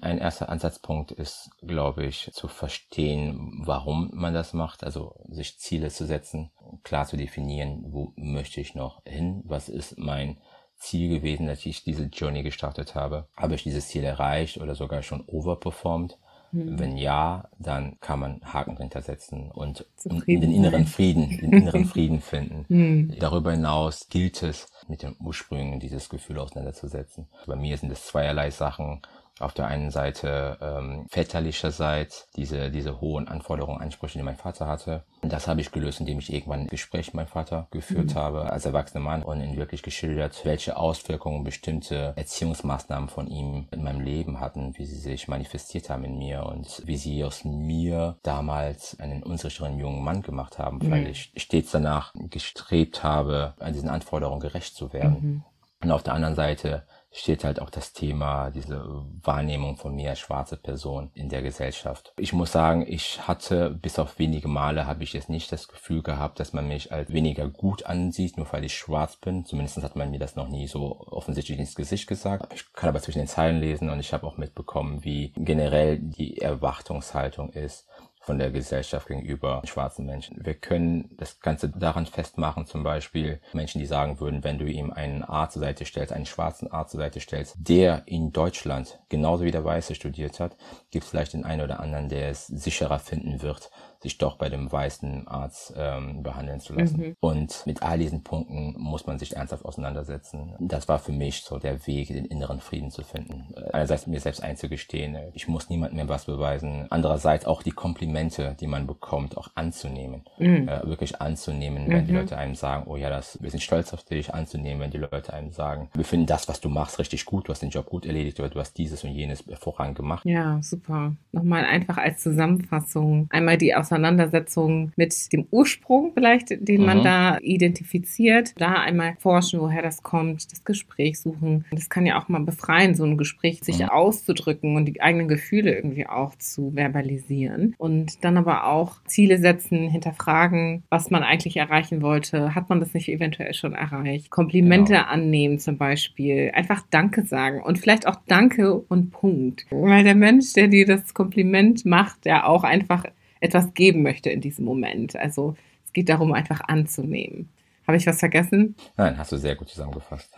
[0.00, 5.90] Ein erster Ansatzpunkt ist, glaube ich, zu verstehen, warum man das macht, also sich Ziele
[5.90, 6.50] zu setzen,
[6.82, 10.38] klar zu definieren, wo möchte ich noch hin, was ist mein
[10.78, 13.28] Ziel gewesen, dass ich diese Journey gestartet habe.
[13.36, 16.18] Habe ich dieses Ziel erreicht oder sogar schon overperformed?
[16.56, 16.78] Mhm.
[16.78, 22.64] Wenn ja, dann kann man Haken hintersetzen und den inneren Frieden, den inneren Frieden finden.
[22.76, 23.14] Mhm.
[23.18, 27.26] Darüber hinaus gilt es, mit den Ursprüngen dieses Gefühl auseinanderzusetzen.
[27.46, 29.02] Bei mir sind es zweierlei Sachen
[29.38, 35.04] auf der einen Seite ähm, väterlicherseits diese, diese hohen Anforderungen, Ansprüche, die mein Vater hatte.
[35.20, 38.18] Und das habe ich gelöst, indem ich irgendwann ein Gespräch mit meinem Vater geführt mhm.
[38.18, 43.82] habe, als erwachsener Mann und ihn wirklich geschildert, welche Auswirkungen bestimmte Erziehungsmaßnahmen von ihm in
[43.82, 48.16] meinem Leben hatten, wie sie sich manifestiert haben in mir und wie sie aus mir
[48.22, 50.90] damals einen unsicheren jungen Mann gemacht haben, mhm.
[50.90, 55.16] weil ich stets danach gestrebt habe, an diesen Anforderungen gerecht zu werden.
[55.20, 55.44] Mhm.
[55.82, 58.84] Und auf der anderen Seite steht halt auch das Thema, diese
[59.22, 62.12] Wahrnehmung von mir als schwarze Person in der Gesellschaft.
[62.18, 66.02] Ich muss sagen, ich hatte bis auf wenige Male habe ich jetzt nicht das Gefühl
[66.02, 69.44] gehabt, dass man mich als weniger gut ansieht, nur weil ich schwarz bin.
[69.44, 72.52] Zumindest hat man mir das noch nie so offensichtlich ins Gesicht gesagt.
[72.54, 76.38] Ich kann aber zwischen den Zeilen lesen und ich habe auch mitbekommen, wie generell die
[76.38, 77.86] Erwartungshaltung ist
[78.26, 80.44] von der Gesellschaft gegenüber schwarzen Menschen.
[80.44, 84.90] Wir können das Ganze daran festmachen, zum Beispiel Menschen, die sagen würden, wenn du ihm
[84.90, 89.44] einen Arzt zur Seite stellst, einen schwarzen Arzt zur Seite stellst, der in Deutschland genauso
[89.44, 90.56] wie der Weiße studiert hat,
[90.90, 93.70] gibt es vielleicht den einen oder anderen, der es sicherer finden wird,
[94.06, 97.00] sich doch bei dem weißen Arzt ähm, behandeln zu lassen.
[97.00, 97.16] Mhm.
[97.18, 100.54] Und mit all diesen Punkten muss man sich ernsthaft auseinandersetzen.
[100.60, 103.52] Das war für mich so der Weg, den inneren Frieden zu finden.
[103.72, 106.86] Einerseits mir selbst einzugestehen, ich muss niemandem mehr was beweisen.
[106.90, 110.22] Andererseits auch die Komplimente, die man bekommt, auch anzunehmen.
[110.38, 110.68] Mhm.
[110.68, 112.06] Äh, wirklich anzunehmen, wenn mhm.
[112.06, 114.98] die Leute einem sagen, oh ja, das, wir sind stolz auf dich, anzunehmen, wenn die
[114.98, 117.86] Leute einem sagen, wir finden das, was du machst, richtig gut, du hast den Job
[117.86, 120.24] gut erledigt oder du hast dieses und jenes hervorragend gemacht.
[120.24, 121.16] Ja, super.
[121.32, 126.86] Nochmal einfach als Zusammenfassung einmal die Auseinandersetzung Auseinandersetzung mit dem Ursprung vielleicht, den mhm.
[126.86, 131.64] man da identifiziert, da einmal forschen, woher das kommt, das Gespräch suchen.
[131.70, 133.88] Das kann ja auch mal befreien, so ein Gespräch sich mhm.
[133.88, 137.74] auszudrücken und die eigenen Gefühle irgendwie auch zu verbalisieren.
[137.78, 142.54] Und dann aber auch Ziele setzen, hinterfragen, was man eigentlich erreichen wollte.
[142.54, 144.30] Hat man das nicht eventuell schon erreicht?
[144.30, 145.06] Komplimente genau.
[145.06, 146.50] annehmen zum Beispiel.
[146.54, 149.66] Einfach Danke sagen und vielleicht auch Danke und Punkt.
[149.70, 153.04] Weil der Mensch, der dir das Kompliment macht, der auch einfach
[153.46, 155.16] etwas geben möchte in diesem Moment.
[155.16, 157.48] Also es geht darum, einfach anzunehmen.
[157.86, 158.74] Habe ich was vergessen?
[158.96, 160.34] Nein, hast du sehr gut zusammengefasst.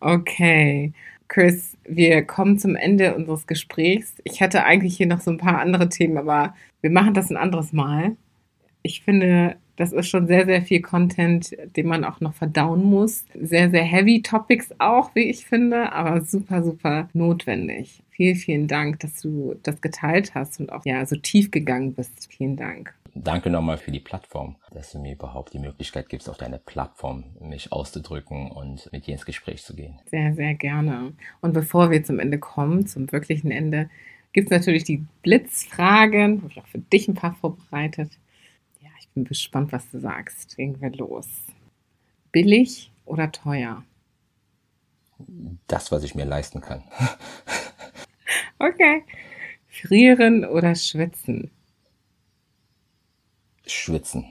[0.00, 0.92] Okay.
[1.28, 4.16] Chris, wir kommen zum Ende unseres Gesprächs.
[4.24, 7.36] Ich hätte eigentlich hier noch so ein paar andere Themen, aber wir machen das ein
[7.36, 8.16] anderes Mal.
[8.82, 13.24] Ich finde, das ist schon sehr, sehr viel Content, den man auch noch verdauen muss.
[13.34, 18.02] Sehr, sehr heavy Topics auch, wie ich finde, aber super, super notwendig.
[18.10, 22.30] Vielen, vielen Dank, dass du das geteilt hast und auch ja so tief gegangen bist.
[22.30, 22.94] Vielen Dank.
[23.14, 27.24] Danke nochmal für die Plattform, dass du mir überhaupt die Möglichkeit gibst, auf deiner Plattform
[27.40, 29.98] mich auszudrücken und mit dir ins Gespräch zu gehen.
[30.10, 31.14] Sehr, sehr gerne.
[31.40, 33.88] Und bevor wir zum Ende kommen, zum wirklichen Ende,
[34.34, 36.42] gibt es natürlich die Blitzfragen.
[36.42, 38.10] Habe ich auch für dich ein paar vorbereitet.
[39.14, 40.56] Bin gespannt, was du sagst.
[40.56, 41.28] Legen wir los.
[42.32, 43.84] Billig oder teuer?
[45.66, 46.82] Das, was ich mir leisten kann.
[48.58, 49.04] okay.
[49.68, 51.50] Frieren oder schwitzen?
[53.66, 54.26] Schwitzen.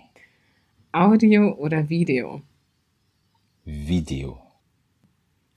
[0.92, 2.42] Audio oder Video?
[3.64, 4.42] Video.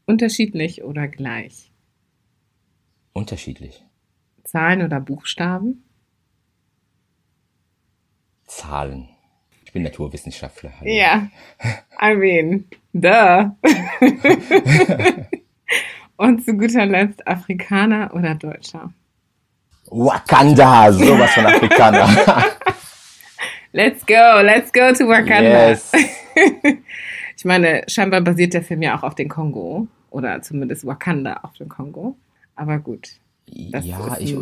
[0.05, 1.73] Unterschiedlich oder gleich?
[3.13, 3.85] Unterschiedlich.
[4.45, 5.85] Zahlen oder Buchstaben?
[8.57, 9.09] Zahlen.
[9.65, 10.73] Ich bin Naturwissenschaftler.
[10.83, 11.29] Ja.
[12.01, 13.51] I mean, duh.
[16.17, 18.93] Und zu guter Letzt Afrikaner oder Deutscher?
[19.87, 22.09] Wakanda, sowas von Afrikaner.
[23.73, 25.71] Let's go, let's go to Wakanda.
[25.71, 25.91] Yes.
[27.37, 31.55] ich meine, scheinbar basiert der Film ja auch auf den Kongo oder zumindest Wakanda auf
[31.55, 32.17] dem Kongo.
[32.55, 33.13] Aber gut.
[33.47, 33.81] Ja,
[34.19, 34.37] ich,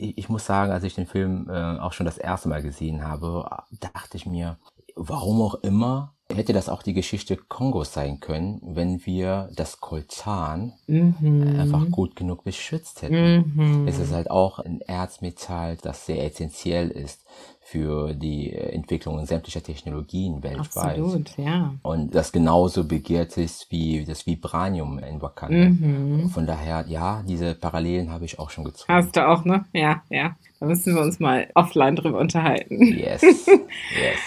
[0.00, 3.48] ich muss sagen, als ich den Film äh, auch schon das erste Mal gesehen habe,
[3.80, 4.58] dachte ich mir,
[4.96, 10.72] warum auch immer, hätte das auch die Geschichte Kongos sein können, wenn wir das Koltan
[10.86, 11.56] mhm.
[11.58, 13.52] einfach gut genug beschützt hätten.
[13.54, 13.88] Mhm.
[13.88, 17.24] Es ist halt auch ein Erzmetall, das sehr essentiell ist
[17.70, 20.98] für die Entwicklung sämtlicher Technologien weltweit.
[20.98, 21.72] Absolut, ja.
[21.82, 25.68] Und das genauso begehrt ist wie das Vibranium in Wakanda.
[25.68, 26.30] Mhm.
[26.30, 28.92] Von daher, ja, diese Parallelen habe ich auch schon gezogen.
[28.92, 29.66] Hast du auch, ne?
[29.72, 30.34] Ja, ja.
[30.58, 32.82] Da müssen wir uns mal offline drüber unterhalten.
[32.82, 34.18] Yes, yes.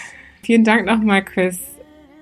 [0.42, 1.60] Vielen Dank nochmal, Chris.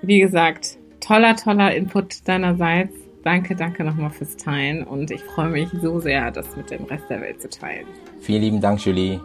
[0.01, 2.95] Wie gesagt, toller, toller Input deinerseits.
[3.23, 7.09] Danke, danke nochmal fürs Teilen und ich freue mich so sehr, das mit dem Rest
[7.09, 7.87] der Welt zu teilen.
[8.19, 9.21] Vielen lieben Dank, Julie.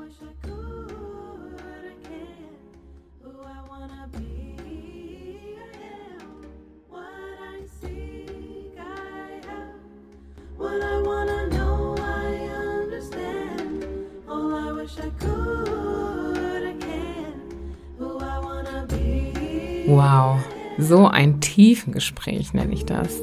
[19.90, 20.38] Wow,
[20.76, 23.22] so ein tiefen Gespräch nenne ich das.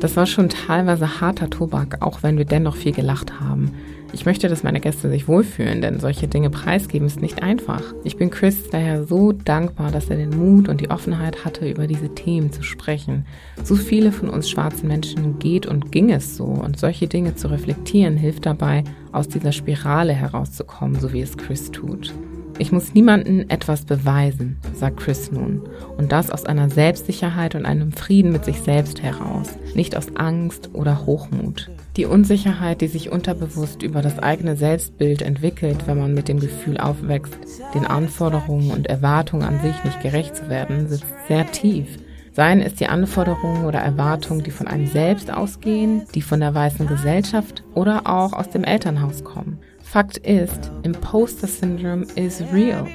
[0.00, 3.72] Das war schon teilweise harter Tobak, auch wenn wir dennoch viel gelacht haben.
[4.14, 7.82] Ich möchte, dass meine Gäste sich wohlfühlen, denn solche Dinge preisgeben ist nicht einfach.
[8.04, 11.86] Ich bin Chris daher so dankbar, dass er den Mut und die Offenheit hatte, über
[11.86, 13.26] diese Themen zu sprechen.
[13.62, 17.48] So viele von uns schwarzen Menschen geht und ging es so und solche Dinge zu
[17.48, 18.82] reflektieren hilft dabei,
[19.12, 22.14] aus dieser Spirale herauszukommen, so wie es Chris tut.
[22.60, 25.62] Ich muss niemandem etwas beweisen, sagt Chris nun.
[25.96, 30.70] Und das aus einer Selbstsicherheit und einem Frieden mit sich selbst heraus, nicht aus Angst
[30.72, 31.70] oder Hochmut.
[31.96, 36.78] Die Unsicherheit, die sich unterbewusst über das eigene Selbstbild entwickelt, wenn man mit dem Gefühl
[36.78, 37.38] aufwächst,
[37.74, 41.86] den Anforderungen und Erwartungen an sich nicht gerecht zu werden, sitzt sehr tief.
[42.32, 46.86] Seien es die Anforderungen oder Erwartungen, die von einem selbst ausgehen, die von der weißen
[46.88, 49.58] Gesellschaft oder auch aus dem Elternhaus kommen.
[49.90, 52.86] Fakt ist, Imposter Syndrome is real.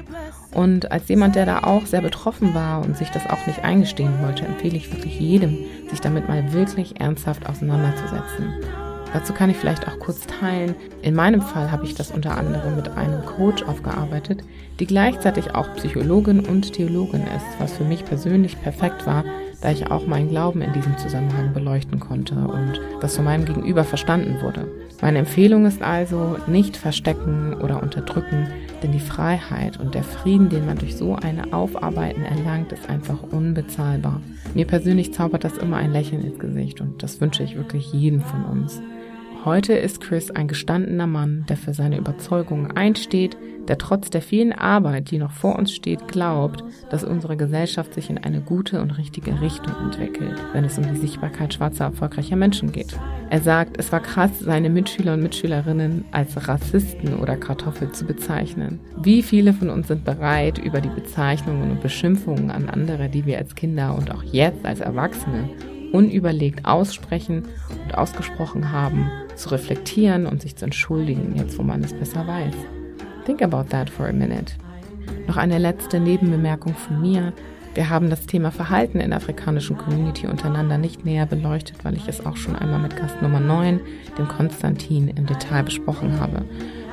[0.54, 4.14] Und als jemand, der da auch sehr betroffen war und sich das auch nicht eingestehen
[4.22, 5.58] wollte, empfehle ich wirklich jedem,
[5.90, 8.54] sich damit mal wirklich ernsthaft auseinanderzusetzen.
[9.12, 10.76] Dazu kann ich vielleicht auch kurz teilen.
[11.02, 14.44] In meinem Fall habe ich das unter anderem mit einem Coach aufgearbeitet,
[14.80, 19.24] die gleichzeitig auch Psychologin und Theologin ist, was für mich persönlich perfekt war,
[19.64, 23.86] da ich auch meinen Glauben in diesem Zusammenhang beleuchten konnte und das von meinem Gegenüber
[23.86, 24.68] verstanden wurde.
[25.02, 28.48] Meine Empfehlung ist also, nicht verstecken oder unterdrücken,
[28.84, 33.24] denn die Freiheit und der Frieden, den man durch so eine Aufarbeiten erlangt, ist einfach
[33.24, 34.22] unbezahlbar.
[34.54, 38.20] Mir persönlich zaubert das immer ein Lächeln ins Gesicht und das wünsche ich wirklich jedem
[38.20, 38.82] von uns.
[39.46, 43.36] Heute ist Chris ein gestandener Mann, der für seine Überzeugungen einsteht,
[43.68, 48.10] der trotz der vielen Arbeit, die noch vor uns steht, glaubt, dass unsere Gesellschaft sich
[48.10, 52.72] in eine gute und richtige Richtung entwickelt, wenn es um die Sichtbarkeit schwarzer erfolgreicher Menschen
[52.72, 52.98] geht.
[53.30, 58.80] Er sagt, es war krass, seine Mitschüler und Mitschülerinnen als Rassisten oder Kartoffel zu bezeichnen.
[59.02, 63.40] Wie viele von uns sind bereit, über die Bezeichnungen und Beschimpfungen an andere, die wir
[63.40, 65.50] als Kinder und auch jetzt als Erwachsene
[65.92, 67.44] unüberlegt aussprechen
[67.84, 72.56] und ausgesprochen haben, zu reflektieren und sich zu entschuldigen, jetzt wo man es besser weiß.
[73.26, 74.54] Think about that for a minute.
[75.28, 77.34] Noch eine letzte Nebenbemerkung von mir.
[77.74, 82.08] Wir haben das Thema Verhalten in der afrikanischen Community untereinander nicht näher beleuchtet, weil ich
[82.08, 83.80] es auch schon einmal mit Gast Nummer 9,
[84.18, 86.44] dem Konstantin, im Detail besprochen habe.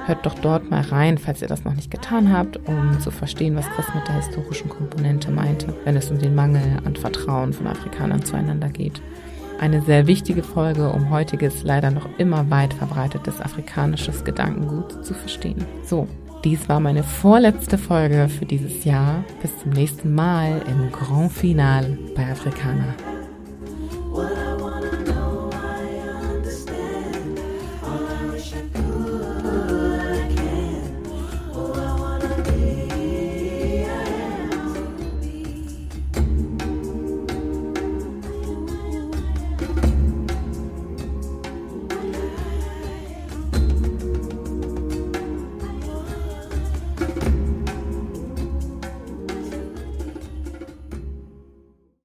[0.07, 3.57] Hört doch dort mal rein, falls ihr das noch nicht getan habt, um zu verstehen,
[3.57, 7.67] was Chris mit der historischen Komponente meinte, wenn es um den Mangel an Vertrauen von
[7.67, 9.03] Afrikanern zueinander geht.
[9.61, 15.67] Eine sehr wichtige Folge, um heutiges, leider noch immer weit verbreitetes afrikanisches Gedankengut zu verstehen.
[15.85, 16.09] So,
[16.45, 19.23] dies war meine vorletzte Folge für dieses Jahr.
[19.43, 22.95] Bis zum nächsten Mal im Grand Finale bei Afrikaner.